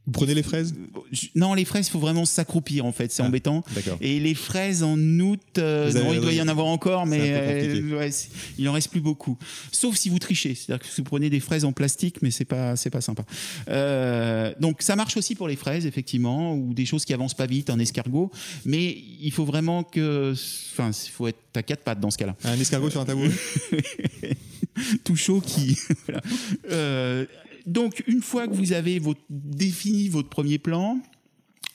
Euh, 0.05 0.07
vous 0.07 0.13
prenez 0.13 0.35
les 0.35 0.43
fraises 0.43 0.75
je- 1.13 1.27
non, 1.35 1.55
les 1.55 1.65
fraises, 1.65 1.87
il 1.89 1.91
faut 1.91 1.99
vraiment 1.99 2.25
s'accroupir, 2.25 2.85
en 2.87 2.93
fait. 2.93 3.13
C'est 3.13 3.23
Ah. 3.23 3.27
embêtant. 3.27 3.63
Et 4.01 4.19
les 4.19 4.35
fraises 4.35 4.83
en 4.83 4.99
août, 4.99 5.41
euh, 5.59 5.93
non, 5.93 6.13
il 6.13 6.21
doit 6.21 6.33
y 6.33 6.41
en 6.41 6.49
avoir 6.49 6.67
encore, 6.67 7.07
mais 7.07 7.19
compliqué. 7.19 7.83
euh, 7.93 7.99
ouais, 7.99 8.11
il 8.59 8.69
en 8.69 8.73
reste 8.73 8.91
plus 8.91 9.01
beaucoup. 9.01 9.37
Sauf 9.71 9.95
si 9.97 10.09
vous 10.09 10.19
trichez, 10.19 10.55
c'est-à-dire 10.55 10.85
que 10.87 10.93
vous 10.97 11.03
prenez 11.05 11.29
des 11.31 11.41
fraises 11.41 11.65
en 11.65 11.73
plastique, 11.73 12.17
mais 12.23 12.31
c'est 12.31 12.45
pas 12.47 12.75
c'est 12.77 12.91
pas 12.91 13.01
sympa. 13.01 13.25
Euh, 13.69 14.53
donc 14.61 14.83
ça 14.83 14.97
marche 14.97 15.17
aussi 15.17 15.35
pour 15.35 15.49
les 15.49 15.57
fraises, 15.57 15.87
effectivement, 15.87 16.55
ou 16.55 16.75
des 16.75 16.87
choses 16.87 17.05
qui 17.05 17.13
avancent 17.15 17.35
pas 17.35 17.47
vite, 17.47 17.71
un 17.71 17.79
escargot. 17.79 18.31
Mais 18.65 18.97
il 19.21 19.31
faut 19.33 19.45
vraiment 19.45 19.85
que, 19.85 20.33
enfin, 20.73 20.91
il 20.91 21.11
faut 21.11 21.29
être 21.29 21.39
à 21.55 21.63
quatre 21.63 21.83
pattes 21.85 22.01
dans 22.01 22.11
ce 22.11 22.19
cas-là 22.19 22.35
Un 22.45 22.59
escargot 22.59 22.91
sur 22.91 23.01
un 23.01 23.05
tabouret? 23.05 23.31
Tout 25.05 25.17
chaud 25.17 25.41
qui. 25.45 25.77
voilà. 26.07 26.23
Euh, 26.71 27.27
donc, 27.67 28.03
une 28.07 28.23
fois 28.23 28.47
que 28.49 28.55
vous 28.55 28.73
avez 28.73 29.01
défini 29.29 30.09
votre 30.09 30.29
premier 30.29 30.59
plan, 30.59 31.01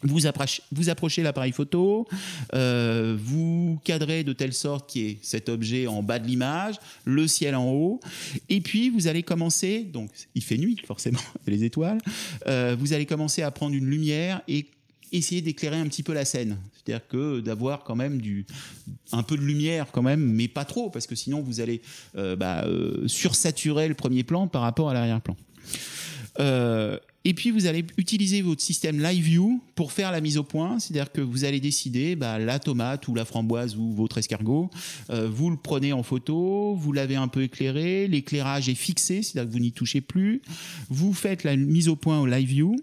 vous 0.03 0.27
approchez, 0.27 0.61
vous 0.71 0.89
approchez 0.89 1.23
l'appareil 1.23 1.51
photo, 1.51 2.07
euh, 2.53 3.17
vous 3.19 3.79
cadrez 3.83 4.23
de 4.23 4.33
telle 4.33 4.53
sorte 4.53 4.89
qu'il 4.89 5.01
y 5.01 5.09
ait 5.09 5.17
cet 5.21 5.49
objet 5.49 5.87
en 5.87 6.03
bas 6.03 6.19
de 6.19 6.27
l'image, 6.27 6.75
le 7.05 7.27
ciel 7.27 7.55
en 7.55 7.71
haut, 7.71 7.99
et 8.49 8.61
puis 8.61 8.89
vous 8.89 9.07
allez 9.07 9.23
commencer, 9.23 9.83
donc 9.83 10.11
il 10.35 10.43
fait 10.43 10.57
nuit 10.57 10.77
forcément, 10.85 11.19
les 11.47 11.63
étoiles, 11.63 11.99
euh, 12.45 12.75
vous 12.79 12.93
allez 12.93 13.05
commencer 13.05 13.41
à 13.41 13.49
prendre 13.49 13.75
une 13.75 13.87
lumière 13.87 14.41
et 14.47 14.67
essayer 15.11 15.41
d'éclairer 15.41 15.77
un 15.77 15.87
petit 15.87 16.03
peu 16.03 16.13
la 16.13 16.25
scène. 16.25 16.57
C'est-à-dire 16.73 17.07
que 17.07 17.39
d'avoir 17.39 17.83
quand 17.83 17.95
même 17.95 18.21
du, 18.21 18.45
un 19.11 19.23
peu 19.23 19.37
de 19.37 19.41
lumière 19.41 19.87
quand 19.91 20.01
même, 20.01 20.21
mais 20.21 20.47
pas 20.47 20.65
trop, 20.65 20.89
parce 20.89 21.07
que 21.07 21.15
sinon 21.15 21.41
vous 21.41 21.59
allez 21.59 21.81
euh, 22.15 22.35
bah, 22.35 22.63
euh, 22.65 23.07
sursaturer 23.07 23.87
le 23.87 23.95
premier 23.95 24.23
plan 24.23 24.47
par 24.47 24.61
rapport 24.61 24.89
à 24.89 24.93
l'arrière-plan. 24.93 25.35
Euh, 26.39 26.97
et 27.25 27.33
puis 27.33 27.51
vous 27.51 27.65
allez 27.65 27.85
utiliser 27.97 28.41
votre 28.41 28.61
système 28.61 29.01
Live 29.01 29.23
View 29.23 29.61
pour 29.75 29.91
faire 29.91 30.11
la 30.11 30.21
mise 30.21 30.37
au 30.37 30.43
point, 30.43 30.79
c'est-à-dire 30.79 31.11
que 31.11 31.19
vous 31.19 31.43
allez 31.43 31.59
décider 31.59 32.15
bah, 32.15 32.39
la 32.39 32.59
tomate 32.59 33.07
ou 33.07 33.15
la 33.15 33.25
framboise 33.25 33.75
ou 33.75 33.91
votre 33.93 34.17
escargot, 34.17 34.69
euh, 35.09 35.27
vous 35.29 35.49
le 35.49 35.57
prenez 35.57 35.91
en 35.91 36.03
photo, 36.03 36.75
vous 36.75 36.93
l'avez 36.93 37.15
un 37.15 37.27
peu 37.27 37.43
éclairé, 37.43 38.07
l'éclairage 38.07 38.69
est 38.69 38.75
fixé, 38.75 39.23
c'est-à-dire 39.23 39.49
que 39.49 39.53
vous 39.53 39.61
n'y 39.61 39.71
touchez 39.73 39.99
plus, 39.99 40.41
vous 40.89 41.13
faites 41.13 41.43
la 41.43 41.55
mise 41.57 41.89
au 41.89 41.95
point 41.95 42.19
au 42.19 42.25
Live 42.25 42.47
View, 42.47 42.75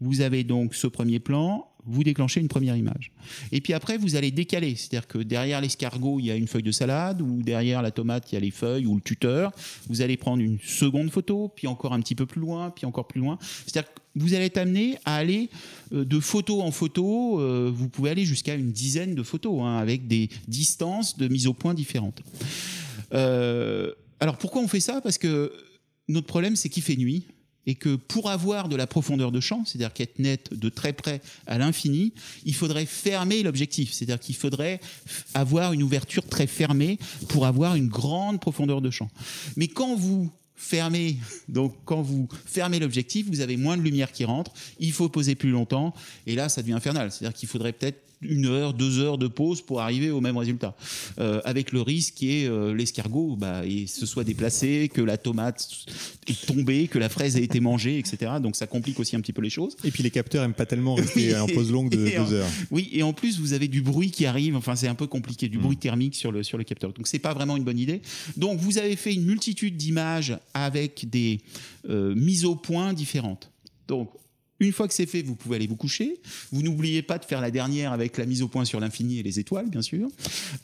vous 0.00 0.20
avez 0.20 0.44
donc 0.44 0.74
ce 0.74 0.86
premier 0.86 1.18
plan, 1.18 1.69
vous 1.90 2.04
déclenchez 2.04 2.40
une 2.40 2.48
première 2.48 2.76
image. 2.76 3.12
Et 3.52 3.60
puis 3.60 3.72
après, 3.72 3.98
vous 3.98 4.16
allez 4.16 4.30
décaler. 4.30 4.74
C'est-à-dire 4.76 5.06
que 5.06 5.18
derrière 5.18 5.60
l'escargot, 5.60 6.18
il 6.20 6.26
y 6.26 6.30
a 6.30 6.36
une 6.36 6.46
feuille 6.46 6.62
de 6.62 6.72
salade, 6.72 7.20
ou 7.20 7.42
derrière 7.42 7.82
la 7.82 7.90
tomate, 7.90 8.30
il 8.30 8.34
y 8.34 8.38
a 8.38 8.40
les 8.40 8.50
feuilles, 8.50 8.86
ou 8.86 8.94
le 8.94 9.00
tuteur. 9.00 9.52
Vous 9.88 10.02
allez 10.02 10.16
prendre 10.16 10.42
une 10.42 10.58
seconde 10.60 11.10
photo, 11.10 11.52
puis 11.54 11.66
encore 11.66 11.92
un 11.92 12.00
petit 12.00 12.14
peu 12.14 12.26
plus 12.26 12.40
loin, 12.40 12.70
puis 12.70 12.86
encore 12.86 13.06
plus 13.06 13.20
loin. 13.20 13.38
C'est-à-dire 13.66 13.92
que 13.92 14.00
vous 14.16 14.34
allez 14.34 14.46
être 14.46 14.58
amené 14.58 14.98
à 15.04 15.16
aller 15.16 15.50
euh, 15.92 16.04
de 16.04 16.20
photo 16.20 16.62
en 16.62 16.70
photo. 16.70 17.40
euh, 17.40 17.70
vous 17.72 17.88
pouvez 17.88 18.10
aller 18.10 18.24
jusqu'à 18.24 18.54
une 18.54 18.72
dizaine 18.72 19.14
de 19.14 19.22
photos, 19.22 19.62
hein, 19.62 19.76
avec 19.76 20.06
des 20.06 20.28
distances 20.48 21.16
de 21.16 21.28
mise 21.28 21.46
au 21.46 21.54
point 21.54 21.74
différentes. 21.74 22.22
Euh, 23.12 23.92
alors 24.18 24.36
pourquoi 24.36 24.62
on 24.62 24.68
fait 24.68 24.80
ça? 24.80 25.00
Parce 25.00 25.18
que 25.18 25.52
notre 26.08 26.26
problème, 26.26 26.56
c'est 26.56 26.68
qu'il 26.68 26.82
fait 26.82 26.96
nuit 26.96 27.26
et 27.66 27.74
que 27.74 27.96
pour 27.96 28.30
avoir 28.30 28.68
de 28.68 28.76
la 28.76 28.86
profondeur 28.86 29.32
de 29.32 29.40
champ, 29.40 29.64
c'est-à-dire 29.64 29.92
qu'être 29.92 30.18
net 30.18 30.52
de 30.52 30.68
très 30.68 30.92
près 30.92 31.20
à 31.46 31.58
l'infini, 31.58 32.12
il 32.44 32.54
faudrait 32.54 32.86
fermer 32.86 33.42
l'objectif, 33.42 33.92
c'est-à-dire 33.92 34.20
qu'il 34.20 34.34
faudrait 34.34 34.80
avoir 35.34 35.72
une 35.72 35.82
ouverture 35.82 36.26
très 36.26 36.46
fermée 36.46 36.98
pour 37.28 37.46
avoir 37.46 37.76
une 37.76 37.88
grande 37.88 38.40
profondeur 38.40 38.80
de 38.80 38.90
champ. 38.90 39.10
Mais 39.56 39.68
quand 39.68 39.94
vous 39.94 40.30
fermez, 40.56 41.16
donc 41.48 41.74
quand 41.84 42.02
vous 42.02 42.28
fermez 42.46 42.78
l'objectif, 42.78 43.26
vous 43.28 43.40
avez 43.40 43.56
moins 43.56 43.76
de 43.76 43.82
lumière 43.82 44.12
qui 44.12 44.24
rentre, 44.24 44.52
il 44.78 44.92
faut 44.92 45.08
poser 45.08 45.34
plus 45.34 45.50
longtemps, 45.50 45.94
et 46.26 46.34
là 46.34 46.48
ça 46.48 46.62
devient 46.62 46.74
infernal, 46.74 47.12
c'est-à-dire 47.12 47.36
qu'il 47.36 47.48
faudrait 47.48 47.72
peut-être 47.72 48.09
une 48.22 48.46
heure, 48.46 48.74
deux 48.74 48.98
heures 48.98 49.16
de 49.18 49.28
pause 49.28 49.62
pour 49.62 49.80
arriver 49.80 50.10
au 50.10 50.20
même 50.20 50.36
résultat. 50.36 50.74
Euh, 51.18 51.40
avec 51.44 51.72
le 51.72 51.80
risque 51.80 52.14
qui 52.14 52.32
est 52.32 52.46
euh, 52.46 52.74
l'escargot 52.74 53.36
bah, 53.36 53.64
et 53.64 53.86
se 53.86 54.04
soit 54.04 54.24
déplacé, 54.24 54.90
que 54.92 55.00
la 55.00 55.16
tomate 55.16 55.68
est 56.26 56.46
tombée, 56.46 56.88
que 56.88 56.98
la 56.98 57.08
fraise 57.08 57.36
a 57.36 57.40
été 57.40 57.60
mangée, 57.60 57.98
etc. 57.98 58.32
Donc 58.42 58.56
ça 58.56 58.66
complique 58.66 59.00
aussi 59.00 59.16
un 59.16 59.20
petit 59.20 59.32
peu 59.32 59.40
les 59.42 59.50
choses. 59.50 59.76
Et 59.84 59.90
puis 59.90 60.02
les 60.02 60.10
capteurs 60.10 60.44
aiment 60.44 60.52
pas 60.54 60.66
tellement 60.66 60.94
rester 60.94 61.36
en 61.38 61.46
pause 61.46 61.70
longue 61.72 61.90
de 61.90 61.96
deux 62.16 62.32
heures. 62.34 62.48
Oui, 62.70 62.88
et 62.92 63.02
en 63.02 63.12
plus 63.12 63.38
vous 63.38 63.52
avez 63.52 63.68
du 63.68 63.80
bruit 63.82 64.10
qui 64.10 64.26
arrive. 64.26 64.56
Enfin, 64.56 64.76
c'est 64.76 64.88
un 64.88 64.94
peu 64.94 65.06
compliqué, 65.06 65.48
du 65.48 65.58
Mm. 65.58 65.62
bruit 65.62 65.76
thermique 65.76 66.14
sur 66.14 66.32
le 66.32 66.42
sur 66.42 66.58
le 66.58 66.64
capteur. 66.64 66.92
Donc 66.92 67.06
c'est 67.06 67.18
pas 67.18 67.34
vraiment 67.34 67.56
une 67.56 67.64
bonne 67.64 67.78
idée. 67.78 68.02
Donc 68.36 68.58
vous 68.58 68.78
avez 68.78 68.96
fait 68.96 69.14
une 69.14 69.24
multitude 69.24 69.76
d'images 69.76 70.36
avec 70.54 71.08
des 71.08 71.40
euh, 71.88 72.14
mises 72.14 72.44
au 72.44 72.56
point 72.56 72.92
différentes. 72.92 73.50
Donc 73.88 74.10
une 74.60 74.72
fois 74.72 74.86
que 74.86 74.94
c'est 74.94 75.06
fait, 75.06 75.22
vous 75.22 75.34
pouvez 75.34 75.56
aller 75.56 75.66
vous 75.66 75.76
coucher. 75.76 76.20
Vous 76.52 76.62
n'oubliez 76.62 77.02
pas 77.02 77.18
de 77.18 77.24
faire 77.24 77.40
la 77.40 77.50
dernière 77.50 77.92
avec 77.92 78.18
la 78.18 78.26
mise 78.26 78.42
au 78.42 78.48
point 78.48 78.64
sur 78.64 78.78
l'infini 78.78 79.18
et 79.18 79.22
les 79.22 79.40
étoiles, 79.40 79.68
bien 79.68 79.82
sûr. 79.82 80.08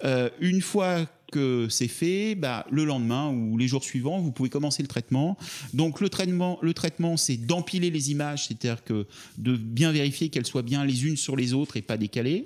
Euh, 0.04 0.28
une 0.40 0.60
fois 0.60 1.06
que 1.32 1.66
c'est 1.70 1.88
fait, 1.88 2.34
bah, 2.34 2.66
le 2.70 2.84
lendemain 2.84 3.30
ou 3.30 3.58
les 3.58 3.66
jours 3.66 3.82
suivants, 3.82 4.20
vous 4.20 4.30
pouvez 4.32 4.48
commencer 4.48 4.82
le 4.82 4.88
traitement. 4.88 5.36
Donc 5.74 6.00
le 6.00 6.08
traitement, 6.08 6.58
le 6.62 6.72
traitement, 6.74 7.16
c'est 7.16 7.36
d'empiler 7.36 7.90
les 7.90 8.10
images, 8.10 8.46
c'est-à-dire 8.46 8.84
que 8.84 9.06
de 9.38 9.56
bien 9.56 9.92
vérifier 9.92 10.28
qu'elles 10.28 10.46
soient 10.46 10.62
bien 10.62 10.84
les 10.84 11.06
unes 11.06 11.16
sur 11.16 11.36
les 11.36 11.52
autres 11.52 11.76
et 11.76 11.82
pas 11.82 11.96
décalées. 11.96 12.44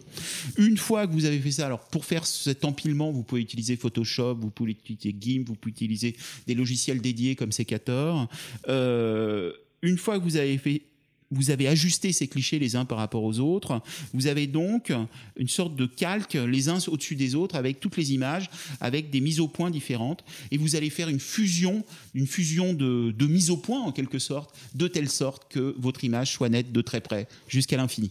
Une 0.56 0.76
fois 0.76 1.06
que 1.06 1.12
vous 1.12 1.24
avez 1.24 1.38
fait 1.40 1.50
ça, 1.50 1.66
alors 1.66 1.80
pour 1.80 2.04
faire 2.04 2.26
cet 2.26 2.64
empilement, 2.64 3.10
vous 3.12 3.22
pouvez 3.22 3.42
utiliser 3.42 3.76
Photoshop, 3.76 4.36
vous 4.40 4.50
pouvez 4.50 4.72
utiliser 4.72 5.14
GIMP, 5.18 5.48
vous 5.48 5.54
pouvez 5.54 5.72
utiliser 5.72 6.16
des 6.46 6.54
logiciels 6.54 7.00
dédiés 7.00 7.36
comme 7.36 7.52
Secator. 7.52 8.28
Euh, 8.68 9.52
une 9.82 9.98
fois 9.98 10.18
que 10.18 10.24
vous 10.24 10.36
avez 10.36 10.58
fait 10.58 10.82
vous 11.30 11.50
avez 11.50 11.68
ajusté 11.68 12.12
ces 12.12 12.26
clichés 12.26 12.58
les 12.58 12.76
uns 12.76 12.84
par 12.84 12.98
rapport 12.98 13.22
aux 13.22 13.38
autres. 13.38 13.82
Vous 14.12 14.26
avez 14.26 14.46
donc 14.46 14.92
une 15.36 15.48
sorte 15.48 15.76
de 15.76 15.86
calque 15.86 16.34
les 16.34 16.68
uns 16.68 16.78
au-dessus 16.88 17.14
des 17.14 17.34
autres 17.34 17.56
avec 17.56 17.80
toutes 17.80 17.96
les 17.96 18.12
images, 18.12 18.50
avec 18.80 19.10
des 19.10 19.20
mises 19.20 19.40
au 19.40 19.48
point 19.48 19.70
différentes. 19.70 20.24
Et 20.50 20.56
vous 20.56 20.76
allez 20.76 20.90
faire 20.90 21.08
une 21.08 21.20
fusion, 21.20 21.84
une 22.14 22.26
fusion 22.26 22.74
de, 22.74 23.12
de 23.16 23.26
mise 23.26 23.50
au 23.50 23.56
point 23.56 23.80
en 23.80 23.92
quelque 23.92 24.18
sorte, 24.18 24.56
de 24.74 24.88
telle 24.88 25.08
sorte 25.08 25.50
que 25.50 25.74
votre 25.78 26.04
image 26.04 26.32
soit 26.32 26.48
nette 26.48 26.72
de 26.72 26.80
très 26.80 27.00
près 27.00 27.28
jusqu'à 27.48 27.76
l'infini. 27.76 28.10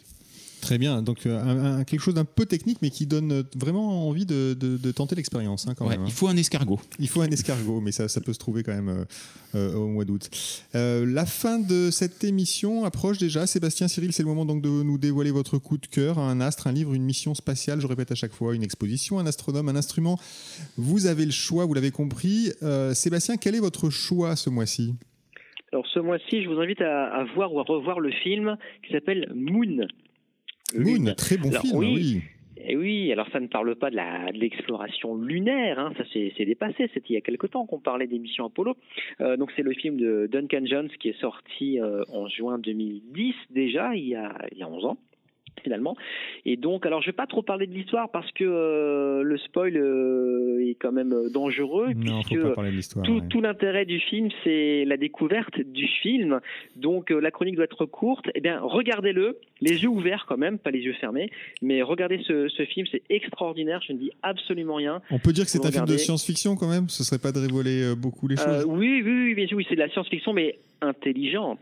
Très 0.61 0.77
bien, 0.77 1.01
donc 1.01 1.25
euh, 1.25 1.39
un- 1.41 1.79
un- 1.79 1.83
quelque 1.85 2.01
chose 2.01 2.13
d'un 2.15 2.25
peu 2.25 2.45
technique, 2.45 2.79
mais 2.81 2.89
qui 2.89 3.05
donne 3.05 3.31
euh, 3.31 3.43
vraiment 3.55 4.07
envie 4.09 4.25
de, 4.25 4.53
de- 4.53 4.77
de 4.77 4.91
tenter 4.91 5.15
l'expérience 5.15 5.67
hein, 5.67 5.73
Ouais, 5.79 5.95
hein. 5.95 6.03
il 6.05 6.11
faut 6.11 6.27
un 6.27 6.35
escargot. 6.35 6.79
Il 6.99 7.07
faut 7.07 7.21
un 7.21 7.29
escargot, 7.29 7.79
mais 7.79 7.91
ça, 7.91 8.07
ça 8.09 8.19
peut 8.19 8.33
se 8.33 8.39
trouver 8.39 8.61
quand 8.63 8.73
même 8.73 8.89
euh, 8.89 9.05
euh, 9.55 9.73
au 9.75 9.87
mois 9.87 10.03
d'août. 10.05 10.29
Euh, 10.75 11.05
la 11.05 11.25
fin 11.25 11.59
de 11.59 11.89
cette 11.91 12.23
émission 12.23 12.83
approche 12.83 13.17
déjà. 13.17 13.47
Sébastien, 13.47 13.87
Cyril, 13.87 14.11
c'est 14.11 14.21
le 14.23 14.27
moment 14.29 14.45
donc 14.45 14.61
de 14.61 14.67
nous 14.69 14.97
dévoiler 14.97 15.31
votre 15.31 15.57
coup 15.59 15.77
de 15.77 15.87
cœur. 15.87 16.19
Un 16.19 16.41
astre, 16.41 16.67
un 16.67 16.71
livre, 16.73 16.93
une 16.93 17.03
mission 17.03 17.33
spatiale, 17.35 17.79
je 17.79 17.87
répète 17.87 18.11
à 18.11 18.15
chaque 18.15 18.33
fois, 18.33 18.53
une 18.53 18.63
exposition, 18.63 19.17
un 19.17 19.25
astronome, 19.25 19.69
un 19.69 19.75
instrument. 19.77 20.19
Vous 20.77 21.05
avez 21.05 21.25
le 21.25 21.31
choix, 21.31 21.65
vous 21.65 21.73
l'avez 21.73 21.91
compris. 21.91 22.51
Euh, 22.63 22.93
Sébastien, 22.93 23.37
quel 23.37 23.55
est 23.55 23.59
votre 23.61 23.89
choix 23.89 24.35
ce 24.35 24.49
mois-ci? 24.49 24.93
Alors 25.71 25.85
ce 25.93 25.99
mois-ci, 25.99 26.43
je 26.43 26.49
vous 26.49 26.59
invite 26.59 26.81
à, 26.81 27.05
à 27.13 27.23
voir 27.35 27.53
ou 27.53 27.59
à 27.59 27.63
revoir 27.63 27.99
le 27.99 28.11
film 28.11 28.57
qui 28.85 28.91
s'appelle 28.91 29.31
Moon. 29.35 29.85
Moon, 30.75 30.93
Lune. 30.93 31.13
très 31.15 31.37
bon 31.37 31.49
Alors, 31.49 31.61
film, 31.61 31.77
oui. 31.77 31.93
oui. 31.95 32.21
Et 32.61 32.75
oui, 32.75 33.11
alors 33.11 33.27
ça 33.31 33.39
ne 33.39 33.47
parle 33.47 33.75
pas 33.75 33.89
de 33.89 34.37
l'exploration 34.37 35.15
lunaire, 35.15 35.79
hein, 35.79 35.91
ça 35.97 36.03
c'est 36.13 36.45
dépassé, 36.45 36.89
c'était 36.93 37.07
il 37.09 37.13
y 37.13 37.17
a 37.17 37.21
quelque 37.21 37.47
temps 37.47 37.65
qu'on 37.65 37.79
parlait 37.79 38.05
des 38.05 38.19
missions 38.19 38.45
Apollo. 38.45 38.75
Euh, 39.21 39.37
donc 39.37 39.51
c'est 39.55 39.63
le 39.63 39.73
film 39.73 39.97
de 39.97 40.27
Duncan 40.31 40.65
Jones 40.65 40.89
qui 40.99 41.09
est 41.09 41.19
sorti 41.19 41.79
euh, 41.79 42.03
en 42.13 42.27
juin 42.27 42.59
2010 42.59 43.33
déjà, 43.49 43.95
il 43.95 44.09
y 44.09 44.15
a, 44.15 44.37
il 44.51 44.57
y 44.57 44.63
a 44.63 44.69
11 44.69 44.85
ans 44.85 44.97
finalement. 45.63 45.95
Et 46.45 46.55
donc, 46.57 46.85
alors 46.85 47.01
je 47.01 47.07
vais 47.07 47.13
pas 47.13 47.27
trop 47.27 47.41
parler 47.41 47.67
de 47.67 47.73
l'histoire 47.73 48.09
parce 48.11 48.31
que 48.31 48.43
euh, 48.43 49.23
le 49.23 49.37
spoil 49.37 49.75
euh, 49.77 50.67
est 50.69 50.75
quand 50.75 50.91
même 50.91 51.13
euh, 51.13 51.29
dangereux 51.29 51.87
Non, 51.95 52.21
puisque 52.21 52.41
faut 52.41 52.49
pas 52.49 52.55
parler 52.55 52.71
de 52.71 52.75
l'histoire. 52.77 53.05
tout, 53.05 53.19
ouais. 53.19 53.27
tout 53.29 53.41
l'intérêt 53.41 53.85
du 53.85 53.99
film, 53.99 54.29
c'est 54.43 54.85
la 54.85 54.97
découverte 54.97 55.59
du 55.61 55.87
film. 56.01 56.39
Donc 56.75 57.11
euh, 57.11 57.19
la 57.19 57.31
chronique 57.31 57.55
doit 57.55 57.65
être 57.65 57.85
courte. 57.85 58.25
Eh 58.35 58.41
bien, 58.41 58.59
regardez-le, 58.61 59.37
les 59.61 59.83
yeux 59.83 59.89
ouverts 59.89 60.25
quand 60.27 60.37
même, 60.37 60.57
pas 60.59 60.71
les 60.71 60.79
yeux 60.81 60.93
fermés. 60.93 61.29
Mais 61.61 61.81
regardez 61.81 62.21
ce, 62.27 62.47
ce 62.49 62.65
film, 62.65 62.85
c'est 62.91 63.03
extraordinaire. 63.09 63.81
Je 63.87 63.93
ne 63.93 63.97
dis 63.97 64.11
absolument 64.23 64.75
rien. 64.75 65.01
On 65.11 65.19
peut 65.19 65.33
dire 65.33 65.45
que 65.45 65.51
c'est 65.51 65.65
un 65.65 65.71
film 65.71 65.85
de 65.85 65.97
science-fiction 65.97 66.55
quand 66.55 66.69
même? 66.69 66.89
Ce 66.89 67.03
serait 67.03 67.19
pas 67.19 67.31
de 67.31 67.39
révéler 67.39 67.83
euh, 67.83 67.95
beaucoup 67.95 68.27
les 68.27 68.39
Euh, 68.39 68.61
choses 68.61 68.65
oui, 68.67 69.01
oui, 69.03 69.11
oui, 69.25 69.35
bien 69.35 69.47
sûr, 69.47 69.57
oui, 69.57 69.65
c'est 69.67 69.75
de 69.75 69.79
la 69.79 69.89
science-fiction, 69.89 70.33
mais 70.33 70.57
intelligente. 70.81 71.59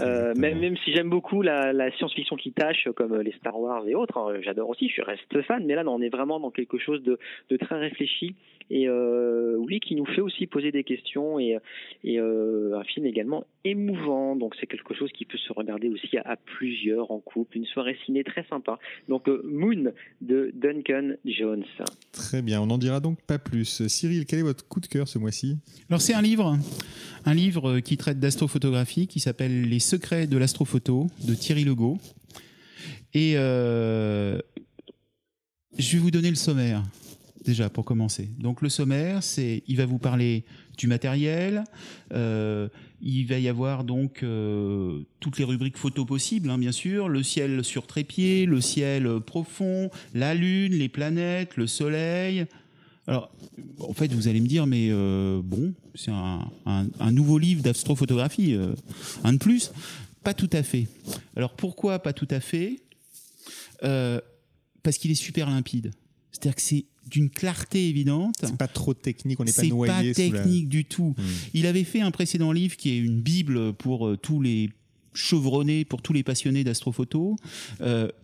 Euh, 0.00 0.34
même, 0.36 0.58
même 0.58 0.76
si 0.78 0.92
j'aime 0.92 1.10
beaucoup 1.10 1.42
la, 1.42 1.72
la 1.72 1.90
science-fiction 1.96 2.36
qui 2.36 2.52
tâche, 2.52 2.88
comme 2.96 3.12
euh, 3.12 3.22
les 3.22 3.32
Star 3.32 3.58
Wars 3.58 3.86
et 3.86 3.94
autres, 3.94 4.18
hein, 4.18 4.40
j'adore 4.42 4.68
aussi, 4.70 4.88
je 4.88 5.02
reste 5.02 5.42
fan, 5.42 5.64
mais 5.66 5.74
là, 5.74 5.84
non, 5.84 5.94
on 5.94 6.02
est 6.02 6.08
vraiment 6.08 6.40
dans 6.40 6.50
quelque 6.50 6.78
chose 6.78 7.02
de, 7.02 7.18
de 7.50 7.56
très 7.56 7.78
réfléchi 7.78 8.34
et 8.70 8.86
euh, 8.86 9.56
oui, 9.56 9.80
qui 9.80 9.94
nous 9.94 10.04
fait 10.04 10.20
aussi 10.20 10.46
poser 10.46 10.72
des 10.72 10.84
questions 10.84 11.38
et, 11.38 11.56
et 12.04 12.20
euh, 12.20 12.78
un 12.78 12.84
film 12.84 13.06
également 13.06 13.44
émouvant. 13.64 14.36
Donc 14.36 14.54
c'est 14.60 14.66
quelque 14.66 14.94
chose 14.94 15.10
qui 15.12 15.24
peut 15.24 15.38
se 15.38 15.52
regarder 15.52 15.88
aussi 15.88 16.18
à, 16.18 16.32
à 16.32 16.36
plusieurs 16.36 17.10
en 17.10 17.20
couple, 17.20 17.56
une 17.56 17.64
soirée 17.66 17.96
ciné 18.04 18.24
très 18.24 18.44
sympa. 18.44 18.78
Donc 19.08 19.28
euh, 19.28 19.42
Moon 19.44 19.92
de 20.20 20.50
Duncan 20.54 21.12
Jones. 21.24 21.64
Très 22.12 22.42
bien, 22.42 22.60
on 22.60 22.66
n'en 22.66 22.78
dira 22.78 23.00
donc 23.00 23.20
pas 23.22 23.38
plus. 23.38 23.86
Cyril, 23.86 24.26
quel 24.26 24.40
est 24.40 24.42
votre 24.42 24.66
coup 24.68 24.80
de 24.80 24.86
cœur 24.86 25.08
ce 25.08 25.18
mois-ci? 25.18 25.56
Alors 25.88 26.00
c'est 26.00 26.14
un 26.14 26.22
livre, 26.22 26.56
un 27.24 27.34
livre 27.34 27.80
qui 27.80 27.96
traite 27.96 28.07
d'astrophotographie 28.14 29.06
qui 29.06 29.20
s'appelle 29.20 29.62
Les 29.62 29.80
secrets 29.80 30.26
de 30.26 30.36
l'astrophoto 30.36 31.08
de 31.24 31.34
Thierry 31.34 31.64
Legault. 31.64 31.98
Et 33.14 33.34
euh, 33.36 34.38
je 35.78 35.92
vais 35.92 35.98
vous 35.98 36.10
donner 36.10 36.30
le 36.30 36.36
sommaire 36.36 36.82
déjà 37.44 37.70
pour 37.70 37.84
commencer. 37.84 38.28
Donc 38.38 38.62
le 38.62 38.68
sommaire, 38.68 39.22
c'est 39.22 39.62
il 39.66 39.76
va 39.76 39.86
vous 39.86 39.98
parler 39.98 40.44
du 40.76 40.86
matériel. 40.86 41.64
euh, 42.12 42.68
il 43.00 43.26
va 43.26 43.38
y 43.38 43.48
avoir 43.48 43.84
donc 43.84 44.22
euh, 44.22 45.02
toutes 45.20 45.38
les 45.38 45.44
rubriques 45.44 45.76
photos 45.76 46.04
possibles, 46.04 46.50
hein, 46.50 46.58
bien 46.58 46.72
sûr, 46.72 47.08
le 47.08 47.22
ciel 47.22 47.62
sur 47.64 47.86
trépied, 47.86 48.44
le 48.44 48.60
ciel 48.60 49.20
profond, 49.20 49.90
la 50.14 50.34
lune, 50.34 50.74
les 50.74 50.88
planètes, 50.88 51.56
le 51.56 51.66
soleil. 51.68 52.46
Alors, 53.08 53.30
en 53.80 53.94
fait, 53.94 54.12
vous 54.12 54.28
allez 54.28 54.40
me 54.40 54.46
dire, 54.46 54.66
mais 54.66 54.88
euh, 54.90 55.40
bon, 55.42 55.72
c'est 55.94 56.10
un, 56.10 56.48
un- 56.66 56.86
un 57.00 57.10
nouveau 57.10 57.38
livre 57.38 57.62
d'astrophotographie, 57.62 58.54
euh, 58.54 58.74
un 59.24 59.32
de 59.32 59.38
plus. 59.38 59.72
Pas 60.22 60.34
tout 60.34 60.50
à 60.52 60.62
fait. 60.62 60.86
Alors 61.34 61.54
pourquoi 61.54 62.00
pas 62.00 62.12
tout 62.12 62.28
à 62.30 62.38
fait? 62.40 62.80
Euh, 63.82 64.20
Parce 64.82 64.98
qu'il 64.98 65.10
est 65.10 65.14
super 65.14 65.48
limpide. 65.48 65.90
C'est-à-dire 66.32 66.54
que 66.54 66.60
c'est 66.62 66.84
d'une 67.06 67.30
clarté 67.30 67.88
évidente. 67.88 68.34
C'est 68.42 68.56
pas 68.58 68.68
trop 68.68 68.92
technique, 68.92 69.40
on 69.40 69.44
n'est 69.44 69.52
pas 69.52 69.62
C'est 69.62 69.68
pas 69.70 69.74
noyé 69.74 70.12
sous 70.14 70.20
la- 70.20 70.28
technique 70.42 70.68
du 70.68 70.84
tout. 70.84 71.14
Hmm. 71.16 71.22
Il 71.54 71.66
avait 71.66 71.84
fait 71.84 72.02
un 72.02 72.10
précédent 72.10 72.52
livre 72.52 72.76
qui 72.76 72.90
est 72.90 72.98
une 72.98 73.20
bible 73.22 73.72
pour 73.72 74.16
tous 74.20 74.42
les 74.42 74.70
chevronnés, 75.14 75.84
pour 75.86 76.02
tous 76.02 76.12
les 76.12 76.22
passionnés 76.22 76.62
d'astrophoto. 76.64 77.36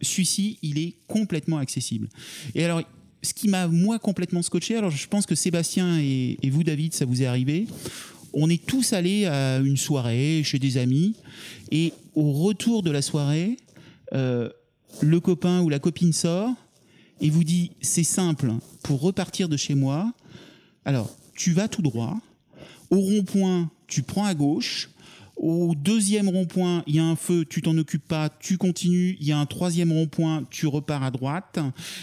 Celui-ci, 0.02 0.58
il 0.62 0.78
est 0.78 0.94
complètement 1.08 1.56
accessible. 1.58 2.08
Et 2.54 2.62
alors, 2.64 2.82
ce 3.24 3.34
qui 3.34 3.48
m'a 3.48 3.66
moi 3.66 3.98
complètement 3.98 4.42
scotché, 4.42 4.76
alors 4.76 4.90
je 4.90 5.08
pense 5.08 5.26
que 5.26 5.34
Sébastien 5.34 5.98
et, 5.98 6.38
vous, 6.50 6.62
David, 6.62 6.94
ça 6.94 7.04
vous 7.04 7.22
est 7.22 7.26
arrivé. 7.26 7.66
On 8.32 8.50
est 8.50 8.64
tous 8.64 8.92
allés 8.92 9.26
à 9.26 9.58
une 9.58 9.76
soirée 9.76 10.42
chez 10.44 10.58
des 10.58 10.76
amis, 10.76 11.16
et 11.70 11.92
au 12.14 12.32
retour 12.32 12.82
de 12.82 12.90
la 12.90 13.02
soirée, 13.02 13.56
euh, 14.12 14.48
le 15.00 15.20
copain 15.20 15.60
ou 15.62 15.68
la 15.68 15.78
copine 15.78 16.12
sort 16.12 16.50
et 17.20 17.30
vous 17.30 17.44
dit 17.44 17.72
c'est 17.80 18.04
simple, 18.04 18.52
pour 18.82 19.00
repartir 19.00 19.48
de 19.48 19.56
chez 19.56 19.74
moi, 19.74 20.12
alors 20.84 21.16
tu 21.34 21.52
vas 21.52 21.68
tout 21.68 21.82
droit, 21.82 22.18
au 22.90 22.98
rond-point, 22.98 23.70
tu 23.86 24.02
prends 24.02 24.24
à 24.24 24.34
gauche, 24.34 24.90
au 25.36 25.74
deuxième 25.74 26.28
rond-point, 26.28 26.84
il 26.86 26.96
y 26.96 26.98
a 26.98 27.04
un 27.04 27.16
feu, 27.16 27.44
tu 27.44 27.62
t'en 27.62 27.76
occupes 27.76 28.06
pas, 28.06 28.28
tu 28.28 28.56
continues, 28.56 29.16
il 29.20 29.26
y 29.26 29.32
a 29.32 29.38
un 29.38 29.46
troisième 29.46 29.92
rond-point, 29.92 30.44
tu 30.50 30.66
repars 30.66 31.02
à 31.02 31.10
droite, 31.10 31.58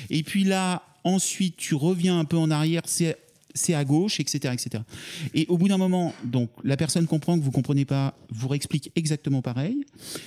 et 0.09 0.24
puis 0.24 0.43
là, 0.43 0.84
ensuite, 1.04 1.58
tu 1.58 1.76
reviens 1.76 2.20
un 2.20 2.26
peu 2.26 2.38
en 2.38 2.52
arrière, 2.52 2.84
c'est 2.86 3.18
c'est 3.54 3.74
à 3.74 3.84
gauche, 3.84 4.20
etc., 4.20 4.54
etc. 4.54 4.84
Et 5.34 5.45
au 5.49 5.58
bout 5.58 5.68
d'un 5.68 5.78
moment, 5.78 6.14
donc 6.24 6.49
la 6.64 6.78
personne 6.78 7.08
comprend 7.08 7.38
que 7.38 7.43
vous 7.43 7.52
comprenez 7.52 7.86
pas, 7.86 8.16
vous 8.30 8.47
réexplique 8.47 8.91
exactement 8.95 9.41
pareil, 9.41 9.86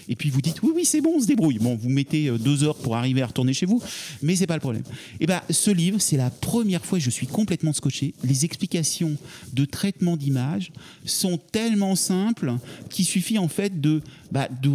et 0.09 0.16
puis 0.16 0.31
vous 0.31 0.41
dites 0.41 0.62
oui, 0.62 0.72
oui, 0.75 0.85
c'est 0.85 1.01
bon, 1.01 1.14
on 1.16 1.20
se 1.20 1.27
débrouille. 1.27 1.59
Bon, 1.59 1.77
vous 1.77 1.89
mettez 1.89 2.29
euh, 2.29 2.39
deux 2.39 2.64
heures 2.64 2.77
pour 2.77 2.97
arriver 2.97 3.22
à 3.22 3.27
retourner 3.27 3.53
chez 3.53 3.66
vous, 3.66 3.83
mais 4.22 4.37
c'est 4.37 4.47
pas 4.47 4.55
le 4.55 4.61
problème. 4.61 4.83
Et 5.20 5.27
ben, 5.27 5.41
ce 5.51 5.70
livre, 5.70 6.01
c'est 6.01 6.16
la 6.16 6.31
première 6.31 6.85
fois 6.85 6.99
je 6.99 7.11
suis 7.11 7.27
complètement 7.27 7.72
scotché. 7.72 8.14
Les 8.22 8.45
explications 8.45 9.16
de 9.53 9.64
traitement 9.64 10.16
d'image 10.16 10.72
sont 11.05 11.39
tellement 11.39 11.97
simples 11.97 12.55
qu'il 12.91 13.05
suffit 13.05 13.39
en 13.39 13.49
fait 13.49 13.81
de, 13.81 14.03
bah, 14.33 14.49
de 14.62 14.70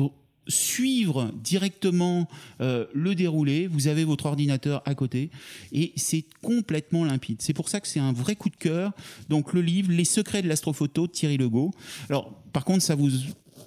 suivre 0.50 1.32
directement 1.43 2.28
euh, 2.62 2.86
le 2.93 3.16
déroulé. 3.16 3.68
Vous 3.68 3.88
avez 3.88 4.04
votre 4.04 4.26
ordinateur 4.26 4.82
à 4.86 4.95
côté 4.95 5.30
et 5.72 5.93
c'est 5.95 6.26
complètement 6.41 7.06
limpide. 7.06 7.38
C'est 7.41 7.54
pour 7.54 7.70
ça 7.70 7.80
que 7.80 7.88
c'est 7.88 8.00
un 8.00 8.12
vrai 8.14 8.36
coup 8.36 8.50
de 8.50 8.56
cœur. 8.58 8.91
Donc 9.30 9.54
le 9.54 9.62
livre 9.62 9.91
Les 9.91 10.06
secrets 10.06 10.41
de 10.41 10.47
l'astrophoto 10.47 11.08
de 11.08 11.12
Thierry 11.12 11.38
Legault. 11.38 11.72
Alors 12.10 12.34
par 12.52 12.66
contre, 12.66 12.82
ça 12.84 12.95
vous 12.95 13.10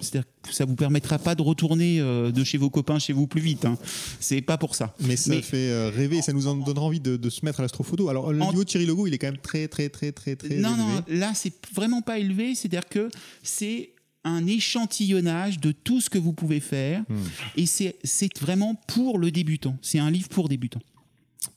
c'est-à-dire 0.01 0.27
que 0.41 0.53
ça 0.53 0.65
vous 0.65 0.75
permettra 0.75 1.17
pas 1.19 1.35
de 1.35 1.41
retourner 1.43 1.99
euh, 2.01 2.31
de 2.31 2.43
chez 2.43 2.57
vos 2.57 2.69
copains 2.69 2.97
chez 2.99 3.13
vous 3.13 3.27
plus 3.27 3.39
vite. 3.39 3.63
Hein. 3.63 3.77
C'est 4.19 4.41
pas 4.41 4.57
pour 4.57 4.75
ça. 4.75 4.93
Mais 4.99 5.15
ça 5.15 5.29
Mais- 5.29 5.41
fait 5.41 5.69
euh, 5.69 5.91
rêver, 5.95 6.21
ça 6.21 6.33
nous 6.33 6.47
en 6.47 6.55
donnera 6.55 6.83
envie 6.85 6.99
de, 6.99 7.15
de 7.15 7.29
se 7.29 7.45
mettre 7.45 7.59
à 7.59 7.63
l'astrophoto. 7.63 8.09
Alors, 8.09 8.33
le 8.33 8.41
En- 8.41 8.49
niveau 8.49 8.63
de 8.63 8.67
Thierry 8.69 8.85
Legault, 8.87 9.07
il 9.07 9.13
est 9.13 9.17
quand 9.19 9.27
même 9.27 9.37
très, 9.37 9.67
très, 9.67 9.89
très, 9.89 10.11
très, 10.11 10.35
très 10.35 10.55
non, 10.57 10.69
élevé. 10.73 10.83
non, 10.83 11.03
là, 11.19 11.31
c'est 11.35 11.53
vraiment 11.73 12.01
pas 12.01 12.17
élevé. 12.19 12.55
C'est-à-dire 12.55 12.89
que 12.89 13.07
c'est 13.43 13.91
un 14.23 14.45
échantillonnage 14.47 15.59
de 15.59 15.71
tout 15.71 16.01
ce 16.01 16.09
que 16.09 16.17
vous 16.17 16.33
pouvez 16.33 16.59
faire. 16.59 17.01
Hmm. 17.09 17.15
Et 17.57 17.65
c'est 17.65 18.39
vraiment 18.39 18.75
pour 18.87 19.19
le 19.19 19.31
débutant. 19.31 19.77
C'est 19.81 19.99
un 19.99 20.11
livre 20.11 20.29
pour 20.29 20.49
débutants. 20.49 20.81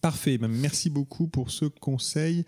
Parfait, 0.00 0.36
ben, 0.36 0.48
merci 0.48 0.90
beaucoup 0.90 1.28
pour 1.28 1.50
ce 1.50 1.64
conseil. 1.64 2.44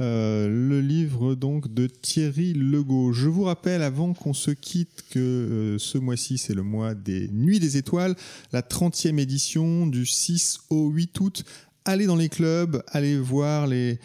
Euh, 0.00 0.48
le 0.48 0.80
livre 0.80 1.34
donc 1.34 1.72
de 1.72 1.86
Thierry 1.86 2.52
Legault. 2.52 3.12
Je 3.12 3.28
vous 3.28 3.44
rappelle 3.44 3.82
avant 3.82 4.12
qu'on 4.12 4.34
se 4.34 4.50
quitte 4.50 5.04
que 5.10 5.18
euh, 5.18 5.78
ce 5.78 5.98
mois-ci 5.98 6.36
c'est 6.36 6.54
le 6.54 6.62
mois 6.62 6.94
des 6.94 7.28
Nuits 7.28 7.60
des 7.60 7.76
Étoiles, 7.76 8.14
la 8.52 8.60
30e 8.60 9.18
édition 9.18 9.86
du 9.86 10.04
6 10.04 10.60
au 10.70 10.88
8 10.88 11.20
août. 11.20 11.44
Allez 11.86 12.06
dans 12.06 12.16
les 12.16 12.30
clubs, 12.30 12.82
allez 12.86 13.18
voir 13.18 13.66
les, 13.66 13.98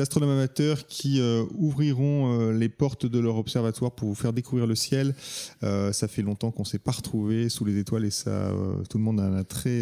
astronomes 0.00 0.32
amateurs 0.32 0.86
qui 0.86 1.18
euh, 1.18 1.46
ouvriront 1.54 2.38
euh, 2.38 2.52
les 2.52 2.68
portes 2.68 3.06
de 3.06 3.18
leur 3.18 3.36
observatoire 3.38 3.92
pour 3.92 4.08
vous 4.08 4.14
faire 4.14 4.34
découvrir 4.34 4.66
le 4.66 4.74
ciel. 4.74 5.14
Euh, 5.62 5.94
ça 5.94 6.08
fait 6.08 6.20
longtemps 6.20 6.50
qu'on 6.50 6.64
ne 6.64 6.68
s'est 6.68 6.78
pas 6.78 6.90
retrouvé 6.90 7.48
sous 7.48 7.64
les 7.64 7.78
étoiles 7.78 8.04
et 8.04 8.10
ça, 8.10 8.52
tout 8.90 8.98
le 8.98 9.04
monde 9.04 9.18
en 9.18 9.34
a 9.34 9.44
très, 9.44 9.80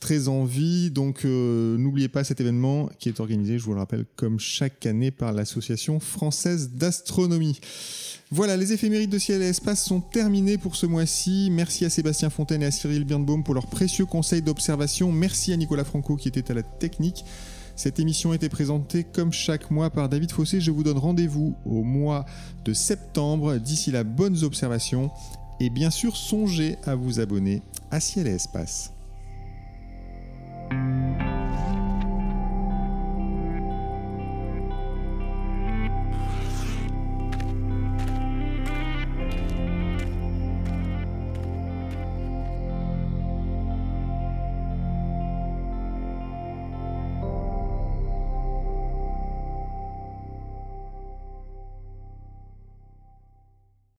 très 0.00 0.26
envie. 0.26 0.90
Donc 0.90 1.22
n'oubliez 1.22 2.08
pas 2.08 2.24
cet 2.24 2.40
événement 2.40 2.90
qui 2.98 3.08
est 3.08 3.20
organisé, 3.20 3.60
je 3.60 3.64
vous 3.64 3.74
le 3.74 3.78
rappelle, 3.78 4.04
comme 4.16 4.40
chaque 4.40 4.84
année 4.84 5.12
par 5.12 5.32
l'Association 5.32 6.00
française 6.00 6.70
d'astronomie. 6.70 7.60
Voilà, 8.30 8.58
les 8.58 8.74
éphémérides 8.74 9.08
de 9.08 9.18
Ciel 9.18 9.40
et 9.40 9.46
Espace 9.46 9.82
sont 9.82 10.02
terminées 10.02 10.58
pour 10.58 10.76
ce 10.76 10.84
mois-ci. 10.84 11.48
Merci 11.50 11.86
à 11.86 11.90
Sébastien 11.90 12.28
Fontaine 12.28 12.62
et 12.62 12.66
à 12.66 12.70
Cyril 12.70 13.04
Birnbaum 13.04 13.42
pour 13.42 13.54
leurs 13.54 13.68
précieux 13.68 14.04
conseils 14.04 14.42
d'observation. 14.42 15.10
Merci 15.10 15.54
à 15.54 15.56
Nicolas 15.56 15.84
Franco 15.84 16.14
qui 16.16 16.28
était 16.28 16.50
à 16.50 16.54
la 16.54 16.62
technique. 16.62 17.24
Cette 17.74 17.98
émission 17.98 18.34
était 18.34 18.50
présentée 18.50 19.04
comme 19.04 19.32
chaque 19.32 19.70
mois 19.70 19.88
par 19.88 20.10
David 20.10 20.30
Fossé. 20.30 20.60
Je 20.60 20.70
vous 20.70 20.82
donne 20.82 20.98
rendez-vous 20.98 21.54
au 21.64 21.82
mois 21.82 22.26
de 22.66 22.74
septembre. 22.74 23.56
D'ici 23.56 23.92
là, 23.92 24.04
bonnes 24.04 24.44
observations. 24.44 25.10
Et 25.58 25.70
bien 25.70 25.90
sûr, 25.90 26.14
songez 26.14 26.76
à 26.84 26.94
vous 26.96 27.20
abonner 27.20 27.62
à 27.90 27.98
Ciel 27.98 28.26
et 28.26 28.32
Espace. 28.32 28.92